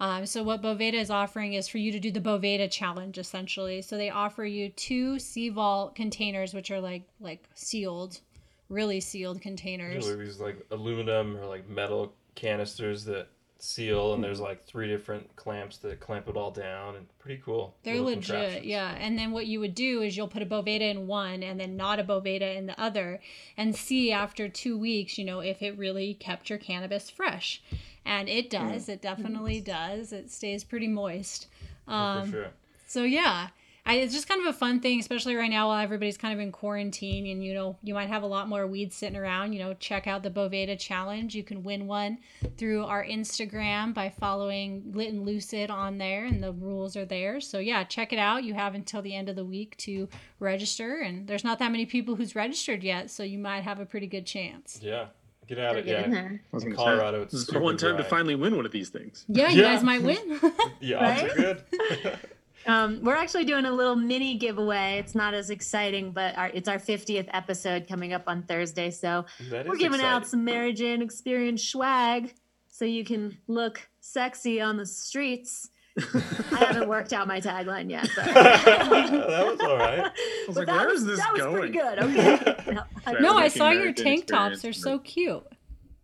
Um, 0.00 0.26
so 0.26 0.42
what 0.42 0.60
Boveda 0.60 0.94
is 0.94 1.10
offering 1.10 1.54
is 1.54 1.68
for 1.68 1.78
you 1.78 1.92
to 1.92 2.00
do 2.00 2.10
the 2.10 2.20
Boveda 2.20 2.70
challenge 2.70 3.18
essentially. 3.18 3.82
So 3.82 3.96
they 3.96 4.10
offer 4.10 4.44
you 4.44 4.70
two 4.70 5.14
CVault 5.14 5.94
containers, 5.94 6.54
which 6.54 6.70
are 6.70 6.80
like 6.80 7.04
like 7.20 7.48
sealed, 7.54 8.20
really 8.68 9.00
sealed 9.00 9.40
containers. 9.40 10.06
Usually, 10.06 10.24
these 10.24 10.40
like 10.40 10.66
aluminum 10.70 11.36
or 11.36 11.46
like 11.46 11.68
metal 11.68 12.12
canisters 12.34 13.04
that 13.04 13.28
seal, 13.64 14.12
and 14.14 14.22
there's 14.22 14.40
like 14.40 14.62
three 14.64 14.86
different 14.86 15.34
clamps 15.36 15.78
that 15.78 15.98
clamp 16.00 16.28
it 16.28 16.36
all 16.36 16.50
down, 16.50 16.96
and 16.96 17.06
pretty 17.18 17.40
cool. 17.42 17.74
They're 17.82 18.00
legit, 18.00 18.64
yeah. 18.64 18.94
And 18.98 19.18
then 19.18 19.32
what 19.32 19.46
you 19.46 19.60
would 19.60 19.74
do 19.74 20.02
is 20.02 20.16
you'll 20.16 20.28
put 20.28 20.42
a 20.42 20.46
Boveda 20.46 20.82
in 20.82 21.06
one 21.06 21.42
and 21.42 21.58
then 21.58 21.76
not 21.76 21.98
a 21.98 22.04
Boveda 22.04 22.56
in 22.56 22.66
the 22.66 22.78
other 22.80 23.20
and 23.56 23.74
see 23.74 24.12
after 24.12 24.48
two 24.48 24.76
weeks, 24.76 25.18
you 25.18 25.24
know, 25.24 25.40
if 25.40 25.62
it 25.62 25.78
really 25.78 26.14
kept 26.14 26.50
your 26.50 26.58
cannabis 26.58 27.08
fresh. 27.08 27.62
And 28.04 28.28
it 28.28 28.50
does. 28.50 28.88
It 28.88 29.00
definitely 29.02 29.60
does. 29.60 30.12
It 30.12 30.30
stays 30.30 30.64
pretty 30.64 30.88
moist. 30.88 31.46
Um, 31.88 32.26
for 32.26 32.30
sure. 32.30 32.50
so 32.86 33.02
yeah, 33.04 33.48
I, 33.86 33.96
it's 33.96 34.14
just 34.14 34.26
kind 34.28 34.40
of 34.40 34.46
a 34.46 34.56
fun 34.56 34.80
thing, 34.80 34.98
especially 34.98 35.36
right 35.36 35.50
now 35.50 35.68
while 35.68 35.82
everybody's 35.82 36.16
kind 36.16 36.32
of 36.32 36.40
in 36.40 36.52
quarantine 36.52 37.26
and 37.26 37.44
you 37.44 37.52
know 37.52 37.76
you 37.82 37.92
might 37.92 38.08
have 38.08 38.22
a 38.22 38.26
lot 38.26 38.48
more 38.48 38.66
weeds 38.66 38.96
sitting 38.96 39.16
around. 39.16 39.52
You 39.52 39.58
know, 39.58 39.74
check 39.74 40.06
out 40.06 40.22
the 40.22 40.30
Boveda 40.30 40.78
challenge. 40.78 41.34
You 41.34 41.42
can 41.44 41.62
win 41.62 41.86
one 41.86 42.18
through 42.56 42.84
our 42.84 43.04
Instagram 43.04 43.92
by 43.92 44.08
following 44.08 44.90
Lit 44.94 45.12
and 45.12 45.26
Lucid 45.26 45.68
on 45.68 45.98
there, 45.98 46.24
and 46.24 46.42
the 46.42 46.52
rules 46.52 46.96
are 46.96 47.04
there. 47.04 47.40
So 47.42 47.58
yeah, 47.58 47.84
check 47.84 48.12
it 48.14 48.18
out. 48.18 48.44
You 48.44 48.54
have 48.54 48.74
until 48.74 49.02
the 49.02 49.14
end 49.14 49.28
of 49.28 49.36
the 49.36 49.44
week 49.44 49.76
to 49.78 50.08
register, 50.40 51.00
and 51.00 51.26
there's 51.26 51.44
not 51.44 51.58
that 51.58 51.70
many 51.70 51.84
people 51.84 52.14
who's 52.16 52.34
registered 52.34 52.82
yet, 52.82 53.10
so 53.10 53.22
you 53.22 53.38
might 53.38 53.64
have 53.64 53.80
a 53.80 53.86
pretty 53.86 54.06
good 54.06 54.24
chance. 54.24 54.80
Yeah, 54.82 55.06
get 55.46 55.58
out 55.58 55.76
of 55.76 55.84
Get 55.84 55.98
yeah. 55.98 56.04
in 56.04 56.10
there. 56.10 56.40
Was 56.52 56.64
In 56.64 56.74
Colorado, 56.74 57.22
it's 57.22 57.32
this 57.32 57.42
is 57.42 57.46
the 57.46 57.58
one 57.58 57.76
time 57.76 57.96
to 57.96 58.04
finally 58.04 58.34
win 58.34 58.56
one 58.56 58.66
of 58.66 58.72
these 58.72 58.88
things. 58.88 59.24
Yeah, 59.28 59.50
you 59.50 59.62
Yeah. 59.62 59.74
guys 59.74 59.82
might 59.84 60.02
win. 60.02 60.40
Yeah, 60.80 60.98
odds 60.98 61.22
are 61.22 61.34
good. 61.36 61.62
Um, 62.66 63.00
we're 63.02 63.14
actually 63.14 63.44
doing 63.44 63.66
a 63.66 63.70
little 63.70 63.94
mini 63.94 64.38
giveaway. 64.38 64.96
It's 64.98 65.14
not 65.14 65.34
as 65.34 65.50
exciting, 65.50 66.12
but 66.12 66.34
our, 66.38 66.46
it's 66.48 66.66
our 66.66 66.78
50th 66.78 67.28
episode 67.34 67.86
coming 67.86 68.14
up 68.14 68.22
on 68.26 68.42
Thursday. 68.44 68.90
So 68.90 69.26
That 69.50 69.66
we're 69.68 69.74
is 69.74 69.80
giving 69.80 70.00
out 70.00 70.26
some 70.26 70.44
Mary 70.44 70.72
Jane 70.72 71.02
experience 71.02 71.62
swag 71.62 72.32
so 72.68 72.86
you 72.86 73.04
can 73.04 73.36
look 73.48 73.86
sexy 74.00 74.62
on 74.62 74.78
the 74.78 74.86
streets 74.86 75.68
I 75.96 76.56
haven't 76.56 76.88
worked 76.88 77.12
out 77.12 77.28
my 77.28 77.40
tagline 77.40 77.88
yet, 77.90 78.08
but 78.16 78.24
that 78.34 79.46
was 79.46 79.60
all 79.60 79.76
right. 79.76 80.00
I 80.00 80.44
was 80.48 80.56
But 80.56 80.56
like, 80.56 80.66
that 80.66 80.76
where 80.78 80.88
was, 80.88 81.00
is 81.02 81.06
this 81.06 81.18
that 81.20 81.32
was 81.32 81.42
pretty 81.42 81.72
good. 81.72 81.98
Okay. 82.00 82.56
No, 82.74 82.82
I- 83.06 83.12
No, 83.20 83.36
I 83.36 83.48
saw 83.48 83.70
your 83.70 83.92
tank 83.92 84.26
tops. 84.26 84.62
They're 84.62 84.72
so 84.72 84.98
cute. 84.98 85.44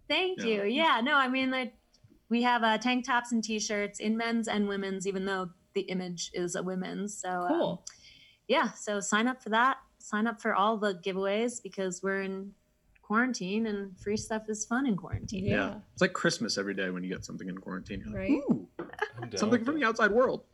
Thank 0.08 0.38
Yeah. 0.40 0.44
you. 0.44 0.62
Yeah, 0.64 1.00
no, 1.02 1.14
I 1.16 1.28
mean, 1.28 1.50
like, 1.50 1.74
we 2.28 2.42
have 2.42 2.62
uh, 2.62 2.78
tank 2.78 3.04
tops 3.06 3.32
and 3.32 3.42
t-shirts 3.42 3.98
in 3.98 4.16
men's 4.16 4.46
and 4.46 4.68
women's, 4.68 5.06
even 5.06 5.24
though 5.24 5.50
the 5.74 5.80
image 5.82 6.30
is 6.34 6.54
a 6.54 6.62
women's. 6.62 7.16
So 7.16 7.28
um, 7.28 7.48
Cool. 7.48 7.84
yeah, 8.46 8.70
so 8.72 9.00
sign 9.00 9.26
up 9.26 9.42
for 9.42 9.48
that. 9.50 9.78
Sign 9.98 10.26
up 10.28 10.40
for 10.40 10.54
all 10.54 10.76
the 10.78 10.94
giveaways 10.94 11.60
because 11.62 12.00
we're 12.02 12.22
in 12.22 12.52
quarantine 13.10 13.66
and 13.66 13.98
free 13.98 14.16
stuff 14.16 14.48
is 14.48 14.64
fun 14.64 14.86
in 14.86 14.96
quarantine. 14.96 15.44
Yeah. 15.44 15.54
Yeah. 15.56 15.74
It's 15.94 16.00
like 16.00 16.12
Christmas 16.12 16.56
every 16.56 16.74
day 16.74 16.90
when 16.90 17.02
you 17.02 17.10
get 17.10 17.24
something 17.24 17.48
in 17.48 17.58
quarantine. 17.58 18.04
You're 18.06 18.10
like, 18.20 18.30
Right. 18.30 18.40
Ooh, 18.48 18.68
something 19.36 19.64
from 19.64 19.80
the 19.80 19.84
outside 19.84 20.12
world. 20.12 20.44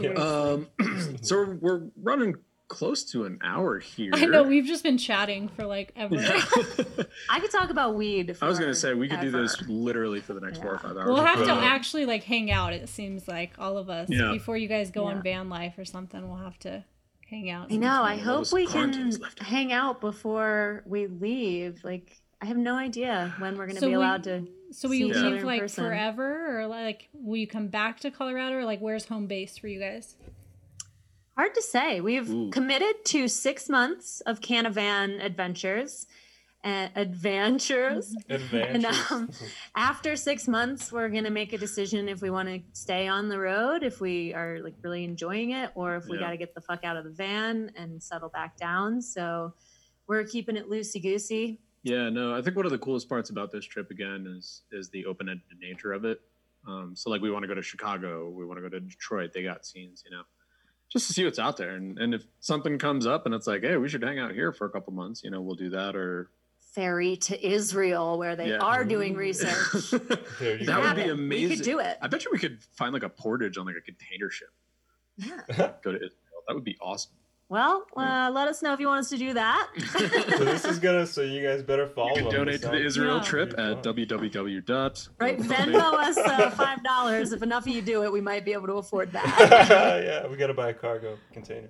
Yeah. 0.00 0.10
Um, 0.12 0.68
so 1.22 1.36
we're, 1.36 1.54
we're 1.56 1.82
running 2.00 2.36
close 2.68 3.02
to 3.10 3.24
an 3.24 3.40
hour 3.42 3.80
here. 3.80 4.12
I 4.14 4.24
know 4.26 4.44
we've 4.44 4.64
just 4.66 4.84
been 4.84 4.98
chatting 4.98 5.48
for 5.48 5.66
like 5.66 5.90
ever. 5.96 6.14
Yeah. 6.14 6.40
I 7.28 7.40
could 7.40 7.50
talk 7.50 7.70
about 7.70 7.96
weed. 7.96 8.36
I 8.40 8.46
was 8.46 8.60
gonna 8.60 8.72
say 8.72 8.94
we 8.94 9.08
could 9.08 9.20
do 9.20 9.32
this 9.32 9.60
literally 9.66 10.20
for 10.20 10.32
the 10.32 10.40
next 10.40 10.62
four 10.62 10.74
or 10.74 10.78
five 10.78 10.96
hours. 10.96 11.06
We'll 11.08 11.24
have 11.24 11.42
to 11.44 11.50
actually 11.50 12.06
like 12.06 12.22
hang 12.22 12.52
out. 12.52 12.72
It 12.72 12.88
seems 12.88 13.26
like 13.26 13.54
all 13.58 13.78
of 13.78 13.90
us 13.90 14.08
Yeah. 14.10 14.30
before 14.30 14.56
you 14.56 14.68
guys 14.68 14.92
go 14.92 15.08
Yeah. 15.08 15.16
on 15.16 15.22
van 15.24 15.48
life 15.48 15.76
or 15.76 15.84
something. 15.84 16.28
We'll 16.28 16.38
have 16.38 16.58
to 16.60 16.84
hang 17.28 17.50
out. 17.50 17.72
I 17.72 17.76
know. 17.76 18.02
I 18.02 18.16
hope 18.16 18.52
we 18.52 18.66
can 18.66 19.10
left. 19.10 19.40
hang 19.40 19.72
out 19.72 20.00
before 20.00 20.82
we 20.86 21.06
leave. 21.06 21.82
Like, 21.84 22.16
I 22.40 22.46
have 22.46 22.56
no 22.56 22.76
idea 22.76 23.34
when 23.38 23.56
we're 23.56 23.66
going 23.66 23.76
to 23.76 23.80
So 23.80 23.86
be 23.86 23.90
we- 23.90 23.94
allowed 23.96 24.24
to. 24.24 24.46
So 24.72 24.88
will 24.88 24.96
you 24.96 25.14
see 25.14 25.20
leave 25.20 25.44
like 25.44 25.60
person. 25.60 25.84
forever, 25.84 26.60
or 26.60 26.66
like 26.66 27.08
will 27.12 27.36
you 27.36 27.46
come 27.46 27.68
back 27.68 28.00
to 28.00 28.10
Colorado, 28.10 28.56
or 28.56 28.64
like 28.64 28.80
where's 28.80 29.04
home 29.04 29.26
base 29.26 29.56
for 29.56 29.68
you 29.68 29.78
guys? 29.78 30.16
Hard 31.36 31.54
to 31.54 31.62
say. 31.62 32.00
We've 32.00 32.28
Ooh. 32.30 32.50
committed 32.50 33.04
to 33.06 33.28
six 33.28 33.68
months 33.68 34.20
of 34.22 34.40
canavan 34.40 35.24
adventures 35.24 36.06
and 36.70 36.90
adventures. 36.96 38.16
Adventures. 38.30 39.10
um, 39.10 39.30
After 39.76 40.16
six 40.16 40.48
months, 40.48 40.90
we're 40.90 41.08
gonna 41.10 41.30
make 41.30 41.52
a 41.52 41.58
decision 41.58 42.08
if 42.08 42.22
we 42.22 42.30
want 42.30 42.48
to 42.48 42.60
stay 42.72 43.06
on 43.06 43.28
the 43.28 43.38
road, 43.38 43.82
if 43.82 44.00
we 44.00 44.32
are 44.34 44.60
like 44.60 44.74
really 44.82 45.04
enjoying 45.04 45.50
it, 45.50 45.70
or 45.74 45.96
if 45.96 46.06
we 46.06 46.16
Yeah. 46.16 46.24
got 46.24 46.30
to 46.30 46.36
get 46.38 46.54
the 46.54 46.60
fuck 46.60 46.84
out 46.84 46.96
of 46.96 47.04
the 47.04 47.10
van 47.10 47.70
and 47.76 48.02
settle 48.02 48.30
back 48.30 48.56
down. 48.56 49.02
So 49.02 49.54
we're 50.06 50.24
keeping 50.24 50.56
it 50.56 50.68
loosey 50.70 51.02
goosey. 51.02 51.60
Yeah, 51.82 52.08
no, 52.08 52.34
I 52.34 52.40
think 52.40 52.56
one 52.56 52.64
of 52.64 52.72
the 52.72 52.78
coolest 52.78 53.08
parts 53.10 53.28
about 53.28 53.52
this 53.52 53.66
trip 53.66 53.90
again 53.90 54.26
is 54.38 54.62
is 54.72 54.88
the 54.90 55.04
open 55.06 55.28
ended 55.28 55.44
nature 55.60 55.92
of 55.92 56.04
it. 56.06 56.20
Um, 56.66 56.96
so 56.96 57.10
like 57.10 57.20
we 57.20 57.30
want 57.30 57.42
to 57.42 57.46
go 57.48 57.54
to 57.54 57.62
Chicago, 57.62 58.30
we 58.30 58.46
want 58.46 58.56
to 58.56 58.62
go 58.62 58.70
to 58.70 58.80
Detroit. 58.80 59.32
They 59.34 59.42
got 59.42 59.66
scenes, 59.66 60.02
you 60.06 60.10
know, 60.16 60.22
just 60.90 61.08
to 61.08 61.12
see 61.12 61.24
what's 61.26 61.38
out 61.38 61.58
there. 61.58 61.74
And 61.74 61.98
and 61.98 62.14
if 62.14 62.24
something 62.40 62.78
comes 62.78 63.06
up 63.06 63.26
and 63.26 63.34
it's 63.34 63.46
like, 63.46 63.60
hey, 63.62 63.76
we 63.76 63.90
should 63.90 64.02
hang 64.02 64.18
out 64.18 64.32
here 64.32 64.50
for 64.50 64.64
a 64.66 64.70
couple 64.70 64.94
months, 64.94 65.22
you 65.22 65.30
know, 65.30 65.42
we'll 65.42 65.56
do 65.56 65.68
that. 65.70 65.94
Or 65.94 66.30
Ferry 66.74 67.16
to 67.16 67.46
Israel, 67.46 68.18
where 68.18 68.34
they 68.36 68.50
Yeah. 68.50 68.58
are 68.58 68.84
doing 68.84 69.14
research. 69.14 69.90
That 69.90 70.64
go. 70.66 70.80
would 70.80 70.96
be 70.96 71.02
Yeah, 71.02 71.12
amazing. 71.12 71.48
We 71.50 71.56
could 71.56 71.64
do 71.64 71.78
it. 71.78 71.96
I 72.02 72.08
bet 72.08 72.24
you 72.24 72.30
we 72.32 72.38
could 72.38 72.58
find 72.72 72.92
like 72.92 73.02
a 73.04 73.08
portage 73.08 73.56
on 73.58 73.66
like 73.66 73.76
a 73.76 73.80
container 73.80 74.30
ship. 74.30 74.48
Yeah. 75.16 75.40
Go 75.82 75.92
to 75.92 75.96
Israel. 75.96 76.10
That 76.48 76.54
would 76.54 76.64
be 76.64 76.76
awesome. 76.80 77.12
Well, 77.50 77.84
uh, 77.96 78.30
let 78.34 78.48
us 78.48 78.62
know 78.62 78.72
if 78.72 78.80
you 78.80 78.86
want 78.88 79.00
us 79.00 79.10
to 79.10 79.18
do 79.18 79.34
that. 79.34 79.68
so 80.38 80.44
this 80.44 80.64
is 80.64 80.78
gonna. 80.78 81.06
So 81.06 81.20
you 81.20 81.42
guys 81.46 81.62
better 81.62 81.86
follow. 81.86 82.08
You 82.16 82.22
can 82.22 82.32
donate 82.32 82.62
to 82.62 82.68
the 82.68 82.82
Israel 82.84 83.18
Yeah. 83.18 83.22
trip 83.22 83.54
at 83.58 83.82
www. 83.82 84.64
dot 84.64 85.08
Right, 85.20 85.38
Venmo 85.38 85.92
us 85.94 86.16
uh, 86.16 86.50
five 86.50 86.82
dollars. 86.82 87.32
If 87.32 87.42
enough 87.42 87.64
of 87.66 87.68
you 87.68 87.82
do 87.82 88.02
it, 88.02 88.10
we 88.12 88.20
might 88.22 88.44
be 88.44 88.52
able 88.54 88.66
to 88.68 88.74
afford 88.74 89.12
that. 89.12 89.24
yeah, 90.04 90.26
we 90.26 90.36
gotta 90.36 90.54
buy 90.54 90.70
a 90.70 90.74
cargo 90.74 91.18
container. 91.32 91.68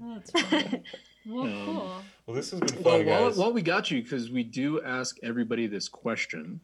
That's 1.25 1.35
fun. 1.35 1.35
well, 1.35 1.47
Um, 1.47 1.65
cool. 1.67 2.03
Well, 2.27 2.37
this 2.37 2.51
has 2.53 2.61
been 2.61 2.83
Well, 2.83 2.99
fun, 2.99 3.07
while, 3.07 3.29
guys. 3.29 3.39
while 3.39 3.53
we 3.53 3.63
got 3.63 3.91
you, 3.91 4.03
because 4.03 4.31
we 4.31 4.43
do 4.45 4.83
ask 4.83 5.17
everybody 5.23 5.67
this 5.67 5.89
question 5.89 6.61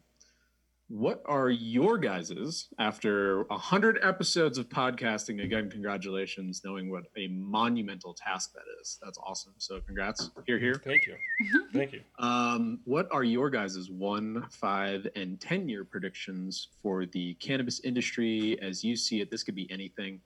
What 0.93 1.21
are 1.25 1.49
your 1.49 1.97
guys's, 1.97 2.67
after 2.77 3.43
100 3.43 3.99
episodes 4.03 4.57
of 4.57 4.67
podcasting, 4.67 5.41
again, 5.41 5.69
congratulations, 5.69 6.63
knowing 6.65 6.91
what 6.91 7.05
a 7.15 7.29
monumental 7.29 8.13
task 8.13 8.51
that 8.55 8.65
is. 8.81 8.99
That's 9.01 9.17
awesome. 9.19 9.53
So, 9.57 9.79
congrats. 9.79 10.31
Here, 10.45 10.59
here. 10.59 10.75
Thank 10.75 11.07
you. 11.07 11.15
Thank 11.71 11.93
you. 11.93 12.01
Um, 12.19 12.81
what 12.83 13.07
are 13.09 13.23
your 13.23 13.49
guys' 13.49 13.89
one, 13.89 14.45
five, 14.51 15.07
and 15.15 15.39
10 15.39 15.69
year 15.69 15.85
predictions 15.85 16.67
for 16.83 17.05
the 17.05 17.35
cannabis 17.35 17.79
industry 17.85 18.59
as 18.61 18.83
you 18.83 18.97
see 18.97 19.21
it? 19.21 19.31
This 19.31 19.43
could 19.43 19.55
be 19.55 19.71
anything. 19.71 20.19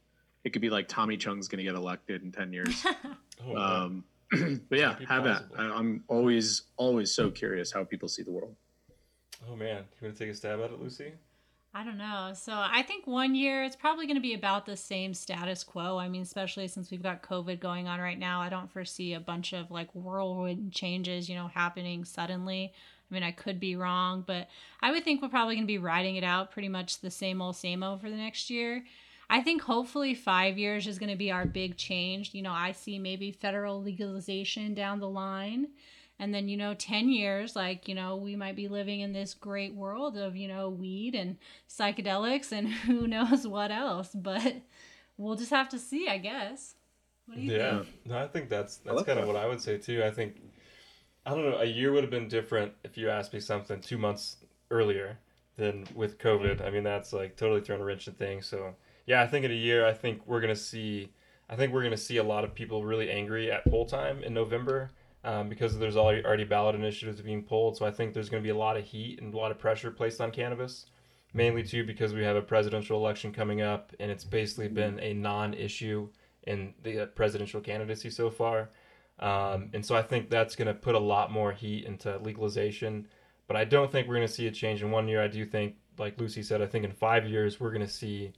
It 0.46 0.50
could 0.52 0.64
be 0.64 0.72
like 0.72 0.88
Tommy 0.88 1.16
Chong's 1.16 1.48
going 1.48 1.60
to 1.60 1.64
get 1.64 1.76
elected 1.76 2.24
in 2.24 2.32
10 2.32 2.52
years. 2.54 2.84
Oh, 3.46 3.52
wow. 3.54 3.84
Um, 3.86 4.04
but 4.70 4.80
yeah, 4.80 4.96
have 5.08 5.24
that. 5.24 5.50
possible. 5.50 5.56
I, 5.58 5.78
I'm 5.78 6.04
always, 6.08 6.64
always 6.78 7.12
so 7.12 7.30
curious 7.30 7.72
how 7.72 7.84
people 7.84 8.08
see 8.08 8.24
the 8.24 8.32
world. 8.32 8.56
oh 9.50 9.56
man, 9.56 9.84
you 10.02 10.08
want 10.08 10.18
to 10.18 10.24
take 10.24 10.34
a 10.34 10.36
stab 10.36 10.60
at 10.60 10.72
it, 10.72 10.82
Lucy? 10.82 11.14
I 11.78 11.84
don't 11.84 11.98
know. 11.98 12.32
So 12.34 12.54
I 12.54 12.84
think 12.84 13.06
one 13.06 13.36
year 13.36 13.66
it's 13.66 13.76
probably 13.76 14.06
going 14.06 14.16
to 14.16 14.22
be 14.22 14.34
about 14.34 14.66
the 14.66 14.78
same 14.78 15.14
status 15.14 15.62
quo. 15.62 15.98
I 15.98 16.08
mean, 16.08 16.22
especially 16.22 16.70
since 16.70 16.90
we've 16.90 17.04
got 17.04 17.22
COVID 17.22 17.60
going 17.60 17.90
on 17.90 18.00
right 18.00 18.18
now, 18.18 18.40
I 18.40 18.48
don't 18.48 18.72
foresee 18.72 19.14
a 19.14 19.20
bunch 19.20 19.52
of 19.52 19.72
like 19.72 19.94
whirlwind 19.94 20.72
changes, 20.72 21.28
you 21.28 21.36
know, 21.36 21.48
happening 21.48 22.06
suddenly. 22.06 22.72
I 22.74 23.14
mean, 23.14 23.24
I 23.24 23.32
could 23.32 23.60
be 23.60 23.76
wrong, 23.76 24.24
but 24.26 24.48
I 24.82 24.92
would 24.92 25.04
think 25.04 25.22
we're 25.22 25.28
probably 25.28 25.56
going 25.56 25.68
to 25.68 25.72
be 25.72 25.78
riding 25.78 26.16
it 26.16 26.24
out 26.24 26.52
pretty 26.52 26.70
much 26.70 27.02
the 27.02 27.12
same 27.12 27.42
old, 27.42 27.58
same 27.58 27.84
old 27.84 28.00
for 28.00 28.10
the 28.10 28.16
next 28.16 28.50
year. 28.50 28.86
I 29.30 29.42
think 29.42 29.64
hopefully 29.64 30.14
five 30.14 30.58
years 30.58 30.88
is 30.88 31.00
going 31.00 31.10
to 31.12 31.16
be 31.18 31.32
our 31.32 31.46
big 31.46 31.78
change. 31.78 32.34
You 32.34 32.42
know, 32.44 32.52
I 32.52 32.72
see 32.72 33.00
maybe 33.00 33.32
federal 33.32 33.82
legalization 33.82 34.74
down 34.74 35.00
the 35.00 35.10
line. 35.10 35.70
And 36.20 36.34
then, 36.34 36.48
you 36.48 36.56
know, 36.58 36.74
10 36.74 37.10
years, 37.10 37.56
like, 37.56 37.88
you 37.88 37.96
know, 37.96 38.16
we 38.16 38.36
might 38.36 38.56
be 38.56 38.68
living 38.70 39.02
in 39.02 39.12
this 39.12 39.34
great 39.34 39.74
world 39.76 40.18
of, 40.18 40.36
you 40.36 40.48
know, 40.48 40.70
weed 40.70 41.14
and 41.16 41.38
psychedelics 41.70 42.52
and 42.52 42.70
who 42.88 43.08
knows 43.08 43.46
what 43.48 43.72
else. 43.72 44.10
But 44.14 44.56
we'll 45.18 45.36
just 45.36 45.52
have 45.52 45.70
to 45.70 45.80
see, 45.80 46.08
I 46.08 46.18
guess. 46.18 46.76
What 47.26 47.36
do 47.36 47.42
you 47.42 47.52
Yeah, 47.52 47.52
think? 47.52 47.96
no, 48.06 48.18
I 48.18 48.28
think 48.28 48.50
that's 48.50 48.78
that's 48.78 49.02
kind 49.02 49.20
of 49.20 49.26
what 49.26 49.36
I 49.36 49.46
would 49.48 49.62
say 49.62 49.78
too. 49.78 50.04
I 50.04 50.12
think 50.12 50.38
I 51.26 51.32
don't 51.32 51.50
know. 51.50 51.58
A 51.60 51.66
year 51.66 51.92
would 51.92 52.04
have 52.04 52.12
been 52.12 52.28
different 52.30 52.74
if 52.84 52.98
you 52.98 53.10
asked 53.10 53.34
me 53.34 53.40
something 53.42 53.82
two 53.82 53.98
months 53.98 54.38
earlier 54.72 55.20
than 55.58 55.88
with 55.96 56.20
COVID. 56.20 56.66
I 56.66 56.70
mean, 56.72 56.84
that's 56.84 57.14
like 57.14 57.38
totally 57.38 57.62
thrown 57.62 57.82
a 57.82 57.86
wrench 57.86 58.08
in 58.08 58.16
things. 58.16 58.48
So 58.48 58.76
yeah, 59.06 59.22
I 59.22 59.28
think 59.28 59.46
in 59.46 59.52
a 59.52 59.56
year, 59.56 59.86
I 59.86 59.94
think 59.94 60.22
we're 60.26 60.42
gonna 60.42 60.56
see. 60.56 61.12
I 61.50 61.56
think 61.56 61.74
we're 61.74 61.84
gonna 61.84 61.98
see 61.98 62.18
a 62.18 62.24
lot 62.24 62.44
of 62.44 62.56
people 62.56 62.84
really 62.84 63.10
angry 63.12 63.52
at 63.52 63.66
poll 63.66 63.86
time 63.86 64.24
in 64.24 64.34
November 64.34 64.92
um, 65.24 65.48
because 65.50 65.78
there's 65.78 65.98
already 65.98 66.26
already 66.26 66.44
ballot 66.44 66.76
initiatives 66.76 67.22
being 67.22 67.44
pulled. 67.44 67.78
So 67.78 67.86
I 67.86 67.92
think 67.92 68.14
there's 68.14 68.30
gonna 68.30 68.44
be 68.44 68.50
a 68.50 68.58
lot 68.58 68.78
of 68.78 68.84
heat 68.84 69.22
and 69.22 69.34
a 69.34 69.38
lot 69.38 69.52
of 69.52 69.60
pressure 69.60 69.92
placed 69.92 70.22
on 70.22 70.32
cannabis. 70.32 70.88
Mainly 71.34 71.64
too 71.64 71.84
because 71.86 72.14
we 72.14 72.24
have 72.24 72.38
a 72.38 72.42
presidential 72.42 72.98
election 72.98 73.34
coming 73.34 73.62
up, 73.62 73.94
and 74.00 74.10
it's 74.10 74.24
basically 74.24 74.70
been 74.70 75.00
a 75.00 75.14
non-issue 75.14 76.10
in 76.44 76.74
the 76.84 77.02
uh, 77.02 77.06
presidential 77.08 77.60
candidacy 77.60 78.10
so 78.10 78.30
far. 78.30 78.70
Um, 79.20 79.70
and 79.74 79.86
so 79.86 79.96
I 79.96 80.02
think 80.02 80.30
that's 80.30 80.56
going 80.56 80.68
to 80.68 80.74
put 80.74 80.96
a 80.96 81.00
lot 81.00 81.32
more 81.32 81.52
heat 81.52 81.86
into 81.86 82.18
legalization. 82.20 83.08
But 83.48 83.58
I 83.58 83.66
don't 83.66 83.92
think 83.92 84.08
we're 84.08 84.16
going 84.16 84.28
to 84.28 84.34
see 84.34 84.48
a 84.48 84.52
change 84.52 84.82
in 84.82 84.92
one 84.92 85.08
year. 85.08 85.22
I 85.22 85.28
do 85.28 85.46
think, 85.46 85.76
like 85.98 86.20
Lucy 86.20 86.44
said, 86.44 86.62
I 86.62 86.66
think 86.66 86.84
in 86.84 86.92
five 86.92 87.28
years 87.28 87.60
we're 87.60 87.72
going 87.72 87.86
to 87.86 87.92
see 87.92 88.34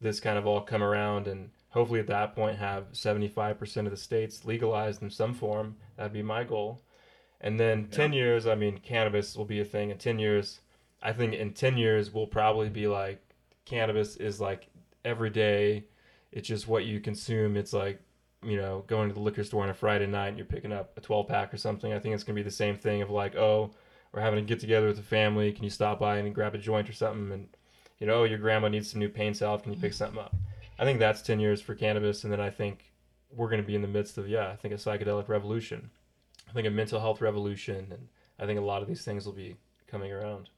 this 0.00 0.20
kind 0.20 0.38
of 0.38 0.46
all 0.46 0.60
come 0.60 0.82
around 0.82 1.26
and 1.26 1.50
hopefully 1.70 2.00
at 2.00 2.06
that 2.06 2.34
point 2.34 2.58
have 2.58 2.92
75% 2.92 3.84
of 3.84 3.90
the 3.90 3.96
states 3.96 4.44
legalized 4.44 5.02
in 5.02 5.10
some 5.10 5.34
form. 5.34 5.76
That'd 5.96 6.12
be 6.12 6.22
my 6.22 6.44
goal. 6.44 6.82
And 7.40 7.60
then 7.60 7.88
10 7.88 8.12
years, 8.12 8.46
I 8.46 8.54
mean, 8.54 8.78
cannabis 8.78 9.36
will 9.36 9.44
be 9.44 9.60
a 9.60 9.64
thing. 9.64 9.90
In 9.90 9.98
10 9.98 10.18
years, 10.18 10.60
I 11.02 11.12
think 11.12 11.34
in 11.34 11.52
10 11.52 11.76
years, 11.76 12.12
we'll 12.12 12.26
probably 12.26 12.70
be 12.70 12.86
like, 12.86 13.22
cannabis 13.66 14.16
is 14.16 14.40
like 14.40 14.68
every 15.04 15.30
day. 15.30 15.84
It's 16.32 16.48
just 16.48 16.66
what 16.66 16.86
you 16.86 17.00
consume. 17.00 17.56
It's 17.56 17.72
like, 17.72 18.00
you 18.42 18.56
know, 18.56 18.84
going 18.86 19.08
to 19.08 19.14
the 19.14 19.20
liquor 19.20 19.44
store 19.44 19.62
on 19.62 19.70
a 19.70 19.74
Friday 19.74 20.06
night 20.06 20.28
and 20.28 20.38
you're 20.38 20.46
picking 20.46 20.72
up 20.72 20.96
a 20.96 21.00
12 21.00 21.28
pack 21.28 21.52
or 21.52 21.58
something. 21.58 21.92
I 21.92 21.98
think 21.98 22.14
it's 22.14 22.24
going 22.24 22.36
to 22.36 22.42
be 22.42 22.48
the 22.48 22.50
same 22.50 22.76
thing 22.76 23.02
of 23.02 23.10
like, 23.10 23.36
oh, 23.36 23.72
we're 24.12 24.20
having 24.22 24.38
a 24.38 24.42
get 24.42 24.60
together 24.60 24.86
with 24.86 24.96
the 24.96 25.02
family. 25.02 25.52
Can 25.52 25.64
you 25.64 25.70
stop 25.70 26.00
by 26.00 26.16
and 26.16 26.34
grab 26.34 26.54
a 26.54 26.58
joint 26.58 26.88
or 26.88 26.94
something? 26.94 27.32
And, 27.32 27.48
you 27.98 28.06
know, 28.06 28.24
your 28.24 28.38
grandma 28.38 28.68
needs 28.68 28.90
some 28.90 29.00
new 29.00 29.08
pain 29.08 29.34
salve. 29.34 29.62
Can 29.62 29.72
you 29.72 29.78
pick 29.78 29.92
something 29.92 30.18
up? 30.18 30.34
I 30.78 30.84
think 30.84 30.98
that's 30.98 31.22
10 31.22 31.40
years 31.40 31.60
for 31.60 31.74
cannabis. 31.74 32.24
And 32.24 32.32
then 32.32 32.40
I 32.40 32.50
think 32.50 32.92
we're 33.30 33.48
going 33.48 33.62
to 33.62 33.66
be 33.66 33.74
in 33.74 33.82
the 33.82 33.88
midst 33.88 34.18
of, 34.18 34.28
yeah, 34.28 34.48
I 34.48 34.56
think 34.56 34.74
a 34.74 34.76
psychedelic 34.76 35.28
revolution. 35.28 35.90
I 36.48 36.52
think 36.52 36.66
a 36.66 36.70
mental 36.70 37.00
health 37.00 37.20
revolution. 37.20 37.86
And 37.90 38.08
I 38.38 38.46
think 38.46 38.58
a 38.58 38.62
lot 38.62 38.82
of 38.82 38.88
these 38.88 39.04
things 39.04 39.24
will 39.24 39.32
be 39.32 39.56
coming 39.86 40.12
around. 40.12 40.50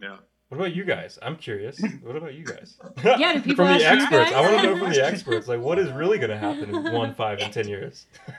Yeah. 0.00 0.16
What 0.48 0.56
about 0.56 0.74
you 0.74 0.84
guys? 0.84 1.18
I'm 1.20 1.36
curious. 1.36 1.80
What 2.02 2.16
about 2.16 2.34
you 2.34 2.44
guys? 2.44 2.78
Yeah, 3.04 3.34
do 3.34 3.42
people 3.42 3.66
from 3.66 3.78
the 3.78 3.84
ask 3.84 4.10
you 4.10 4.18
experts? 4.18 4.32
I 4.32 4.40
want 4.40 4.62
to 4.62 4.62
know 4.62 4.78
from 4.78 4.90
the 4.92 5.04
experts. 5.04 5.46
Like, 5.46 5.60
what 5.60 5.78
is 5.78 5.90
really 5.92 6.18
going 6.18 6.30
to 6.30 6.38
happen 6.38 6.74
in 6.74 6.92
one, 6.92 7.14
five, 7.14 7.38
and 7.40 7.52
ten 7.52 7.68
years? 7.68 8.06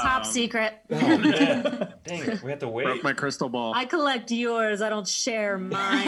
Top 0.00 0.24
Um, 0.24 0.30
secret. 0.32 0.74
Oh, 0.90 0.96
man. 1.18 1.92
Dang 2.04 2.22
it. 2.22 2.42
We 2.42 2.50
have 2.50 2.60
to 2.60 2.68
wait. 2.68 2.84
Broke 2.84 3.02
my 3.02 3.12
crystal 3.12 3.48
ball. 3.48 3.74
I 3.74 3.84
collect 3.84 4.30
yours. 4.30 4.80
I 4.80 4.88
don't 4.88 5.06
share 5.06 5.58
mine. 5.58 6.04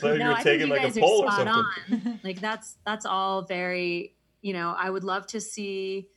so 0.00 0.12
you 0.12 0.18
no, 0.18 0.28
were 0.28 0.34
I 0.34 0.42
think 0.42 0.60
you 0.60 0.66
like 0.68 0.82
guys 0.82 0.96
a 0.96 1.00
are 1.00 1.02
poll 1.02 1.24
or 1.24 1.30
spot 1.32 1.46
something. 1.86 2.06
on. 2.12 2.20
Like 2.24 2.40
that's 2.40 2.76
that's 2.86 3.04
all 3.06 3.42
very. 3.42 4.14
You 4.40 4.52
know, 4.52 4.74
I 4.78 4.88
would 4.90 5.04
love 5.04 5.26
to 5.28 5.40
see 5.40 6.08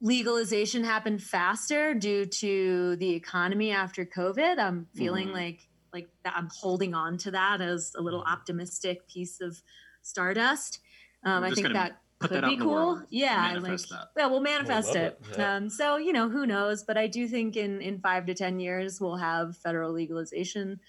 legalization 0.00 0.84
happen 0.84 1.18
faster 1.18 1.94
due 1.94 2.26
to 2.26 2.96
the 2.96 3.10
economy 3.14 3.70
after 3.72 4.04
COVID. 4.04 4.58
I'm 4.58 4.86
feeling 4.94 5.28
Mhm. 5.28 5.32
like 5.34 5.68
like 5.92 6.08
that 6.24 6.34
I'm 6.36 6.50
holding 6.54 6.92
on 6.94 7.16
to 7.18 7.30
that 7.30 7.60
as 7.62 7.92
a 7.96 8.02
little 8.02 8.22
optimistic 8.22 9.08
piece 9.08 9.40
of 9.40 9.62
stardust. 10.02 10.80
Um, 11.24 11.42
I 11.42 11.50
think 11.52 11.68
gonna 11.68 11.74
that 11.74 12.00
put 12.18 12.30
could 12.30 12.44
be 12.44 12.56
cool. 12.56 13.02
Yeah, 13.10 13.58
like 13.60 13.78
that. 13.88 14.08
yeah, 14.16 14.26
we'll 14.26 14.40
manifest 14.40 14.88
love 14.88 14.96
it. 14.96 15.20
it, 15.30 15.38
yeah. 15.38 15.56
Um, 15.56 15.70
so 15.70 15.96
you 15.96 16.12
know, 16.12 16.28
who 16.28 16.46
knows? 16.46 16.82
But 16.82 16.96
I 16.96 17.06
do 17.06 17.28
think 17.28 17.56
in 17.56 17.80
in 17.80 18.00
five 18.00 18.26
to 18.26 18.34
ten 18.34 18.58
years 18.58 19.00
we'll 19.00 19.16
have 19.16 19.56
federal 19.56 19.92
legalization, 19.92 20.80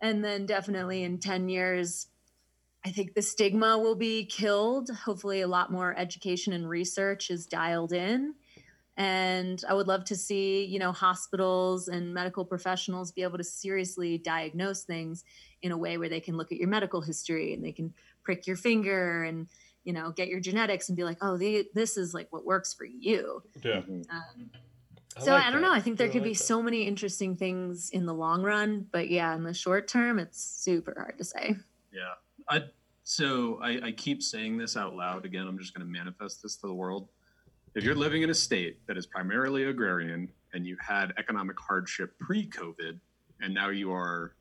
and 0.00 0.24
then 0.24 0.46
definitely 0.46 1.02
in 1.02 1.18
ten 1.18 1.48
years, 1.48 2.06
I 2.84 2.90
think 2.90 3.14
the 3.14 3.22
stigma 3.22 3.78
will 3.78 3.96
be 3.96 4.24
killed. 4.24 4.90
Hopefully, 5.04 5.40
a 5.40 5.48
lot 5.48 5.72
more 5.72 5.96
education 5.98 6.52
and 6.52 6.68
research 6.68 7.30
is 7.30 7.46
dialed 7.46 7.92
in. 7.92 8.34
And 8.94 9.64
I 9.66 9.72
would 9.72 9.88
love 9.88 10.04
to 10.04 10.16
see, 10.16 10.66
you 10.66 10.78
know, 10.78 10.92
hospitals 10.92 11.88
and 11.88 12.12
medical 12.12 12.44
professionals 12.44 13.10
be 13.10 13.22
able 13.22 13.38
to 13.38 13.44
seriously 13.44 14.18
diagnose 14.18 14.82
things 14.84 15.24
in 15.62 15.72
a 15.72 15.78
way 15.78 15.96
where 15.96 16.10
they 16.10 16.20
can 16.20 16.36
look 16.36 16.52
at 16.52 16.58
your 16.58 16.68
medical 16.68 17.00
history 17.00 17.54
and 17.54 17.64
they 17.64 17.72
can 17.72 17.94
prick 18.22 18.46
your 18.46 18.56
finger 18.56 19.24
and, 19.24 19.48
you 19.84 19.92
know, 19.92 20.10
get 20.10 20.28
your 20.28 20.40
genetics 20.40 20.88
and 20.88 20.96
be 20.96 21.04
like, 21.04 21.18
oh, 21.22 21.36
they, 21.36 21.64
this 21.74 21.96
is 21.96 22.14
like 22.14 22.28
what 22.30 22.44
works 22.44 22.72
for 22.72 22.84
you. 22.84 23.42
Yeah. 23.64 23.78
Um, 23.78 24.02
I 25.16 25.20
so 25.20 25.32
like 25.32 25.44
I 25.44 25.50
don't 25.50 25.60
that. 25.62 25.68
know. 25.68 25.74
I 25.74 25.80
think 25.80 25.98
there 25.98 26.06
Yeah, 26.06 26.12
could 26.14 26.22
like 26.22 26.30
be 26.30 26.34
that. 26.34 26.42
so 26.44 26.62
many 26.62 26.82
interesting 26.84 27.36
things 27.36 27.90
in 27.90 28.06
the 28.06 28.14
long 28.14 28.42
run, 28.42 28.86
but 28.92 29.10
yeah, 29.10 29.34
in 29.34 29.42
the 29.44 29.52
short 29.54 29.88
term, 29.88 30.18
it's 30.18 30.42
super 30.42 30.94
hard 30.96 31.18
to 31.18 31.24
say. 31.24 31.56
Yeah. 31.92 32.14
I 32.48 32.64
so 33.04 33.58
I, 33.62 33.80
I 33.88 33.92
keep 33.92 34.22
saying 34.22 34.56
this 34.58 34.76
out 34.76 34.94
loud 34.94 35.24
again. 35.24 35.46
I'm 35.46 35.58
just 35.58 35.74
going 35.74 35.86
to 35.86 35.92
manifest 35.92 36.42
this 36.42 36.56
to 36.56 36.66
the 36.66 36.74
world. 36.74 37.08
If 37.74 37.84
you're 37.84 37.94
living 37.96 38.22
in 38.22 38.30
a 38.30 38.34
state 38.34 38.86
that 38.86 38.96
is 38.96 39.06
primarily 39.06 39.64
agrarian 39.64 40.30
and 40.54 40.66
you 40.66 40.76
had 40.80 41.12
economic 41.18 41.58
hardship 41.58 42.18
pre-COVID, 42.18 42.98
and 43.40 43.52
now 43.54 43.70
you 43.70 43.92
are 43.92 44.34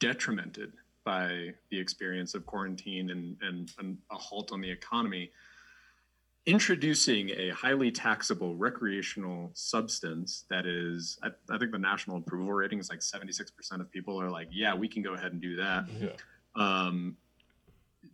detrimented 0.00 0.72
by 1.04 1.50
the 1.70 1.78
experience 1.78 2.34
of 2.34 2.46
quarantine 2.46 3.10
and, 3.10 3.36
and, 3.42 3.72
and 3.78 3.98
a 4.10 4.16
halt 4.16 4.52
on 4.52 4.60
the 4.60 4.70
economy, 4.70 5.30
introducing 6.46 7.30
a 7.30 7.50
highly 7.50 7.90
taxable 7.90 8.56
recreational 8.56 9.50
substance 9.54 10.44
that 10.50 10.66
is, 10.66 11.18
I, 11.22 11.28
I 11.50 11.58
think 11.58 11.70
the 11.70 11.78
national 11.78 12.16
approval 12.16 12.52
rating 12.52 12.78
is 12.80 12.90
like 12.90 12.98
76% 13.00 13.80
of 13.80 13.90
people 13.90 14.20
are 14.20 14.30
like, 14.30 14.48
yeah, 14.50 14.74
we 14.74 14.88
can 14.88 15.02
go 15.02 15.14
ahead 15.14 15.32
and 15.32 15.40
do 15.40 15.56
that 15.56 15.84
Yeah. 16.00 16.10
um, 16.56 17.16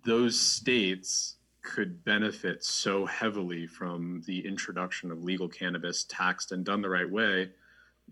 those 0.04 0.38
states 0.38 1.36
could 1.62 2.04
benefit 2.04 2.62
so 2.62 3.04
heavily 3.06 3.66
from 3.66 4.22
the 4.26 4.46
introduction 4.46 5.10
of 5.10 5.24
legal 5.24 5.48
cannabis 5.48 6.04
taxed 6.04 6.52
and 6.52 6.64
done 6.64 6.82
the 6.82 6.88
right 6.88 7.10
way. 7.10 7.50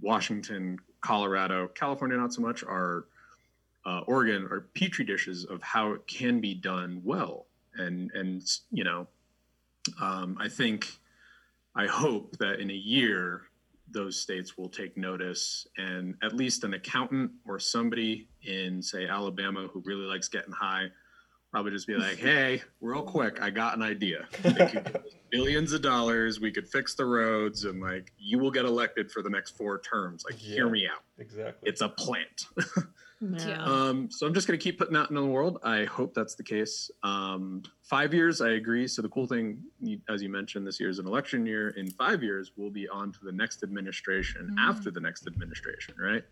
Washington, 0.01 0.79
Colorado, 1.01 1.69
California, 1.69 2.17
not 2.17 2.33
so 2.35 2.43
much, 2.43 2.65
are 2.65 3.05
uh, 3.87 4.01
Oregon 4.07 4.47
are 4.51 4.67
petri 4.75 5.05
dishes 5.05 5.45
of 5.45 5.63
how 5.63 5.93
it 5.93 6.07
can 6.07 6.41
be 6.41 6.55
done 6.55 7.01
well. 7.05 7.47
And 7.77 8.11
and 8.13 8.43
you 8.71 8.85
know, 8.85 9.07
um, 10.01 10.37
I 10.41 10.49
think, 10.49 10.87
I 11.75 11.87
hope 11.87 12.37
that 12.39 12.61
in 12.61 12.71
a 12.71 12.75
year 12.75 13.43
those 13.89 14.21
states 14.21 14.59
will 14.59 14.69
take 14.69 14.97
notice 14.97 15.67
and 15.79 16.17
at 16.21 16.35
least 16.35 16.65
an 16.65 16.75
accountant 16.75 17.31
or 17.47 17.61
somebody 17.61 18.27
in 18.43 18.83
say 18.83 19.07
alabama 19.07 19.69
who 19.73 19.81
really 19.87 20.05
likes 20.05 20.27
getting 20.29 20.53
high 20.53 20.89
probably 21.53 21.71
just 21.71 21.87
be 21.87 21.95
like 21.95 22.17
hey 22.19 22.61
real 22.81 23.03
quick 23.03 23.41
i 23.41 23.49
got 23.49 23.77
an 23.77 23.83
idea. 23.83 24.27
They 24.43 24.53
could 24.53 24.85
give 24.85 24.97
us 24.97 25.03
billions 25.31 25.73
of 25.73 25.83
dollars. 25.83 26.41
We 26.41 26.51
could 26.51 26.69
fix 26.69 26.95
the 26.95 27.05
roads 27.05 27.65
and 27.65 27.81
like 27.81 28.13
you 28.19 28.41
will 28.41 28.51
get 28.51 28.65
elected 28.65 29.11
for 29.11 29.23
the 29.23 29.31
next 29.31 29.57
four 29.57 29.79
terms. 29.81 30.25
Like 30.25 30.35
hear 30.39 30.69
me 30.69 30.89
out. 30.93 31.03
Exactly. 31.19 31.69
it's 31.69 31.81
a 31.81 31.89
plant 31.89 32.47
Yeah. 33.21 33.63
um, 33.65 34.11
so 34.11 34.27
I'm 34.27 34.35
just 34.35 34.47
going 34.47 34.59
to 34.59 34.63
keep 34.63 34.79
putting 34.79 34.93
that 34.95 35.09
into 35.11 35.23
the 35.23 35.27
world. 35.27 35.59
I 35.63 35.85
hope 35.85 36.13
that's 36.15 36.35
the 36.35 36.43
case. 36.43 36.91
Um, 37.03 37.63
five 37.83 38.13
years, 38.13 38.41
I 38.41 38.51
agree. 38.51 38.87
So 38.87 39.01
the 39.01 39.09
cool 39.09 39.27
thing, 39.27 39.63
as 40.09 40.23
you 40.23 40.29
mentioned, 40.29 40.67
this 40.67 40.79
year 40.79 40.91
is 40.91 40.99
an 40.99 41.07
election 41.07 41.47
year. 41.47 41.71
In 41.71 41.91
five 41.93 42.23
years, 42.23 42.53
we'll 42.57 42.71
be 42.71 42.89
on 42.89 43.13
to 43.13 43.19
the 43.23 43.33
next 43.33 43.63
administration 43.63 44.55
Mm. 44.59 44.69
after 44.69 44.91
the 44.91 45.01
next 45.01 45.27
administration, 45.27 45.95
right? 45.99 46.25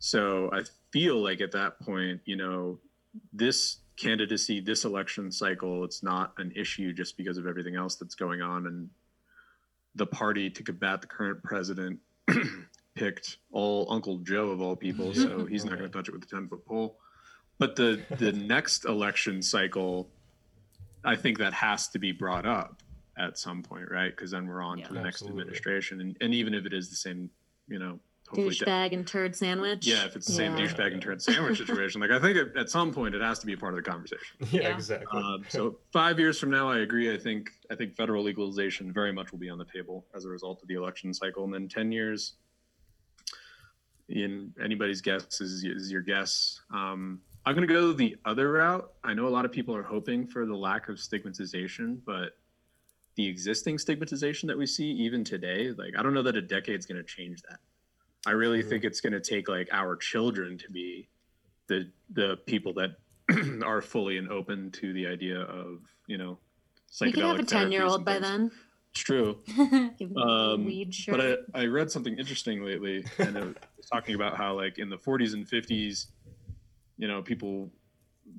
So 0.00 0.50
I 0.52 0.62
feel 0.92 1.22
like 1.22 1.40
at 1.40 1.52
that 1.52 1.78
point, 1.80 2.20
you 2.24 2.34
know, 2.36 2.80
this 3.32 3.78
candidacy, 3.96 4.58
this 4.60 4.84
election 4.84 5.30
cycle, 5.30 5.84
it's 5.84 6.02
not 6.02 6.32
an 6.38 6.50
issue 6.56 6.92
just 6.92 7.16
because 7.16 7.38
of 7.38 7.46
everything 7.46 7.76
else 7.76 7.94
that's 7.94 8.16
going 8.16 8.42
on. 8.42 8.66
And 8.66 8.90
the 9.94 10.06
party 10.06 10.50
to 10.50 10.62
combat 10.64 11.00
the 11.02 11.06
current 11.06 11.42
president 11.44 12.00
picked 12.94 13.38
all 13.50 13.86
Uncle 13.90 14.18
Joe 14.18 14.50
of 14.50 14.60
all 14.60 14.76
people, 14.76 15.14
so 15.14 15.46
he's 15.46 15.64
not 15.64 15.78
going 15.78 15.90
to 15.90 15.96
touch 15.96 16.08
it 16.08 16.12
with 16.12 16.24
a 16.24 16.26
ten 16.26 16.48
foot 16.48 16.64
pole. 16.66 16.98
But 17.58 17.76
the 17.76 18.02
the 18.18 18.32
next 18.54 18.84
election 18.84 19.42
cycle, 19.42 20.10
I 21.04 21.16
think 21.16 21.38
that 21.38 21.52
has 21.54 21.88
to 21.88 21.98
be 21.98 22.12
brought 22.12 22.46
up 22.46 22.82
at 23.18 23.38
some 23.38 23.62
point, 23.62 23.90
right? 23.90 24.14
Because 24.14 24.30
then 24.30 24.46
we're 24.46 24.62
on 24.62 24.78
Yeah. 24.78 24.88
to 24.88 24.94
the 24.94 25.00
next 25.02 25.22
administration, 25.22 26.00
and, 26.00 26.16
and 26.20 26.34
even 26.34 26.54
if 26.54 26.64
it 26.66 26.72
is 26.72 26.88
the 26.90 26.96
same, 26.96 27.28
you 27.68 27.78
know, 27.78 28.00
hopefully. 28.28 28.48
de- 28.54 28.64
Douchebag 28.64 28.92
and 28.94 29.06
turd 29.06 29.36
sandwich. 29.36 29.86
yeah, 29.86 30.06
if 30.06 30.16
it's 30.16 30.26
the 30.26 30.32
same 30.32 30.56
Yeah. 30.56 30.64
douchebag 30.66 30.92
and 30.94 31.02
turn 31.02 31.20
sandwich 31.20 31.58
situation, 31.58 32.00
like 32.00 32.10
I 32.10 32.18
think 32.18 32.38
at, 32.38 32.56
at 32.56 32.70
some 32.70 32.92
point 32.92 33.14
it 33.14 33.20
has 33.20 33.38
to 33.40 33.46
be 33.46 33.52
a 33.52 33.56
part 33.58 33.74
of 33.76 33.84
the 33.84 33.90
conversation. 33.90 34.36
Yeah, 34.50 34.60
Yeah. 34.62 34.74
exactly. 34.74 35.20
Um, 35.20 35.44
so 35.48 35.78
five 35.92 36.18
years 36.18 36.38
from 36.38 36.50
now, 36.50 36.70
I 36.70 36.78
agree. 36.78 37.12
I 37.14 37.18
think 37.18 37.50
I 37.70 37.74
think 37.74 37.94
federal 37.96 38.24
legalization 38.24 38.92
very 38.92 39.12
much 39.12 39.30
will 39.32 39.38
be 39.38 39.50
on 39.50 39.58
the 39.58 39.66
table 39.66 40.06
as 40.14 40.24
a 40.24 40.28
result 40.28 40.62
of 40.62 40.68
the 40.68 40.74
election 40.74 41.12
cycle, 41.14 41.44
and 41.44 41.52
then 41.54 41.68
ten 41.68 41.92
years. 41.92 42.34
In 44.12 44.52
anybody's 44.62 45.00
guess 45.00 45.40
is, 45.40 45.64
is 45.64 45.90
your 45.90 46.02
guess. 46.02 46.60
Um, 46.72 47.20
I'm 47.46 47.54
going 47.54 47.66
to 47.66 47.72
go 47.72 47.92
the 47.92 48.14
other 48.26 48.52
route. 48.52 48.92
I 49.02 49.14
know 49.14 49.26
a 49.26 49.30
lot 49.30 49.46
of 49.46 49.52
people 49.52 49.74
are 49.74 49.82
hoping 49.82 50.26
for 50.26 50.44
the 50.44 50.54
lack 50.54 50.88
of 50.90 51.00
stigmatization, 51.00 52.00
but 52.04 52.32
the 53.16 53.26
existing 53.26 53.78
stigmatization 53.78 54.46
that 54.48 54.58
we 54.58 54.66
see 54.66 54.84
even 54.84 55.24
today, 55.24 55.70
like 55.72 55.94
I 55.98 56.02
don't 56.02 56.12
know 56.12 56.22
that 56.24 56.36
a 56.36 56.42
decade's 56.42 56.84
going 56.84 56.98
to 56.98 57.02
change 57.04 57.40
that. 57.48 57.60
I 58.26 58.32
really 58.32 58.62
Mhm. 58.62 58.68
think 58.68 58.84
it's 58.84 59.00
going 59.00 59.14
to 59.14 59.20
take 59.20 59.48
like 59.48 59.68
our 59.72 59.96
children 59.96 60.58
to 60.58 60.70
be 60.70 61.08
the 61.68 61.90
the 62.10 62.36
people 62.46 62.74
that 62.74 62.96
are 63.64 63.80
fully 63.80 64.18
and 64.18 64.28
open 64.28 64.70
to 64.72 64.92
the 64.92 65.06
idea 65.06 65.40
of 65.40 65.80
you 66.06 66.18
know 66.18 66.38
We 67.00 67.12
could 67.12 67.24
have 67.24 67.36
a 67.36 67.38
psychedelic 67.40 67.48
ten 67.48 67.72
year 67.72 67.84
old 67.86 68.04
by 68.04 68.18
then. 68.18 68.50
It's 68.94 69.00
true. 69.02 69.42
Give 69.46 70.10
him 70.10 70.16
a 70.18 70.20
Um, 70.20 70.64
weed 70.66 70.94
shirt. 70.94 71.16
But 71.16 71.38
I, 71.54 71.62
I 71.62 71.66
read 71.66 71.90
something 71.90 72.18
interesting 72.18 72.62
lately, 72.62 73.04
and 73.18 73.36
it 73.36 73.44
was 73.76 73.86
talking 73.90 74.14
about 74.14 74.36
how, 74.36 74.54
like, 74.54 74.78
in 74.78 74.90
the 74.90 74.98
40s 74.98 75.32
and 75.32 75.46
50s, 75.48 76.08
you 76.98 77.08
know, 77.08 77.22
people, 77.22 77.72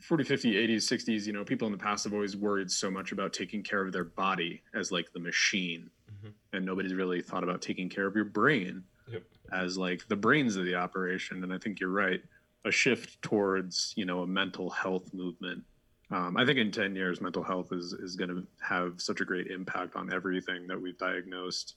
40, 0.02 0.24
50, 0.24 0.54
80s, 0.54 0.84
60s, 0.88 1.26
you 1.26 1.34
know, 1.34 1.44
people 1.44 1.66
in 1.66 1.72
the 1.72 1.78
past 1.78 2.04
have 2.04 2.14
always 2.14 2.38
worried 2.38 2.70
so 2.70 2.92
much 2.92 3.12
about 3.12 3.34
taking 3.34 3.64
care 3.64 3.84
of 3.84 3.92
their 3.92 4.04
body 4.04 4.62
as, 4.76 4.92
like, 4.92 5.12
the 5.14 5.20
machine. 5.20 5.90
Mhm. 6.12 6.34
And 6.54 6.66
nobody's 6.66 6.94
really 6.94 7.22
thought 7.24 7.44
about 7.44 7.62
taking 7.64 7.90
care 7.90 8.06
of 8.06 8.16
your 8.16 8.26
brain 8.26 8.84
Yep. 9.08 9.24
as, 9.52 9.76
like, 9.76 10.08
the 10.08 10.16
brains 10.16 10.56
of 10.56 10.66
the 10.66 10.76
operation. 10.76 11.44
And 11.44 11.52
I 11.52 11.58
think 11.58 11.80
you're 11.80 11.90
right. 11.90 12.22
A 12.64 12.72
shift 12.72 13.22
towards, 13.24 13.94
you 13.98 14.06
know, 14.06 14.22
a 14.22 14.28
mental 14.28 14.70
health 14.70 15.14
movement. 15.16 15.66
Um, 16.14 16.38
I 16.38 16.46
think 16.46 16.60
in 16.60 16.72
10 16.72 16.96
years, 16.96 17.22
mental 17.22 17.44
health 17.44 17.72
is, 17.72 17.94
is 17.94 18.16
going 18.16 18.30
to 18.30 18.46
have 18.62 19.02
such 19.02 19.20
a 19.20 19.26
great 19.26 19.48
impact 19.48 19.96
on 19.96 20.14
everything 20.14 20.68
that 20.68 20.80
we've 20.80 20.98
diagnosed 20.98 21.76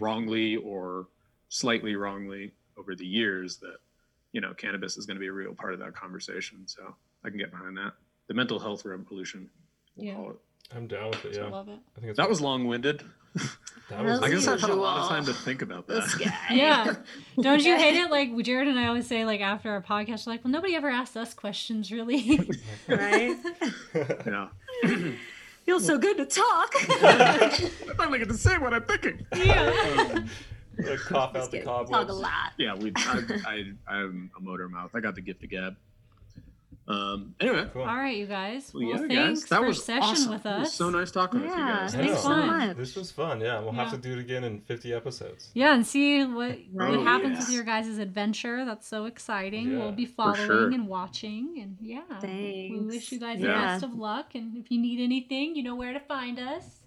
wrongly 0.00 0.56
or 0.56 1.08
slightly 1.48 1.96
wrongly 1.96 2.52
over 2.76 2.94
the 2.94 3.06
years 3.06 3.56
that 3.58 3.78
you 4.32 4.40
know 4.42 4.52
cannabis 4.52 4.98
is 4.98 5.06
going 5.06 5.14
to 5.14 5.20
be 5.20 5.28
a 5.28 5.32
real 5.32 5.54
part 5.54 5.72
of 5.72 5.78
that 5.78 5.94
conversation 5.94 6.66
so 6.66 6.94
i 7.24 7.30
can 7.30 7.38
get 7.38 7.50
behind 7.50 7.76
that 7.76 7.92
the 8.26 8.34
mental 8.34 8.58
health 8.58 8.84
revolution 8.84 9.48
we'll 9.94 10.06
Yeah. 10.06 10.14
call 10.16 10.30
it 10.32 10.36
I'm 10.74 10.86
down 10.88 11.10
with 11.10 11.24
it. 11.24 11.34
Yeah, 11.36 11.42
I 11.42 11.44
Yeah, 11.44 11.50
love 11.50 11.68
it. 11.68 11.78
I 11.96 12.00
think 12.00 12.10
it's, 12.10 12.16
that 12.18 12.28
was 12.28 12.40
long-winded 12.40 12.98
that 12.98 13.06
was. 13.90 14.22
i 14.22 14.28
guess 14.30 14.46
i've 14.48 14.60
had 14.60 14.70
a 14.70 14.74
lot 14.74 14.98
of 15.02 15.08
time 15.08 15.24
to 15.24 15.32
think 15.32 15.62
about 15.62 15.86
that 15.86 16.02
this 16.02 16.14
guy. 16.16 16.34
Yeah. 16.50 16.94
Don't 17.40 17.62
you 17.62 17.76
hate 17.76 17.96
it? 17.96 18.10
Like 18.10 18.36
Jared 18.42 18.66
and 18.68 18.78
I 18.78 18.88
always 18.88 19.06
say, 19.06 19.24
like 19.24 19.40
after 19.40 19.70
our 19.70 19.82
podcast, 19.82 20.26
we're 20.26 20.32
like, 20.32 20.44
well, 20.44 20.50
nobody 20.52 20.74
ever 20.74 20.88
asks 20.88 21.16
us 21.16 21.34
questions, 21.34 21.92
really. 21.92 22.40
right? 22.88 23.36
yeah 24.26 24.48
Feels 25.66 25.84
so 25.84 25.98
good 25.98 26.16
to 26.18 26.26
talk. 26.26 26.70
i 27.02 27.70
finally 27.96 28.18
get 28.20 28.28
to 28.28 28.34
say 28.34 28.56
what 28.58 28.72
i'm 28.72 28.84
thinking 28.84 29.26
yeah. 29.36 29.72
Um, 30.14 30.30
Like 30.78 30.98
cough 31.00 31.34
out 31.34 31.50
the 31.50 31.58
kidding. 31.58 31.64
Talk 31.66 32.08
a 32.08 32.12
lot. 32.12 32.52
yeah 32.58 32.74
we 32.74 32.92
I, 32.96 33.22
I 33.46 33.94
i'm 33.96 34.30
a 34.36 34.40
motor 34.40 34.68
mouth 34.68 34.90
i 34.94 35.00
got 35.00 35.14
the 35.14 35.22
gift 35.22 35.42
of 35.42 35.50
gab 35.50 35.74
Um, 36.88 37.34
anyway, 37.40 37.68
Cool. 37.72 37.82
All 37.82 37.96
right, 37.96 38.16
you 38.16 38.26
guys. 38.26 38.70
well, 38.72 38.86
Well, 38.86 38.92
yeah, 39.10 39.24
thanks 39.24 39.40
guys, 39.40 39.48
that 39.50 39.58
for 39.60 39.66
was 39.66 39.84
session 39.84 40.02
awesome. 40.02 40.32
with 40.34 40.46
It 40.46 40.58
was 40.60 40.68
us. 40.68 40.74
so 40.74 40.88
nice 40.90 41.10
talking 41.10 41.40
with 41.40 41.50
you 41.50 41.56
guys. 41.56 41.94
I 41.94 41.98
Thanks 41.98 42.14
know. 42.14 42.20
so 42.20 42.46
much. 42.46 42.76
This 42.76 42.94
was 42.94 43.10
fun. 43.10 43.40
Yeah, 43.40 43.58
we'll 43.58 43.72
have 43.72 43.90
to 43.90 43.96
do 43.98 44.12
it 44.12 44.18
again 44.20 44.44
in 44.44 44.60
50 44.60 44.92
episodes. 44.94 45.50
Yeah, 45.54 45.74
and 45.74 45.84
see 45.84 46.24
what 46.24 46.56
what 46.70 46.90
Oh, 46.90 47.02
happens 47.02 47.38
yes. 47.38 47.46
with 47.48 47.54
your 47.56 47.64
guys' 47.64 47.98
adventure. 47.98 48.64
That's 48.64 48.86
so 48.86 49.06
exciting. 49.06 49.72
Yeah, 49.72 49.78
we'll 49.78 49.92
be 49.92 50.06
following 50.06 50.46
sure. 50.46 50.70
and 50.70 50.86
watching, 50.86 51.58
and 51.60 51.76
yeah. 51.80 52.02
We 52.22 52.78
wish 52.80 53.10
you 53.10 53.18
guys 53.18 53.40
Yeah. 53.40 53.46
the 53.48 53.54
best 53.54 53.82
of 53.82 53.94
luck, 53.94 54.36
and 54.36 54.56
if 54.56 54.70
you 54.70 54.80
need 54.80 55.00
anything, 55.02 55.56
you 55.56 55.64
know 55.64 55.74
where 55.74 55.92
to 55.92 56.00
find 56.00 56.38
us. 56.38 56.82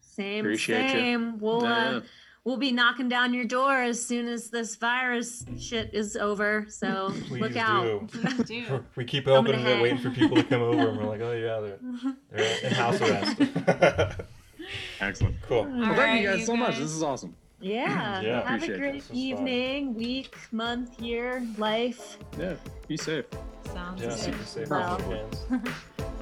Same, 0.00 0.44
Appreciate 0.44 0.82
ya. 0.86 0.92
same. 0.92 1.38
We'll 1.38 1.62
Yeah. 1.62 1.74
uh, 1.88 2.00
we'll 2.48 2.56
be 2.56 2.72
knocking 2.72 3.10
down 3.10 3.34
your 3.34 3.44
door 3.44 3.74
as 3.82 4.02
soon 4.02 4.26
as 4.26 4.48
this 4.48 4.74
virus 4.76 5.44
shit 5.58 5.90
is 5.92 6.16
over. 6.16 6.64
So 6.70 7.10
Please 7.28 7.42
look 7.42 7.56
out. 7.56 8.06
do. 8.10 8.42
Do. 8.44 8.84
We 8.96 9.04
keep 9.04 9.26
Coming 9.26 9.52
opening 9.54 9.66
it, 9.66 9.82
waiting 9.82 9.98
for 9.98 10.08
people 10.10 10.36
to 10.38 10.42
come 10.42 10.62
over, 10.62 10.88
and 10.88 10.96
we're 10.98 11.04
like, 11.04 11.20
oh 11.20 11.32
yeah, 11.32 11.60
they're, 11.60 12.14
they're 12.32 12.64
in 12.64 12.72
house 12.72 13.00
arrest. 13.02 14.22
Excellent. 15.00 15.36
cool. 15.42 15.64
Well, 15.64 15.84
thank 15.86 15.98
right, 15.98 16.20
you 16.22 16.28
guys 16.28 16.40
you 16.40 16.46
so 16.46 16.56
much. 16.56 16.78
This 16.78 16.90
is 16.90 17.02
awesome. 17.02 17.34
Yeah. 17.60 18.20
Yeah. 18.22 18.42
Have 18.48 18.50
a 18.50 18.54
Appreciate 18.54 18.74
it. 18.74 18.78
great 18.78 18.92
This 18.94 19.02
was 19.02 19.08
fun. 19.08 19.16
evening, 19.18 19.94
week, 19.94 20.36
month, 20.52 21.00
year, 21.00 21.46
life. 21.58 22.16
Yeah. 22.38 22.54
Be 22.86 22.96
safe. 22.96 23.24
Sounds 23.74 24.00
Yeah, 24.00 24.08
good. 24.08 24.18
super 24.18 24.44
safe 24.44 24.70
Well. 24.70 24.96
with 24.96 25.06
your 25.08 25.16
hands. 25.18 25.46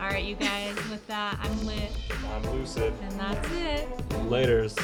All 0.00 0.06
right, 0.08 0.24
you 0.24 0.34
guys. 0.34 0.74
With 0.90 1.06
that, 1.06 1.38
I'm 1.40 1.66
lit, 1.66 1.92
I'm 2.34 2.42
lucid. 2.52 2.92
and 3.02 3.20
that's 3.20 3.48
it. 3.52 3.88
Laters. 4.28 4.76